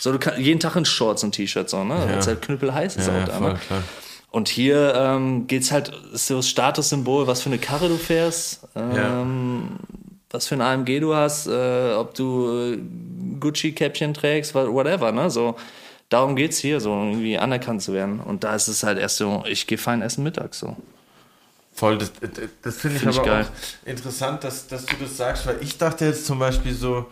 [0.01, 1.94] So, du kannst jeden Tag in Shorts und T-Shirts, so, ne?
[2.09, 3.59] Weil es halt knüppelheiß ist Ja, auch ja, da, voll, ne?
[3.66, 3.82] klar.
[4.32, 8.60] Und hier ähm, geht's halt, ist so das Statussymbol, was für eine Karre du fährst,
[8.77, 9.70] ähm,
[10.31, 12.78] was für ein AMG du hast, äh, ob du äh,
[13.40, 15.31] Gucci-Käppchen trägst, whatever, ne?
[15.31, 15.56] So,
[16.10, 18.20] darum geht's hier, so irgendwie anerkannt zu werden.
[18.20, 20.76] Und da ist es halt erst so, ich gehe fein essen mittags so.
[21.72, 22.30] Voll, das, das,
[22.60, 23.46] das finde ich Find ich aber geil.
[23.46, 27.06] auch interessant, dass, dass du das sagst, weil ich dachte jetzt zum Beispiel so,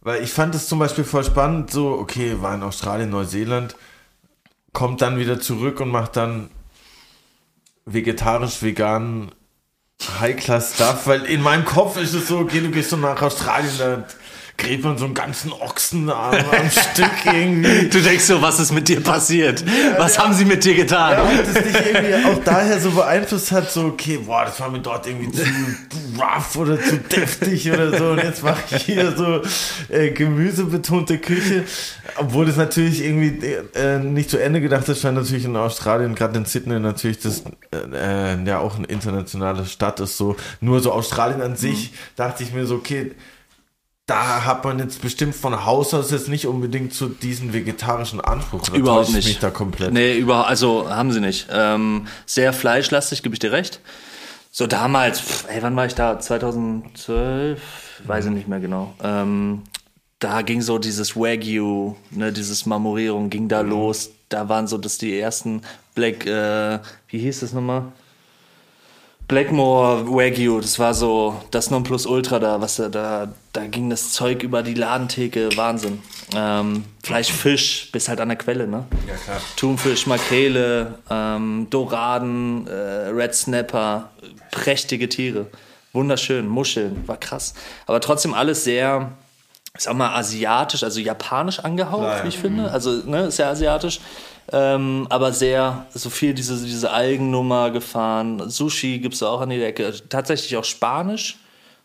[0.00, 3.76] weil ich fand es zum Beispiel voll spannend, so, okay, war in Australien, Neuseeland,
[4.72, 6.48] kommt dann wieder zurück und macht dann
[7.84, 9.32] vegetarisch, vegan,
[10.20, 14.04] High-Class-Stuff, weil in meinem Kopf ist es so, okay, du gehst so nach Australien, da
[14.58, 17.88] gräbt man so einen ganzen Ochsen am, am Stück irgendwie.
[17.88, 19.64] Du denkst so, was ist mit dir passiert?
[19.96, 21.12] Was haben sie mit dir getan?
[21.12, 24.70] Ja, und das dich irgendwie auch daher so beeinflusst hat, so, okay, boah, das war
[24.70, 25.44] mir dort irgendwie zu
[26.18, 28.10] rough oder zu deftig oder so.
[28.10, 29.42] Und jetzt mache ich hier so
[29.88, 31.64] äh, gemüsebetonte Küche.
[32.16, 33.38] Obwohl das natürlich irgendwie
[33.74, 37.44] äh, nicht zu Ende gedacht ist, weil natürlich in Australien, gerade in Sydney, natürlich das
[37.70, 40.16] äh, äh, ja auch eine internationale Stadt ist.
[40.16, 43.12] So, nur so Australien an sich, dachte ich mir so, okay,
[44.08, 48.62] da hat man jetzt bestimmt von Haus aus jetzt nicht unbedingt so diesen vegetarischen Anspruch.
[48.68, 49.28] Oder Überhaupt nicht.
[49.28, 49.92] mich da komplett.
[49.92, 51.46] Nee, überhaupt, also haben sie nicht.
[51.52, 53.80] Ähm, sehr fleischlastig, gebe ich dir recht.
[54.50, 56.18] So damals, pff, ey, wann war ich da?
[56.18, 57.60] 2012?
[58.06, 58.94] Weiß ich nicht mehr genau.
[59.02, 59.62] Ähm,
[60.20, 64.10] da ging so dieses Wagyu, ne, dieses Marmorierung ging da los.
[64.30, 65.60] Da waren so das die ersten
[65.94, 66.78] Black, äh,
[67.08, 67.92] wie hieß das nochmal?
[69.28, 74.42] Blackmore Wagyu, das war so das Nonplusultra da, was da, da, da ging das Zeug
[74.42, 76.02] über die Ladentheke, Wahnsinn.
[76.34, 78.86] Ähm, Fleisch, Fisch, bis halt an der Quelle, ne?
[79.06, 79.36] Ja, klar.
[79.56, 84.08] Thunfisch, Makrele, ähm, Doraden, äh, Red Snapper,
[84.50, 85.46] prächtige Tiere.
[85.92, 87.52] Wunderschön, Muscheln, war krass.
[87.86, 89.12] Aber trotzdem alles sehr,
[89.76, 92.70] ich sag mal, asiatisch, also japanisch angehaucht, wie ich finde.
[92.70, 94.00] Also, ne, ist ja asiatisch.
[94.50, 98.48] Ähm, aber sehr, so viel diese, diese Algennummer gefahren.
[98.48, 99.92] Sushi gibt's auch an die Ecke.
[100.08, 101.38] Tatsächlich auch Spanisch.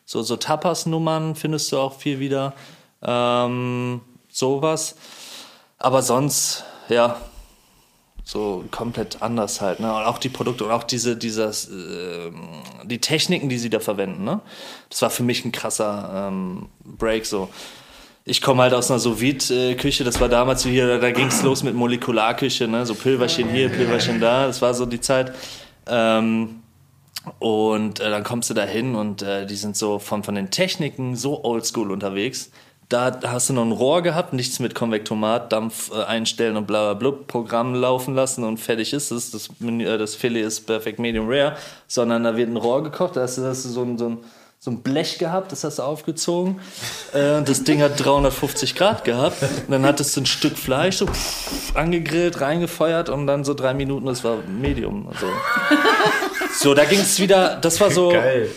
[0.05, 2.53] So, so Tapas-Nummern findest du auch viel wieder.
[3.01, 4.95] Ähm, sowas.
[5.77, 7.17] Aber sonst, ja,
[8.25, 9.93] So komplett anders halt, ne?
[9.93, 12.31] Und auch die Produkte und auch diese, dieses, äh,
[12.85, 14.39] die Techniken, die sie da verwenden, ne?
[14.89, 17.49] Das war für mich ein krasser ähm, Break so.
[18.25, 21.75] Ich komme halt aus einer Sous-Vide-Küche, das war damals hier, da ging es los mit
[21.75, 22.85] Molekularküche, ne?
[22.85, 25.33] So Pülverchen hier, Pülverchen da, das war so die Zeit.
[25.87, 26.61] Ähm,
[27.39, 30.51] und äh, dann kommst du da hin und äh, die sind so von, von den
[30.51, 32.49] Techniken so oldschool unterwegs.
[32.87, 36.93] Da hast du noch ein Rohr gehabt, nichts mit Konvektomat, Dampf äh, einstellen und bla
[36.93, 39.31] bla bla, Programm laufen lassen und fertig ist es.
[39.31, 43.21] Das, äh, das Filet ist perfekt medium rare, sondern da wird ein Rohr gekocht, da
[43.21, 44.17] hast du, hast du so ein, so ein
[44.63, 46.61] so ein Blech gehabt, das hast du aufgezogen.
[47.11, 49.43] Äh, das Ding hat 350 Grad gehabt.
[49.43, 53.73] Und dann hattest du ein Stück Fleisch so pff, angegrillt, reingefeuert und dann so drei
[53.73, 55.09] Minuten, das war Medium.
[55.09, 55.27] Also.
[56.53, 58.13] So, da ging es wieder, das war so,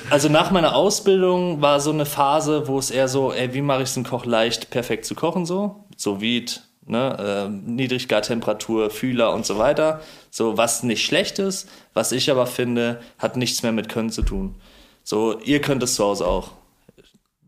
[0.08, 3.82] also nach meiner Ausbildung war so eine Phase, wo es eher so, ey, wie mache
[3.82, 6.44] ich es im Koch leicht, perfekt zu kochen so, so wie
[6.84, 12.46] ne, äh, Niedriggartemperatur, Fühler und so weiter, so was nicht schlecht ist, was ich aber
[12.46, 14.54] finde, hat nichts mehr mit Können zu tun.
[15.08, 16.50] So, ihr könnt es zu Hause auch.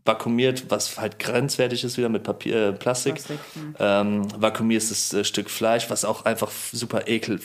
[0.05, 3.15] Vakuumiert, was halt grenzwertig ist wieder mit Papier, äh, Plastik.
[3.15, 3.39] Plastik,
[3.77, 7.41] Ähm, vakuumierst das äh, Stück Fleisch, was auch einfach super ekel,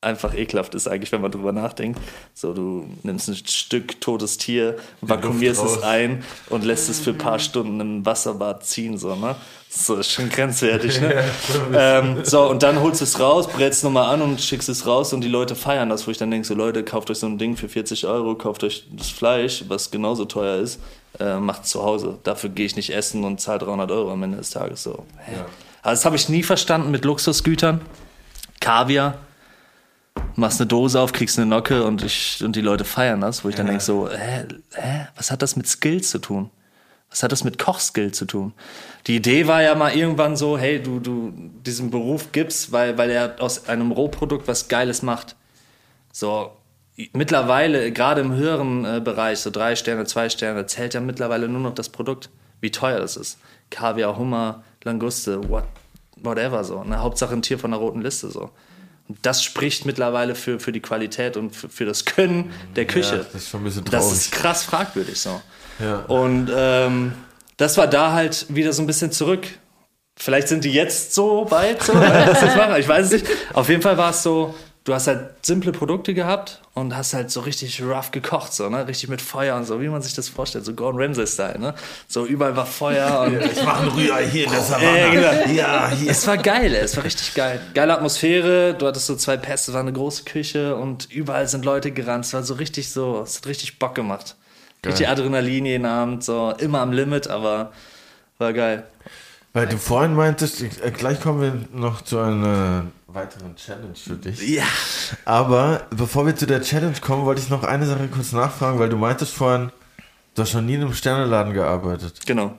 [0.00, 2.00] einfach ekelhaft ist eigentlich, wenn man drüber nachdenkt.
[2.32, 7.18] So, du nimmst ein Stück totes Tier, vakuumierst es ein und lässt es für ein
[7.18, 9.34] paar Stunden im Wasserbad ziehen, so, ne?
[9.68, 11.24] So, ist schon grenzwertig, ne?
[11.74, 15.12] ähm, so, und dann holst du es raus, brätst nochmal an und schickst es raus
[15.12, 17.36] und die Leute feiern das, wo ich dann denke, so, Leute, kauft euch so ein
[17.36, 20.80] Ding für 40 Euro, kauft euch das Fleisch, was genauso teuer ist,
[21.18, 22.18] äh, macht zu Hause.
[22.22, 25.04] Dafür gehe ich nicht essen und zahle 300 Euro am Ende des Tages, so.
[25.18, 25.32] Hä?
[25.82, 27.80] Also das habe ich nie verstanden mit Luxusgütern.
[28.60, 29.18] Kaviar,
[30.36, 33.48] machst eine Dose auf, kriegst eine Nocke und, ich, und die Leute feiern das, wo
[33.48, 36.50] ich dann denke so, hä, hä, was hat das mit Skills zu tun?
[37.10, 38.52] Was hat das mit Kochskill zu tun?
[39.06, 41.32] Die Idee war ja mal irgendwann so, hey, du, du
[41.64, 45.34] diesen Beruf gibst, weil, weil er aus einem Rohprodukt was Geiles macht.
[46.12, 46.52] So,
[47.12, 51.60] mittlerweile, gerade im höheren äh, Bereich, so drei Sterne, zwei Sterne, zählt ja mittlerweile nur
[51.60, 52.28] noch das Produkt,
[52.60, 53.38] wie teuer das ist.
[53.70, 55.64] Kaviar, Hummer, Languste, what,
[56.16, 56.84] whatever so.
[56.84, 56.98] Ne?
[56.98, 58.50] Hauptsache ein Tier von der roten Liste so.
[59.22, 63.16] Das spricht mittlerweile für, für die Qualität und für, für das Können der Küche.
[63.16, 64.18] Ja, das ist schon ein bisschen Das traurig.
[64.18, 65.40] ist krass fragwürdig so.
[65.78, 66.00] Ja.
[66.08, 67.12] Und ähm,
[67.56, 69.46] das war da halt wieder so ein bisschen zurück.
[70.16, 72.42] Vielleicht sind die jetzt so weit, so, das.
[72.78, 73.26] Ich weiß es nicht.
[73.54, 74.54] Auf jeden Fall war es so,
[74.88, 78.88] du hast halt simple Produkte gehabt und hast halt so richtig rough gekocht, so, ne?
[78.88, 81.74] Richtig mit Feuer und so, wie man sich das vorstellt, so Gordon Ramsay-Style, ne?
[82.06, 85.10] So überall war Feuer und Ich mache ein Rührei hier in der Ja, Savanne.
[85.12, 85.52] genau.
[85.54, 86.10] Ja, hier.
[86.10, 87.60] es war geil, es war richtig geil.
[87.74, 91.90] Geile Atmosphäre, du hattest so zwei Pässe, war eine große Küche und überall sind Leute
[91.90, 92.24] gerannt.
[92.24, 94.36] Es war so richtig so, es hat richtig Bock gemacht.
[94.86, 97.72] Richtig Adrenalin jeden Abend, so immer am Limit, aber
[98.38, 98.84] war geil.
[99.52, 102.84] Weil du vorhin meintest, äh, gleich kommen wir noch zu einer
[103.18, 104.40] weiteren Challenge für dich.
[104.48, 104.64] Ja.
[105.24, 108.88] Aber bevor wir zu der Challenge kommen, wollte ich noch eine Sache kurz nachfragen, weil
[108.88, 109.70] du meintest vorhin,
[110.34, 112.20] du hast schon nie in einem Sterneladen gearbeitet.
[112.26, 112.54] Genau.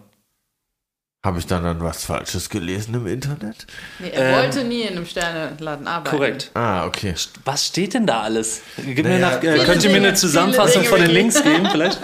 [1.26, 3.68] Habe ich dann dann was Falsches gelesen im Internet?
[3.99, 6.15] Nee, er Ähm, wollte nie in einem Sterneladen arbeiten.
[6.15, 6.52] Korrekt.
[6.53, 7.14] Ah, okay.
[7.44, 8.61] Was steht denn da alles?
[8.77, 11.10] Gib mir Naja, nach, viele äh, könnt ihr mir eine Zusammenfassung von den.
[11.11, 11.99] Links geben, vielleicht?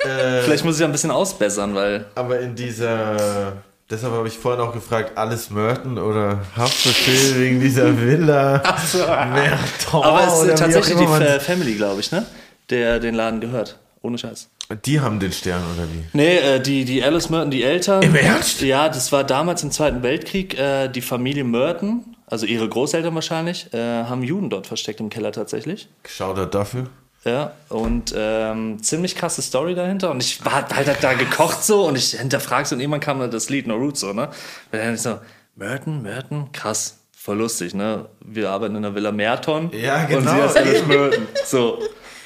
[0.00, 2.04] Äh, vielleicht muss ich ja ein bisschen ausbessern, weil.
[2.16, 8.00] Aber in dieser, deshalb habe ich vorhin auch gefragt, alles Merton oder Haftbefehl wegen dieser
[8.00, 8.62] Villa.
[9.32, 12.24] Merton Aber es ist tatsächlich die man- Fa- Family, glaube ich, ne?
[12.70, 13.78] Der den Laden gehört.
[14.02, 14.48] Ohne Scheiß.
[14.84, 16.04] Die haben den Stern oder wie?
[16.12, 18.02] Nee, äh, die, die Alice Merton, die Eltern.
[18.02, 18.60] Im Ernst?
[18.62, 20.58] Ja, das war damals im Zweiten Weltkrieg.
[20.58, 25.32] Äh, die Familie Merton, also ihre Großeltern wahrscheinlich, äh, haben Juden dort versteckt im Keller
[25.32, 25.88] tatsächlich.
[26.06, 26.86] Shoutout dafür.
[27.24, 30.10] Ja, und ähm, ziemlich krasse Story dahinter.
[30.10, 33.30] Und ich war halt da gekocht so und ich hinterfrag so und irgendwann kam dann
[33.30, 34.26] das Lied No Roots so, ne?
[34.26, 35.18] Und dann ich so,
[35.56, 38.06] Merton, Merton, krass, voll lustig, ne?
[38.20, 39.70] Wir arbeiten in der Villa Merton.
[39.72, 40.32] Ja, Und genau.
[40.32, 41.26] sie heißt Alice Merton.
[41.46, 41.78] So.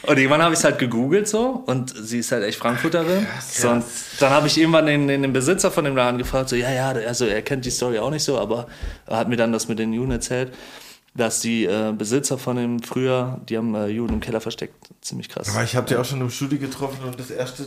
[0.03, 3.27] Und irgendwann habe ich es halt gegoogelt so und sie ist halt echt Frankfurterin.
[3.47, 3.85] So, und
[4.21, 6.91] dann habe ich irgendwann den, den, den Besitzer von dem Laden gefragt, so, ja, ja,
[6.91, 8.69] also er kennt die Story auch nicht so, aber
[9.07, 10.53] er hat mir dann das mit den Juden erzählt,
[11.15, 14.75] dass die äh, Besitzer von dem früher, die haben äh, Juden im Keller versteckt.
[15.01, 15.49] Ziemlich krass.
[15.55, 17.67] Aber ich habe die auch schon im Studio getroffen und das erste,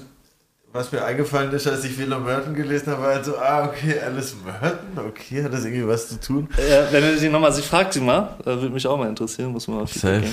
[0.72, 4.00] was mir eingefallen ist, als ich Villa Merton gelesen habe, war halt so, ah, okay,
[4.00, 6.48] Alice Merton, okay, hat das irgendwie was zu tun?
[6.58, 9.52] Äh, wenn du sie nochmal, sie fragt sie mal, äh, würde mich auch mal interessieren,
[9.52, 10.24] muss man mal Safe.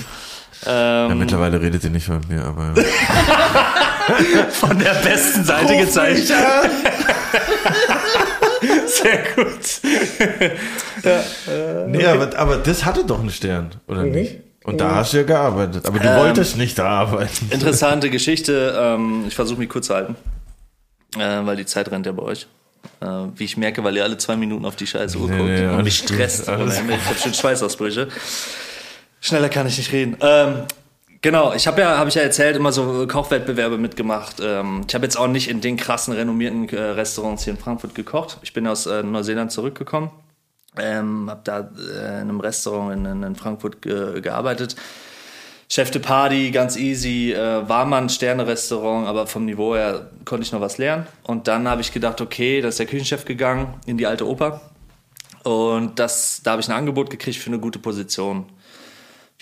[0.65, 2.73] Ähm, Ja, mittlerweile redet sie nicht mehr mit mir, aber.
[4.51, 6.31] von der besten Seite gezeigt.
[9.01, 9.81] Sehr gut.
[11.87, 14.37] nee, aber, aber das hatte doch einen Stern, oder nicht?
[14.63, 15.85] Und da hast du ja gearbeitet.
[15.87, 17.47] Aber du Ähm, wolltest nicht da arbeiten.
[17.49, 18.77] Interessante Geschichte.
[18.77, 20.15] Ähm, ich versuche mich kurz zu halten,
[21.17, 22.47] äh, weil die Zeit rennt ja bei euch.
[23.01, 23.05] Äh,
[23.35, 25.65] wie ich merke, weil ihr alle zwei Minuten auf die scheiße Uhr Nee, guckt nee,
[25.67, 26.43] und mich stresst.
[26.43, 26.71] Ich habe
[27.21, 28.07] schon Schweißausbrüche.
[29.21, 30.15] Schneller kann ich nicht reden.
[30.21, 30.63] Ähm,
[31.21, 34.37] genau, ich habe ja, habe ich ja erzählt, immer so Kochwettbewerbe mitgemacht.
[34.41, 37.95] Ähm, ich habe jetzt auch nicht in den krassen, renommierten äh, Restaurants hier in Frankfurt
[37.95, 38.37] gekocht.
[38.41, 40.11] Ich bin aus äh, Neuseeland zurückgekommen.
[40.77, 44.75] Ähm, habe da äh, in einem Restaurant in, in, Frankfurt ge gearbeitet.
[45.71, 50.43] Chef de Party, ganz easy, äh, war mal ein Sterne-Restaurant, aber vom Niveau her konnte
[50.43, 51.05] ich noch was lernen.
[51.23, 54.61] Und dann habe ich gedacht, okay, da ist der Küchenchef gegangen in die alte Oper.
[55.43, 58.45] Und das, da habe ich ein Angebot gekriegt für eine gute Position.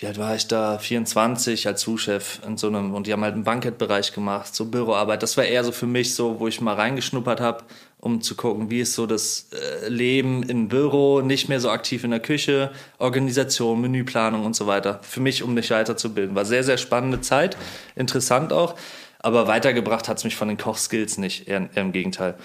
[0.00, 0.78] Wie alt war ich da?
[0.78, 5.24] 24 als Zuschef in so einem, und die haben halt einen Bankettbereich gemacht, so Büroarbeit.
[5.24, 7.64] Das war eher so für mich so, wo ich mal reingeschnuppert habe,
[7.98, 12.04] um zu gucken, wie ist so das äh, Leben im Büro, nicht mehr so aktiv
[12.04, 15.00] in der Küche, Organisation, Menüplanung und so weiter.
[15.02, 16.36] Für mich, um mich weiterzubilden.
[16.36, 17.56] War sehr, sehr spannende Zeit,
[17.96, 18.76] interessant auch,
[19.18, 22.36] aber weitergebracht hat's mich von den Kochskills nicht, eher im Gegenteil.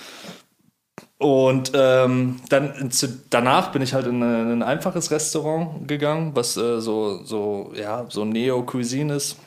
[1.18, 6.58] Und ähm, dann zu, danach bin ich halt in, in ein einfaches Restaurant gegangen, was
[6.58, 9.38] äh, so, so, ja, so Neo-Cuisine ist.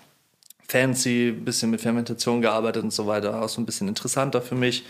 [0.68, 3.42] Fancy, bisschen mit Fermentation gearbeitet und so weiter.
[3.42, 4.84] Auch so ein bisschen interessanter für mich.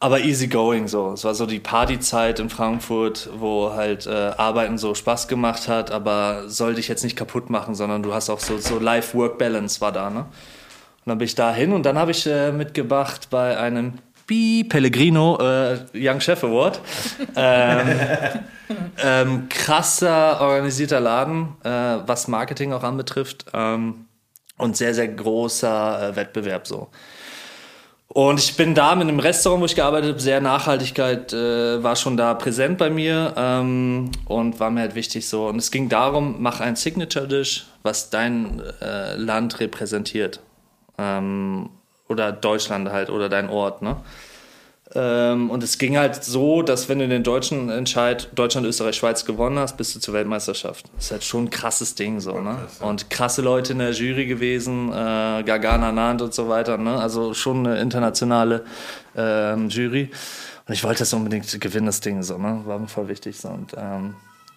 [0.00, 1.12] Aber easy going so.
[1.12, 5.90] Es war so die Partyzeit in Frankfurt, wo halt äh, Arbeiten so Spaß gemacht hat,
[5.90, 9.90] aber soll dich jetzt nicht kaputt machen, sondern du hast auch so, so Life-Work-Balance war
[9.90, 10.20] da, ne?
[10.20, 13.94] Und dann bin ich da hin und dann habe ich äh, mitgemacht bei einem
[14.28, 16.80] Bi Pellegrino äh, Young Chef Award.
[17.36, 18.00] ähm,
[19.02, 21.70] ähm, krasser organisierter Laden, äh,
[22.06, 23.46] was Marketing auch anbetrifft.
[23.52, 24.04] Ähm,
[24.58, 26.88] und sehr, sehr großer äh, Wettbewerb so.
[28.08, 31.94] Und ich bin da mit einem Restaurant, wo ich gearbeitet habe, sehr Nachhaltigkeit äh, war
[31.94, 35.46] schon da präsent bei mir ähm, und war mir halt wichtig so.
[35.46, 40.40] Und es ging darum, mach ein Signature Dish, was dein äh, Land repräsentiert.
[40.96, 41.68] Ähm,
[42.08, 43.96] oder Deutschland halt oder dein Ort, ne?
[44.94, 49.26] Ähm, und es ging halt so, dass wenn du den deutschen Entscheid Deutschland, Österreich, Schweiz
[49.26, 50.86] gewonnen hast, bist du zur Weltmeisterschaft.
[50.96, 52.56] Das ist halt schon ein krasses Ding so, ne?
[52.80, 56.98] Und krasse Leute in der Jury gewesen, äh, Gargana Nand und so weiter, ne?
[56.98, 58.64] Also schon eine internationale
[59.14, 60.10] ähm, Jury.
[60.66, 62.62] Und ich wollte das unbedingt gewinnen, das Ding so, ne?
[62.64, 63.48] War mir voll wichtig so.
[63.48, 64.14] Und ähm,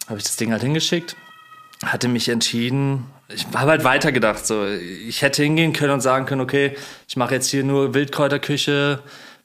[0.08, 1.18] habe ich das Ding halt hingeschickt
[1.84, 4.46] hatte mich entschieden, ich habe halt weitergedacht.
[4.46, 4.66] So.
[4.68, 6.76] Ich hätte hingehen können und sagen können, okay,
[7.08, 9.00] ich mache jetzt hier nur Wildkräuterküche,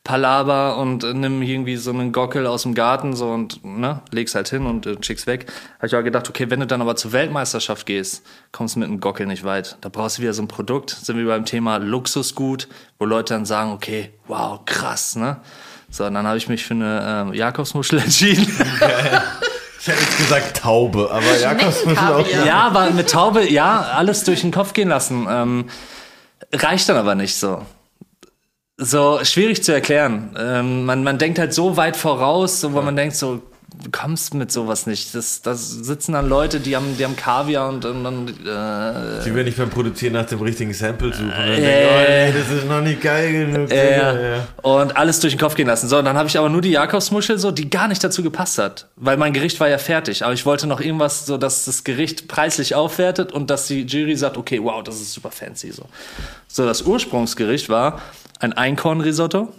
[0.05, 4.49] Palaber und nimm irgendwie so einen Gockel aus dem Garten so und ne, leg's halt
[4.49, 5.47] hin und äh, schick's weg.
[5.79, 8.89] Habe ich auch gedacht, okay, wenn du dann aber zur Weltmeisterschaft gehst, kommst du mit
[8.89, 9.79] einem Gockel nicht weit.
[9.81, 12.69] Da brauchst du wieder so ein Produkt, sind wir beim Thema Luxusgut,
[13.01, 15.39] wo Leute dann sagen, okay, wow, krass, ne?
[15.91, 18.47] So, und dann habe ich mich für eine ähm, Jakobsmuschel entschieden.
[19.87, 22.27] Ich hätte jetzt gesagt Taube, aber Jakobsmuschel auch.
[22.45, 25.29] Ja, aber mit Taube, ja, alles durch den Kopf gehen lassen.
[25.31, 25.67] Ähm,
[26.53, 27.65] reicht dann aber nicht so.
[28.79, 30.35] So schwierig zu erklären.
[30.37, 33.43] Ähm, man, man denkt halt so weit voraus, so, wo man denkt so,
[33.83, 35.15] du kommst mit sowas nicht.
[35.15, 39.35] Das, das sitzen dann Leute, die haben, die haben Kaviar und, und dann äh, Die
[39.35, 41.27] werden nicht beim Produzieren nach dem richtigen Sample suchen.
[41.27, 43.71] Und dann denken, Äh, oh, das ist noch nicht geil genug.
[43.71, 45.89] äh, und alles durch den Kopf gehen lassen.
[45.89, 48.59] So, und dann habe ich aber nur die Jakobsmuschel so, die gar nicht dazu gepasst
[48.59, 50.25] hat, weil mein Gericht war ja fertig.
[50.25, 54.17] Aber ich wollte noch irgendwas, so dass das Gericht preislich aufwertet und dass die Jury
[54.17, 55.85] sagt, okay, wow, das ist super fancy so.
[56.49, 58.01] So, das Ursprungsgericht war
[58.41, 59.53] ein Einkornrisotto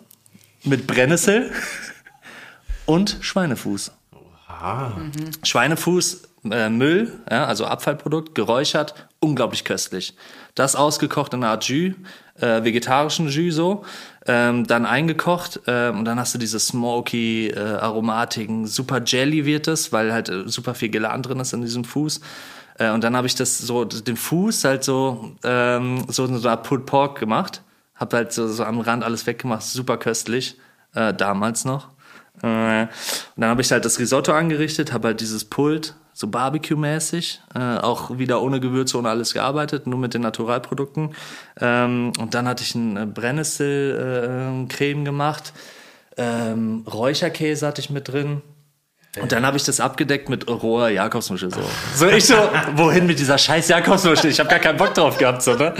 [0.64, 1.52] mit Brennnessel
[2.88, 3.92] und Schweinefuß.
[5.44, 10.16] Schweinefuß, äh, Müll, ja, also Abfallprodukt, geräuchert, unglaublich köstlich.
[10.56, 11.94] Das ausgekocht in einer Art Jus,
[12.40, 13.86] äh, vegetarischen Jus so,
[14.26, 19.68] ähm, dann eingekocht ähm, und dann hast du diese smoky, äh, aromatiken, super Jelly wird
[19.68, 22.22] es, weil halt äh, super viel Gelan drin ist in diesem Fuß.
[22.80, 26.48] Äh, und dann habe ich das so, den Fuß halt so, ähm, so in so
[26.48, 27.62] einer Pulled Pork gemacht.
[27.96, 30.58] Hab halt so, so am Rand alles weggemacht, super köstlich,
[30.96, 31.90] äh, damals noch.
[32.42, 32.90] Äh, und
[33.38, 38.18] dann habe ich halt das Risotto angerichtet, habe halt dieses Pult, so Barbecue-mäßig, äh, auch
[38.18, 41.14] wieder ohne Gewürze, ohne alles gearbeitet, nur mit den Naturalprodukten.
[41.60, 45.54] Ähm, und dann hatte ich ein Brennnessel-Creme gemacht,
[46.18, 48.42] ähm, Räucherkäse hatte ich mit drin.
[49.22, 51.62] Und dann habe ich das abgedeckt mit roher Jakobsmuschel so.
[51.96, 52.36] So ich so,
[52.76, 54.30] wohin mit dieser scheiß Jakobsmuschel?
[54.30, 55.74] Ich habe gar keinen Bock drauf gehabt so, ne?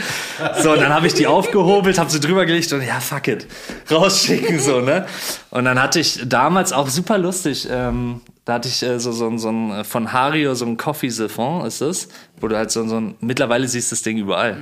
[0.62, 3.46] So, und dann habe ich die aufgehobelt, habe sie drüber gelegt und ja, fuck it.
[3.92, 5.06] Rausschicken so, ne?
[5.52, 9.38] Und dann hatte ich damals auch super lustig, ähm, da hatte ich äh, so, so,
[9.38, 12.08] so ein äh, von Hario so ein Coffee Siphon ist es,
[12.40, 14.58] wo du halt so, so ein mittlerweile siehst du das Ding überall.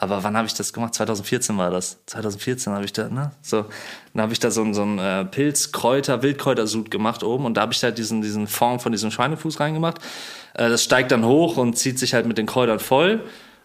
[0.00, 0.94] Aber wann habe ich das gemacht?
[0.94, 1.98] 2014 war das.
[2.06, 3.32] 2014 habe ich da, ne?
[3.42, 3.66] So,
[4.14, 7.62] dann habe ich da so, so ein äh, Pilz, Kräuter, Wildkräutersud gemacht oben und da
[7.62, 9.98] habe ich da diesen, diesen Fond von diesem Schweinefuß reingemacht.
[10.54, 13.24] Äh, das steigt dann hoch und zieht sich halt mit den Kräutern voll.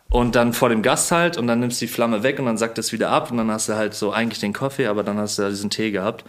[0.10, 2.58] Und dann vor dem Gast halt und dann nimmst du die Flamme weg und dann
[2.58, 5.18] sackt es wieder ab und dann hast du halt so eigentlich den Kaffee, aber dann
[5.18, 6.24] hast du ja diesen Tee gehabt.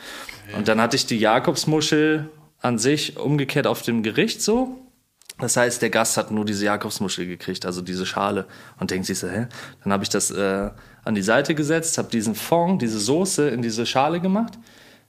[0.57, 4.84] Und dann hatte ich die Jakobsmuschel an sich umgekehrt auf dem Gericht so.
[5.45, 8.47] Das heißt, der Gast hat nur diese Jakobsmuschel gekriegt, also diese Schale
[8.81, 9.47] und denkt sich so, hä?
[9.83, 10.71] Dann habe ich das äh,
[11.05, 14.55] an die Seite gesetzt, habe diesen Fond, diese Soße in diese Schale gemacht,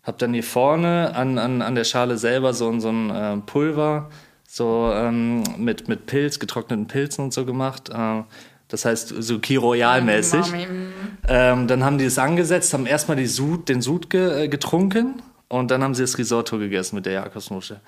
[0.03, 3.37] habe dann hier vorne an, an, an der Schale selber so, ein- so ein äh,
[3.45, 4.09] Pulver,
[4.45, 7.87] so ähm, mit, mit Pilz, getrockneten Pilzen und so gemacht.
[7.93, 8.23] Äh,
[8.67, 10.51] das heißt, so Key Royal-mäßig.
[10.51, 10.93] Mami, mm.
[11.29, 15.21] Ähm, dann haben die es angesetzt, haben erstmal die Sud, den Sud ge, äh, getrunken
[15.47, 17.79] und dann haben sie das Risotto gegessen mit der Jakobsmuschel.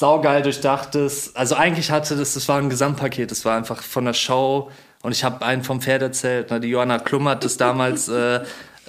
[0.00, 1.34] Saugeil durchdachtes.
[1.34, 4.70] Also eigentlich hatte das, das war ein Gesamtpaket, das war einfach von der Show
[5.02, 6.50] und ich habe einen vom Pferd erzählt.
[6.52, 6.60] Ne?
[6.60, 8.38] Die Johanna Klum hat das damals äh,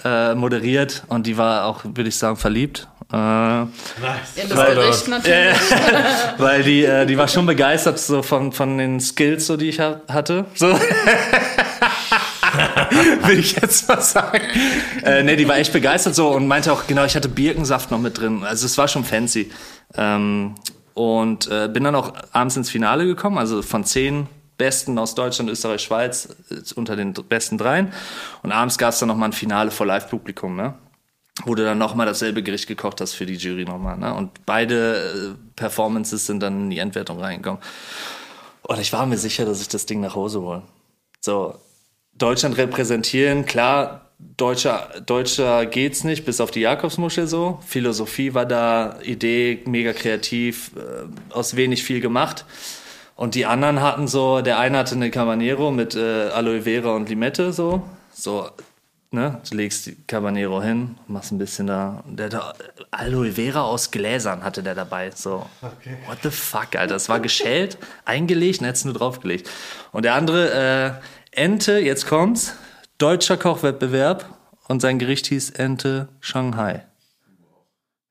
[0.06, 2.88] äh, moderiert und die war auch, würde ich sagen, verliebt.
[3.11, 3.69] Äh, In
[4.48, 5.57] das Weil- Gericht natürlich.
[6.38, 9.80] weil die, äh, die war schon begeistert so von, von den Skills, so, die ich
[9.80, 10.45] ha hatte.
[10.53, 10.68] So.
[13.23, 14.41] Will ich jetzt mal sagen.
[15.03, 17.99] Äh, nee, die war echt begeistert so und meinte auch, genau, ich hatte Birkensaft noch
[17.99, 18.44] mit drin.
[18.44, 19.52] Also es war schon fancy.
[19.98, 20.53] Ähm,
[20.93, 24.27] und äh, bin dann auch abends ins Finale gekommen, also von zehn
[24.57, 27.91] Besten aus Deutschland, Österreich, Schweiz äh, unter den besten dreien.
[28.43, 30.76] Und abends gab es dann nochmal ein Finale vor Live-Publikum, ne?
[31.45, 33.97] wo du dann nochmal dasselbe Gericht gekocht hast für die Jury nochmal.
[33.97, 34.13] Ne?
[34.13, 37.61] Und beide äh, Performances sind dann in die Endwertung reingekommen.
[38.63, 40.61] Und ich war mir sicher, dass ich das Ding nach Hause hole.
[41.19, 41.55] So,
[42.13, 47.60] Deutschland repräsentieren, klar, Deutscher, Deutscher geht's nicht, bis auf die Jakobsmuschel so.
[47.65, 52.45] Philosophie war da, Idee, mega kreativ, äh, aus wenig viel gemacht.
[53.15, 57.07] Und die anderen hatten so, der eine hatte eine Cabanero mit äh, Aloe Vera und
[57.07, 57.84] Limette so.
[58.11, 58.49] So,
[59.11, 62.03] ne, du legst die Cabanero hin, machst ein bisschen da.
[62.07, 62.53] Der da
[62.89, 65.11] Aloe Vera aus Gläsern hatte der dabei.
[65.11, 65.45] So,
[66.07, 66.95] what the fuck, Alter.
[66.95, 69.49] Das war geschält, eingelegt und hättest nur draufgelegt.
[69.91, 70.99] Und der andere,
[71.34, 72.56] äh, Ente, jetzt kommt's,
[73.02, 74.26] deutscher Kochwettbewerb
[74.68, 76.86] und sein Gericht hieß Ente Shanghai.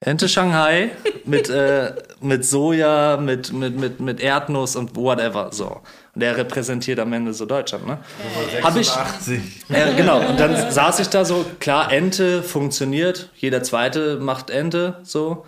[0.00, 0.90] Ente Shanghai
[1.24, 5.50] mit, äh, mit Soja, mit, mit, mit, mit Erdnuss und whatever.
[5.52, 5.80] So.
[6.14, 7.98] Und er repräsentiert am Ende so Deutschland, ne?
[8.62, 9.40] Hab ich, 80.
[9.68, 10.26] ja, genau.
[10.26, 13.30] Und dann saß ich da so, klar, Ente funktioniert.
[13.36, 15.44] Jeder zweite macht Ente, so.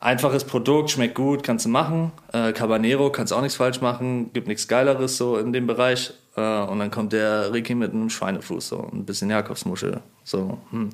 [0.00, 2.12] Einfaches Produkt, schmeckt gut, kannst du machen.
[2.32, 6.12] Äh, Cabanero, kannst auch nichts falsch machen, gibt nichts Geileres so in dem Bereich.
[6.36, 10.00] Äh, und dann kommt der Ricky mit einem Schweinefuß, so ein bisschen Jakobsmuschel.
[10.24, 10.90] So, hm.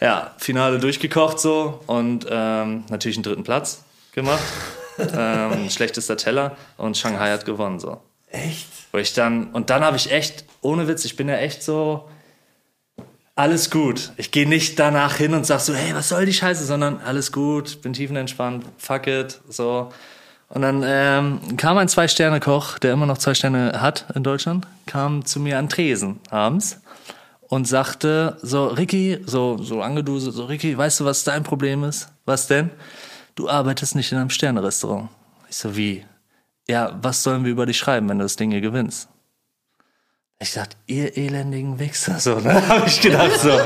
[0.00, 4.42] Ja, Finale durchgekocht so und ähm, natürlich einen dritten Platz gemacht.
[4.98, 8.00] ähm, schlechtester Teller und Shanghai hat gewonnen so.
[8.28, 8.66] Echt?
[8.90, 12.08] Wo ich dann, und dann habe ich echt, ohne Witz, ich bin ja echt so,
[13.34, 14.12] alles gut.
[14.16, 17.32] Ich gehe nicht danach hin und sag so, hey, was soll die Scheiße, sondern alles
[17.32, 19.90] gut, bin tiefenentspannt, fuck it, so.
[20.48, 25.24] Und dann ähm, kam ein Zwei-Sterne-Koch, der immer noch zwei Sterne hat in Deutschland, kam
[25.24, 26.82] zu mir an Tresen abends
[27.48, 32.08] und sagte so, Ricky, so, so angeduselt, so, Ricky, weißt du, was dein Problem ist?
[32.26, 32.70] Was denn?
[33.34, 35.08] Du arbeitest nicht in einem Sternerestaurant.
[35.48, 36.04] Ich so, wie?
[36.68, 39.08] Ja, was sollen wir über dich schreiben, wenn du das Ding hier gewinnst?
[40.42, 42.68] Ich dachte, ihr elendigen Wichser, so, ne?
[42.68, 43.58] Hab ich gedacht, so.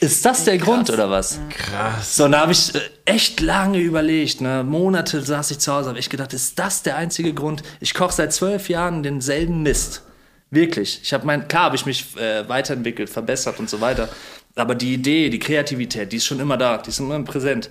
[0.00, 1.38] Ist das der Grund oder was?
[1.50, 2.16] Krass.
[2.16, 4.64] So, und da habe ich äh, echt lange überlegt, ne?
[4.64, 7.62] Monate saß ich zu Hause, habe ich gedacht, ist das der einzige Grund?
[7.80, 10.02] Ich koche seit zwölf Jahren denselben Mist.
[10.50, 11.00] Wirklich.
[11.02, 14.08] Ich habe mein, klar habe ich mich äh, weiterentwickelt, verbessert und so weiter.
[14.56, 17.68] Aber die Idee, die Kreativität, die ist schon immer da, die ist immer präsent.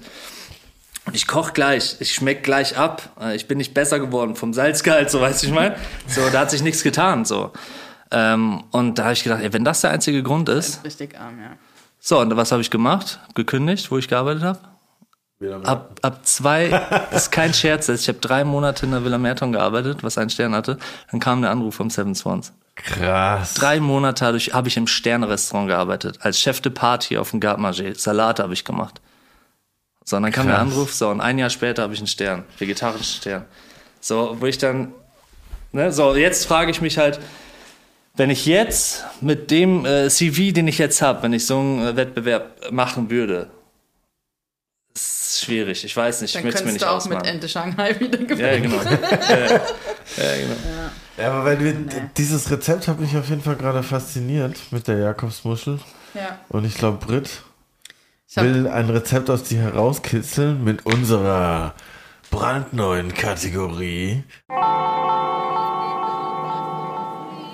[1.05, 3.09] Und ich koche gleich, ich schmeck gleich ab.
[3.19, 5.75] Äh, Ich bin nicht besser geworden vom Salzgehalt, so weißt du, ich meine.
[6.07, 7.51] So, da hat sich nichts getan, so.
[8.14, 11.40] Ähm, und da habe ich gedacht, ey, wenn das der einzige Grund ist, Richtig arm,
[11.40, 11.57] ja.
[11.99, 13.19] so, und was habe ich gemacht?
[13.34, 14.60] Gekündigt, wo ich gearbeitet habe.
[15.64, 16.69] Ab, ab zwei,
[17.11, 20.30] das ist kein Scherz, ich habe drei Monate in der Villa Merton gearbeitet, was einen
[20.30, 20.77] Stern hatte.
[21.11, 22.53] Dann kam der Anruf vom Seven Swans.
[22.76, 23.56] Krass.
[23.56, 27.95] Drei Monate habe ich, im Sternrestaurant gearbeitet, als Chef de Party auf dem Gartmanger.
[27.95, 29.02] Salate habe ich gemacht.
[30.06, 30.60] So, und dann kam der.
[30.60, 33.45] Anruf, so, und ein Jahr später habe ich einen Stern, vegetarischen Stern.
[33.99, 34.94] So, wo ich dann,
[35.72, 37.19] ne, so, jetzt frage ich mich halt,
[38.15, 41.88] wenn ich jetzt mit dem äh, CV, den ich jetzt habe, wenn ich so einen
[41.88, 43.49] äh, Wettbewerb machen würde,
[44.94, 45.84] ist schwierig.
[45.84, 47.27] Ich weiß nicht, ich Dann möchte es mir könntest nicht du auch mit.
[47.27, 48.40] Ente Shanghai wieder gewinnen.
[48.40, 48.76] Ja, genau.
[48.76, 50.56] ja, ja, genau.
[51.18, 51.73] Ja, aber weil wir,
[52.18, 55.80] dieses Rezept hat mich auf jeden Fall gerade fasziniert mit der Jakobsmuschel.
[56.14, 56.40] Ja.
[56.49, 57.41] Und ich glaube, Britt
[58.30, 61.73] Ich will ein Rezept aus dir herauskitzeln mit unserer
[62.30, 64.23] brandneuen Kategorie.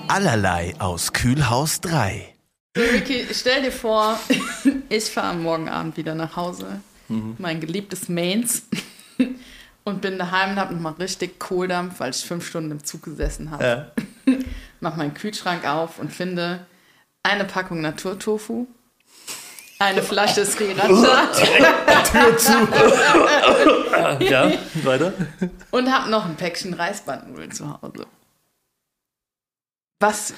[0.10, 2.34] Allerlei aus Kühlhaus 3.
[2.76, 4.20] Ricky, stell dir vor,
[4.90, 6.82] ich fahre morgen Abend wieder nach Hause.
[7.38, 8.64] Mein geliebtes Mainz.
[9.84, 13.50] Und bin daheim und hab nochmal richtig Kohldampf, weil ich fünf Stunden im Zug gesessen
[13.50, 13.64] habe.
[13.64, 14.36] Ja.
[14.82, 16.66] mach meinen Kühlschrank auf und finde
[17.24, 18.68] eine Packung Naturtofu,
[19.80, 21.30] eine Flasche Sriracha
[24.20, 24.52] Ja,
[24.84, 25.14] weiter.
[25.72, 28.06] und hab noch ein Päckchen Reisbandnudeln zu Hause.
[30.00, 30.34] Was?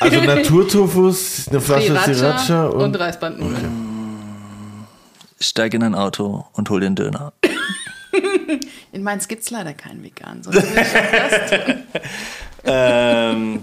[0.00, 4.86] Also Naturtofus, eine Flasche Sriracha und, und, Reisbandnudeln.
[5.38, 7.32] Ich steige in ein Auto und hol den Döner.
[8.92, 10.42] In Mainz gibt's leider keinen vegan.
[12.64, 13.60] Ähm,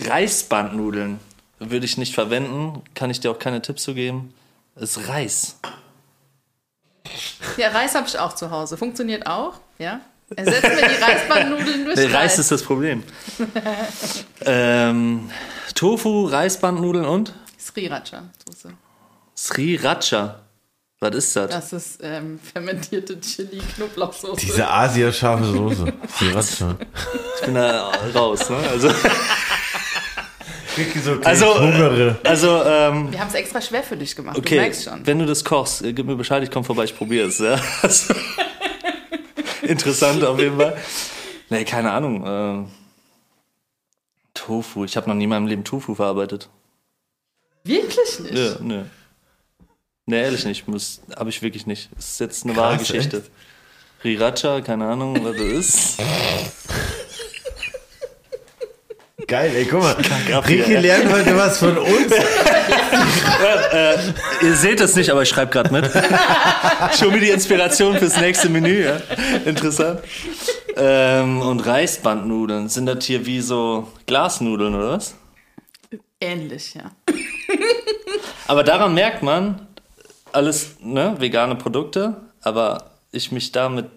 [0.00, 1.20] Reisbandnudeln
[1.58, 2.82] würde ich nicht verwenden.
[2.94, 4.32] Kann ich dir auch keine Tipps zu geben.
[4.74, 5.58] Es ist Reis.
[7.58, 8.78] ja, Reis habe ich auch zu Hause.
[8.78, 10.00] Funktioniert auch, ja.
[10.36, 12.14] Ersetzt mir die Reisbandnudeln durch Reis.
[12.14, 13.02] Reis ist das Problem.
[14.44, 15.30] ähm,
[15.74, 18.70] Tofu, Reisbandnudeln und Sriracha-Soße.
[19.36, 20.40] Sriracha.
[21.00, 21.50] Was ist das?
[21.50, 24.40] Das ist ähm, fermentierte Chili-Knoblauchsoße.
[24.44, 25.92] diese asiascharfe Soße.
[26.18, 26.76] Sriracha.
[27.38, 28.50] Ich bin da raus.
[28.50, 28.56] Ne?
[28.68, 28.88] Also,
[31.04, 32.18] so, okay, Also, ich hungere.
[32.24, 34.36] also ähm, Wir haben es extra schwer für dich gemacht.
[34.36, 35.06] Du okay, merkst schon.
[35.06, 37.38] wenn du das kochst, äh, gib mir Bescheid, ich komme vorbei, ich probiere es.
[37.38, 37.60] Ja?
[37.82, 38.14] Also,
[39.62, 40.76] interessant auf jeden Fall.
[41.50, 42.24] Nee, keine Ahnung.
[42.26, 42.70] ähm,
[44.34, 46.48] Tofu, ich habe noch nie in meinem Leben Tofu verarbeitet.
[47.64, 48.34] Wirklich nicht.
[48.34, 48.84] Ja, nö.
[50.06, 50.68] Nee, ehrlich nicht.
[50.68, 51.90] Muss, habe ich wirklich nicht.
[51.94, 53.24] Das ist jetzt eine wahre Krass, Geschichte.
[54.04, 56.02] Riracha, keine Ahnung, was das ist.
[59.28, 59.94] Geil, ey, guck mal.
[60.48, 62.12] Ricky lernt heute was von uns.
[64.42, 65.84] Ihr seht es nicht, aber ich schreibe gerade mit.
[66.98, 68.86] Schon mir die Inspiration fürs nächste Menü.
[68.86, 68.96] Ja?
[69.44, 70.00] Interessant.
[70.76, 72.70] Ähm, und Reisbandnudeln.
[72.70, 75.14] Sind das hier wie so Glasnudeln oder was?
[76.22, 76.90] Ähnlich, ja.
[78.46, 79.68] Aber daran merkt man,
[80.32, 83.90] alles ne, vegane Produkte, aber ich mich damit,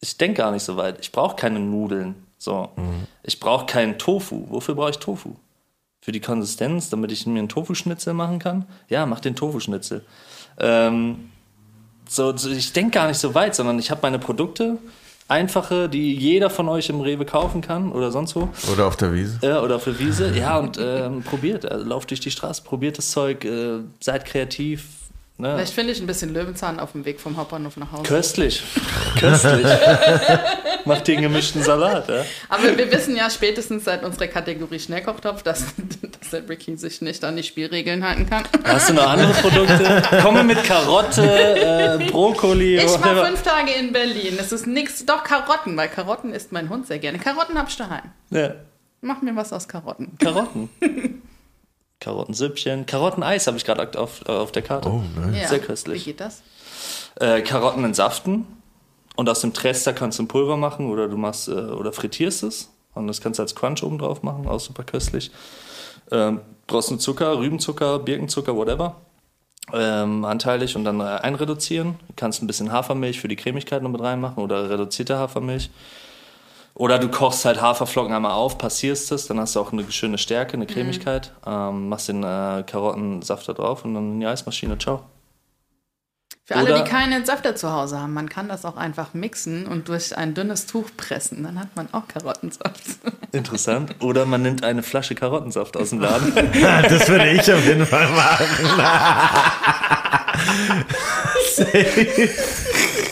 [0.00, 0.98] ich denke gar nicht so weit.
[1.00, 2.26] Ich brauche keine Nudeln.
[2.44, 2.68] So.
[3.22, 4.44] Ich brauche keinen Tofu.
[4.50, 5.36] Wofür brauche ich Tofu?
[6.02, 8.66] Für die Konsistenz, damit ich mir einen Tofu-Schnitzel machen kann?
[8.90, 10.04] Ja, mach den Tofu-Schnitzel.
[10.58, 11.30] Ähm,
[12.06, 14.76] so, so, ich denke gar nicht so weit, sondern ich habe meine Produkte,
[15.26, 18.50] einfache, die jeder von euch im Rewe kaufen kann oder sonst wo.
[18.70, 19.38] Oder auf der Wiese.
[19.40, 20.36] Ja, oder auf der Wiese.
[20.36, 21.64] Ja, und ähm, probiert.
[21.64, 24.84] Also, lauft durch die Straße, probiert das Zeug, äh, seid kreativ.
[25.36, 25.54] Ne?
[25.56, 28.04] Vielleicht finde ich ein bisschen Löwenzahn auf dem Weg vom Hauptbahnhof nach Hause.
[28.04, 28.62] Köstlich.
[29.18, 29.66] Köstlich.
[30.84, 32.08] Macht den gemischten Salat.
[32.08, 32.24] Ja?
[32.48, 35.64] Aber wir wissen ja spätestens seit unserer Kategorie Schnellkochtopf, dass,
[36.20, 38.44] dass der Ricky sich nicht an die Spielregeln halten kann.
[38.62, 40.02] Hast du noch andere Produkte?
[40.22, 42.76] Komme mit Karotte, äh, Brokkoli.
[42.76, 43.26] Ich war whatever.
[43.26, 44.36] fünf Tage in Berlin.
[44.38, 47.18] Es ist nix, doch Karotten, weil Karotten isst mein Hund sehr gerne.
[47.18, 48.12] Karotten hab ich daheim.
[48.30, 48.54] Ja,
[49.00, 50.16] Mach mir was aus Karotten.
[50.18, 50.70] Karotten.
[52.04, 52.86] Karottensüppchen.
[52.86, 54.88] Karotteneis habe ich gerade auf, auf der Karte.
[54.88, 55.42] Oh, nice.
[55.42, 55.48] Ja.
[55.48, 56.02] Sehr köstlich.
[56.02, 56.42] Wie geht das?
[57.20, 58.46] äh, Karotten entsaften
[59.16, 62.42] und aus dem Trester kannst du ein Pulver machen oder du machst äh, oder frittierst
[62.42, 65.30] es und das kannst du als Crunch oben drauf machen, auch super köstlich.
[66.10, 68.96] Ähm, brauchst du Zucker, Rübenzucker, Birkenzucker, whatever.
[69.72, 71.94] Ähm, anteilig und dann äh, einreduzieren.
[72.08, 75.70] Du kannst ein bisschen Hafermilch für die Cremigkeit noch mit reinmachen oder reduzierte Hafermilch.
[76.76, 80.18] Oder du kochst halt Haferflocken einmal auf, passierst es, dann hast du auch eine schöne
[80.18, 81.32] Stärke, eine Cremigkeit.
[81.46, 84.76] Ähm, machst den äh, Karottensaft da drauf und dann in die Eismaschine.
[84.78, 85.04] Ciao.
[86.46, 89.66] Für alle, Oder- die keinen Safter zu Hause haben, man kann das auch einfach mixen
[89.66, 91.42] und durch ein dünnes Tuch pressen.
[91.44, 92.82] Dann hat man auch Karottensaft.
[93.32, 93.94] Interessant.
[94.02, 96.32] Oder man nimmt eine Flasche Karottensaft aus dem Laden.
[96.88, 98.46] Das würde ich auf jeden Fall machen.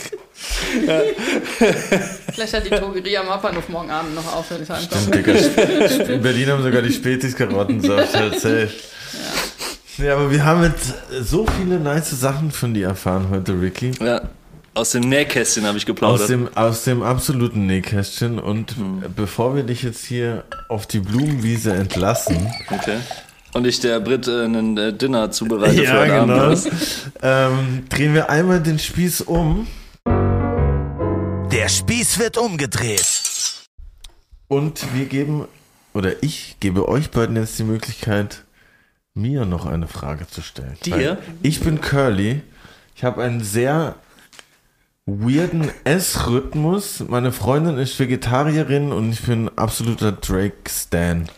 [2.33, 4.69] Vielleicht hat die Drogerie am Hauptbahnhof morgen Abend noch auf, wenn ich.
[5.09, 5.33] Digga,
[6.13, 8.71] in Berlin haben sogar die Spätis Karottensaft erzählt.
[9.97, 13.91] Ja, aber wir haben jetzt so viele nice Sachen von dir erfahren heute, Ricky.
[14.01, 14.21] Ja.
[14.75, 16.21] Aus dem Nähkästchen habe ich geplaudert.
[16.21, 18.39] Aus dem, aus dem absoluten Nähkästchen.
[18.39, 18.75] Und
[19.15, 22.97] bevor wir dich jetzt hier auf die Blumenwiese entlassen, okay.
[23.53, 26.33] Und ich der Brit äh, einen äh, Dinner zubereite für heute Abend.
[26.33, 26.57] oder?
[27.21, 29.67] ähm, drehen wir einmal den Spieß um.
[31.53, 33.05] Der Spieß wird umgedreht.
[34.47, 35.47] Und wir geben,
[35.93, 38.43] oder ich gebe euch beiden jetzt die Möglichkeit,
[39.13, 40.75] mir noch eine Frage zu stellen.
[40.83, 40.95] Dir?
[40.95, 42.41] Weil Ich bin Curly.
[42.95, 43.97] Ich habe einen sehr
[45.05, 47.01] weirden Essrhythmus.
[47.07, 51.29] Meine Freundin ist Vegetarierin und ich bin absoluter Drake-Stan.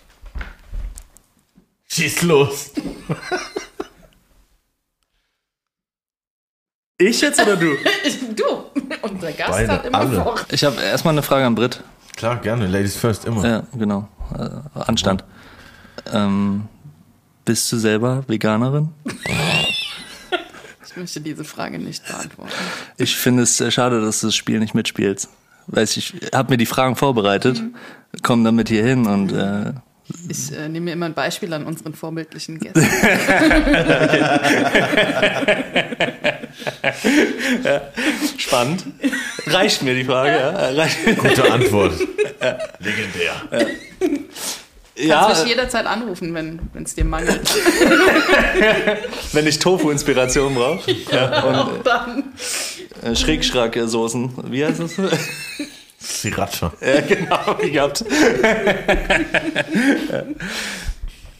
[1.90, 2.72] Schieß los.
[6.98, 7.76] Ich jetzt oder du?
[8.36, 8.44] Du,
[9.02, 10.22] unser Gast Beide, hat immer alle.
[10.22, 10.36] vor.
[10.52, 11.82] Ich habe erstmal eine Frage an Brit.
[12.16, 12.68] Klar, gerne.
[12.68, 13.46] Ladies first, immer.
[13.48, 14.08] Ja, genau.
[14.38, 15.24] Äh, Anstand.
[16.12, 16.68] Ähm,
[17.46, 18.90] bist du selber Veganerin?
[20.86, 22.52] Ich möchte diese Frage nicht beantworten.
[22.98, 25.30] Ich finde es sehr schade, dass du das Spiel nicht mitspielst.
[25.68, 27.62] weiß ich, habe mir die Fragen vorbereitet,
[28.24, 29.74] komme damit hier hin und äh,
[30.30, 32.86] Ich äh, nehme mir immer ein Beispiel an unseren vorbildlichen Gästen.
[38.38, 38.86] spannend.
[39.48, 40.50] Reicht mir die Frage, ja?
[40.50, 40.98] Reicht.
[41.18, 41.94] Gute Antwort.
[42.80, 43.34] Legendär.
[44.98, 47.42] Ja, Kannst mich jederzeit anrufen, wenn es dir mangelt.
[49.34, 50.96] wenn ich Tofu-Inspiration brauche.
[51.12, 52.24] Ja, und Dann.
[53.04, 54.32] äh, Schrägschrack-Soßen.
[54.52, 54.94] Wie heißt das?
[56.06, 56.72] Sriracha.
[56.82, 58.06] Ja, genau, wie gehabt.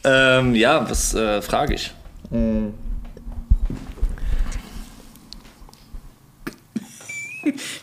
[0.04, 1.92] ähm, ja, was äh, frage ich?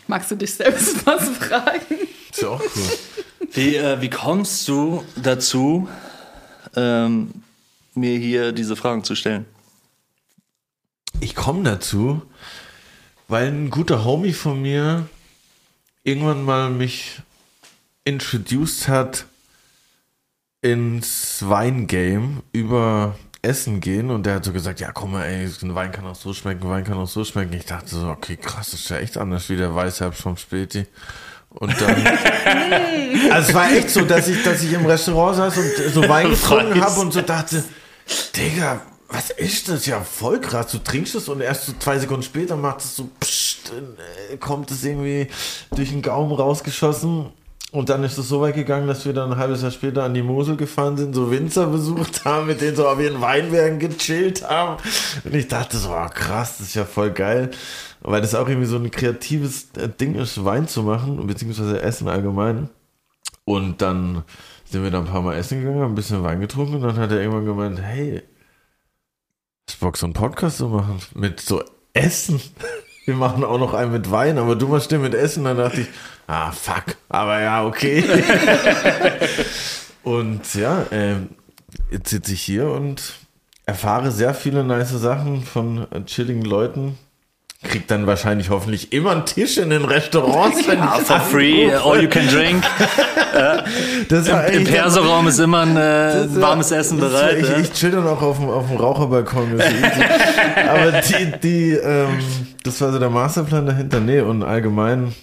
[0.06, 1.96] Magst du dich selbst was fragen?
[2.30, 3.48] Ist ja auch cool.
[3.52, 5.88] Wie, äh, wie kommst du dazu,
[6.76, 7.30] ähm,
[7.94, 9.46] mir hier diese Fragen zu stellen?
[11.20, 12.22] Ich komme dazu,
[13.28, 15.08] weil ein guter Homie von mir
[16.04, 17.20] irgendwann mal mich
[18.04, 19.24] introduced hat
[20.60, 25.74] ins Weingame über Essen gehen und der hat so gesagt, ja komm mal ey, ein
[25.74, 27.52] Wein kann auch so schmecken, Wein kann auch so schmecken.
[27.54, 30.86] Ich dachte so, okay krass, das ist ja echt anders wie der Weißherbst vom Späti.
[31.50, 32.06] Und dann,
[33.30, 36.30] also es war echt so, dass ich, dass ich im Restaurant saß und so Wein
[36.30, 37.62] getrunken habe und so dachte,
[38.34, 39.86] Digga, was ist das?
[39.86, 40.72] Ja, voll krass.
[40.72, 43.72] Du trinkst es und erst so zwei Sekunden später macht es so, pssst,
[44.30, 45.28] äh, kommt es irgendwie
[45.74, 47.26] durch den Gaumen rausgeschossen.
[47.70, 50.14] Und dann ist es so weit gegangen, dass wir dann ein halbes Jahr später an
[50.14, 54.48] die Mosel gefahren sind, so Winzer besucht haben, mit denen so auf ihren Weinbergen gechillt
[54.48, 54.80] haben.
[55.24, 57.50] Und ich dachte so, ah, krass, das ist ja voll geil.
[58.00, 62.06] Weil das auch irgendwie so ein kreatives äh, Ding ist, Wein zu machen, beziehungsweise Essen
[62.06, 62.68] allgemein.
[63.44, 64.22] Und dann
[64.64, 66.96] sind wir da ein paar Mal essen gegangen, haben ein bisschen Wein getrunken und dann
[66.96, 68.22] hat er irgendwann gemeint, hey,
[69.66, 71.00] du Bock, so einen Podcast zu machen?
[71.14, 71.62] Mit so
[71.92, 72.40] Essen?
[73.04, 75.44] Wir machen auch noch einen mit Wein, aber du machst den mit Essen.
[75.44, 75.88] Dann dachte ich,
[76.26, 76.96] ah, fuck.
[77.08, 78.02] Aber ja, okay.
[80.02, 81.30] und ja, ähm,
[81.90, 83.14] jetzt sitze ich hier und
[83.66, 86.98] erfahre sehr viele nice Sachen von äh, chilligen Leuten.
[87.64, 90.58] Krieg dann wahrscheinlich hoffentlich immer einen Tisch in den Restaurants.
[90.68, 92.62] wenn ich For free, all you can drink.
[94.08, 95.80] Das war Im echt- Perso-Raum ist immer ein äh,
[96.24, 97.38] Das war- warmes Essen das war- bereit.
[97.42, 97.58] Ich, ja.
[97.58, 99.58] ich chill dann auch auf dem, auf dem Raucherbalkon.
[99.58, 99.66] Das.
[100.68, 102.18] Aber die, die, ähm,
[102.62, 103.98] das war so der Masterplan dahinter.
[104.00, 105.14] Nee, und allgemein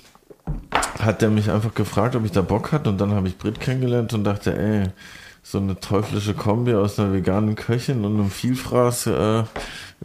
[0.99, 2.89] hat der mich einfach gefragt, ob ich da Bock hatte.
[2.89, 4.83] Und dann habe ich Brit kennengelernt und dachte, ey,
[5.43, 9.43] so eine teuflische Kombi aus einer veganen Köchin und einem Vielfraß äh,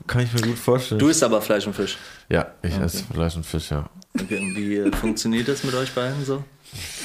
[0.06, 0.98] kann ich mir gut vorstellen.
[0.98, 1.96] Du isst aber Fleisch und Fisch.
[2.28, 3.88] ja, ich esse Fleisch und Fisch, ja.
[4.18, 6.42] Okay, und wie äh, funktioniert das mit euch beiden so?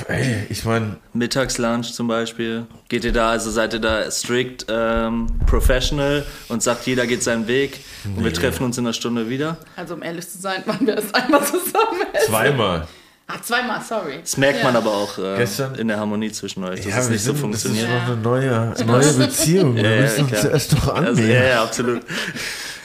[0.08, 2.66] Ey, ich meine, Mittagslunch zum Beispiel.
[2.90, 7.48] Geht ihr da, also seid ihr da strict ähm, professional und sagt, jeder geht seinen
[7.48, 9.58] Weg und wir treffen uns in einer Stunde wieder?
[9.76, 12.28] Also um ehrlich zu sein, waren wir das einmal zusammen essen.
[12.32, 12.88] zweimal.
[13.28, 14.20] Ah, zweimal, sorry.
[14.22, 14.64] Das merkt Ja.
[14.66, 17.32] man aber auch äh, Gestern- in der Harmonie zwischen euch, dass Ja, es nicht so
[17.32, 17.88] sind- funktioniert.
[17.88, 19.76] Das ist noch eine neue, neue Beziehung.
[19.76, 21.30] Wir Ja, müssen uns erst doch Also, annehmen.
[21.32, 22.02] ja, ja, absolut.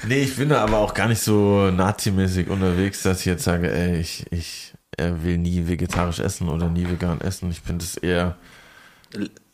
[0.07, 3.73] Nee, ich bin da aber auch gar nicht so nazimäßig unterwegs, dass ich jetzt sage,
[3.73, 7.51] ey, ich, ich will nie vegetarisch essen oder nie vegan essen.
[7.51, 8.37] Ich finde es eher,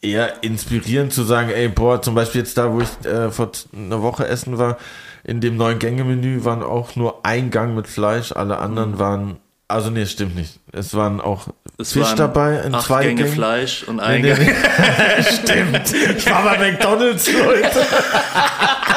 [0.00, 4.02] eher inspirierend zu sagen, ey, boah, zum Beispiel jetzt da, wo ich äh, vor einer
[4.02, 4.76] Woche essen war,
[5.24, 9.36] in dem neuen Gänge-Menü waren auch nur ein Gang mit Fleisch, alle anderen waren,
[9.68, 10.58] also nee, es stimmt nicht.
[10.72, 11.48] Es waren auch
[11.78, 13.34] Es Fisch waren dabei in acht zwei Gänge Gängen.
[13.34, 14.40] Fleisch und Nee, ein nee, Gang.
[14.40, 15.22] nee.
[15.42, 15.94] Stimmt.
[16.18, 17.70] Ich war bei McDonalds, Leute.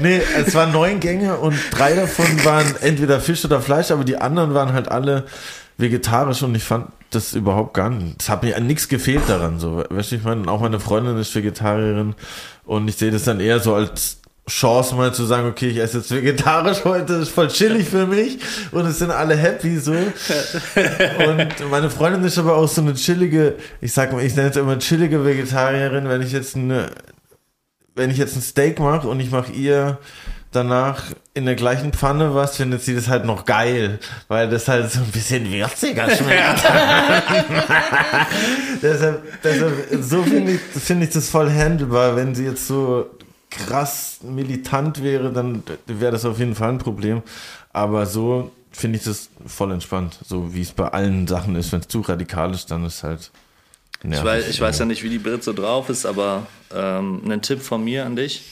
[0.00, 4.18] nee, es waren neun Gänge und drei davon waren entweder Fisch oder Fleisch, aber die
[4.18, 5.24] anderen waren halt alle
[5.78, 8.20] vegetarisch und ich fand das überhaupt gar nicht.
[8.20, 9.58] Es hat mir an nichts gefehlt daran.
[9.58, 12.14] So, weißt du, ich meine, auch meine Freundin ist Vegetarierin
[12.64, 14.18] und ich sehe das dann eher so als
[14.48, 18.38] Chance mal zu sagen, okay, ich esse jetzt vegetarisch heute, ist voll chillig für mich
[18.70, 19.92] und es sind alle happy so.
[19.92, 24.56] Und meine Freundin ist aber auch so eine chillige, ich sag mal, ich nenne es
[24.56, 26.90] immer chillige Vegetarierin, wenn ich jetzt eine,
[27.96, 29.98] wenn ich jetzt ein Steak mache und ich mache ihr
[30.52, 31.04] danach
[31.34, 33.98] in der gleichen Pfanne was, findet sie das halt noch geil,
[34.28, 36.64] weil das halt so ein bisschen würziger schmeckt.
[38.82, 42.16] deshalb, deshalb, so finde ich, finde ich das voll handelbar.
[42.16, 43.06] Wenn sie jetzt so
[43.50, 47.22] krass militant wäre, dann wäre das auf jeden Fall ein Problem.
[47.72, 50.18] Aber so finde ich das voll entspannt.
[50.26, 51.72] So wie es bei allen Sachen ist.
[51.72, 53.30] Wenn es zu radikal ist, dann ist halt.
[54.10, 57.42] Ich weiß, ich weiß ja nicht, wie die Brit so drauf ist, aber ähm, ein
[57.42, 58.42] Tipp von mir an dich: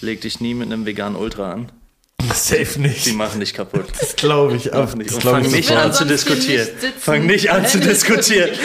[0.00, 1.72] Leg dich nie mit einem veganen Ultra an.
[2.34, 3.14] Safe Die nicht.
[3.14, 3.86] machen dich kaputt.
[4.00, 4.72] Das glaube ich.
[4.72, 5.12] Auf, nicht.
[5.12, 5.86] Und fang ich nicht sofort.
[5.86, 6.68] an zu diskutieren.
[6.80, 6.94] nicht.
[6.98, 8.50] Fang nicht an zu diskutieren.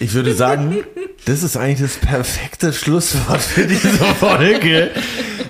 [0.00, 0.84] Ich würde sagen,
[1.26, 4.90] das ist eigentlich das perfekte Schlusswort für diese Folge.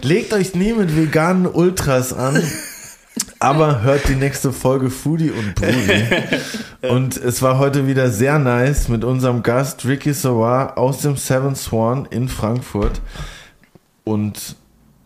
[0.02, 2.42] Legt euch nie mit veganen Ultras an.
[3.40, 6.04] Aber hört die nächste Folge Foodie und Brudi.
[6.88, 11.54] Und es war heute wieder sehr nice mit unserem Gast Ricky Sawar aus dem Seven
[11.54, 13.00] Swan in Frankfurt.
[14.04, 14.56] Und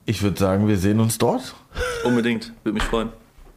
[0.06, 1.54] ich würde sagen, wir sehen uns dort.
[2.04, 3.10] Unbedingt, würde mich freuen.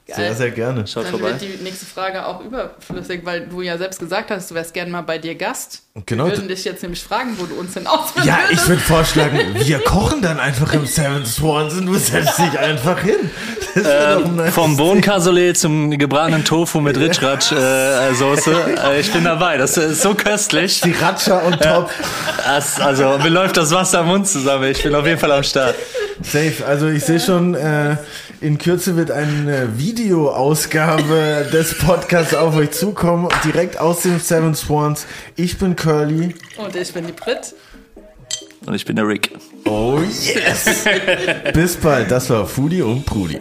[0.08, 0.86] Sehr, sehr gerne.
[0.86, 1.30] Schaut Dann vorbei.
[1.30, 4.92] wird die nächste Frage auch überflüssig, weil du ja selbst gesagt hast, du wärst gerne
[4.92, 5.82] mal bei dir Gast.
[6.06, 6.26] Genau.
[6.26, 8.68] Wir würden dich jetzt nämlich fragen, wo du uns denn ausführen Ja, ich würdest.
[8.70, 13.32] würde vorschlagen, wir kochen dann einfach im Seven Swans und du setzt dich einfach hin.
[14.36, 14.78] Nice Vom Ding.
[14.78, 18.54] Bohnencassoulet zum gebratenen Tofu mit Ritschratsch-Soße.
[18.92, 19.58] Äh, ich bin dabei.
[19.58, 20.78] Das ist so köstlich.
[20.80, 21.90] Sriracha und Top.
[22.46, 24.66] Das, also, mir läuft das Wasser am Mund zusammen.
[24.72, 25.76] Ich bin auf jeden Fall am Start.
[26.22, 26.54] Safe.
[26.66, 27.98] Also ich sehe schon, äh,
[28.46, 35.08] in Kürze wird eine Videoausgabe des Podcasts auf euch zukommen, direkt aus dem Seven Swans.
[35.36, 36.36] Ich bin Curly.
[36.58, 37.56] Und ich bin die Brit.
[38.68, 39.32] Und ich bin der Rick.
[39.66, 40.86] Oh yes!
[41.54, 42.12] Bis bald.
[42.12, 43.40] Das war Foodie und Prudi.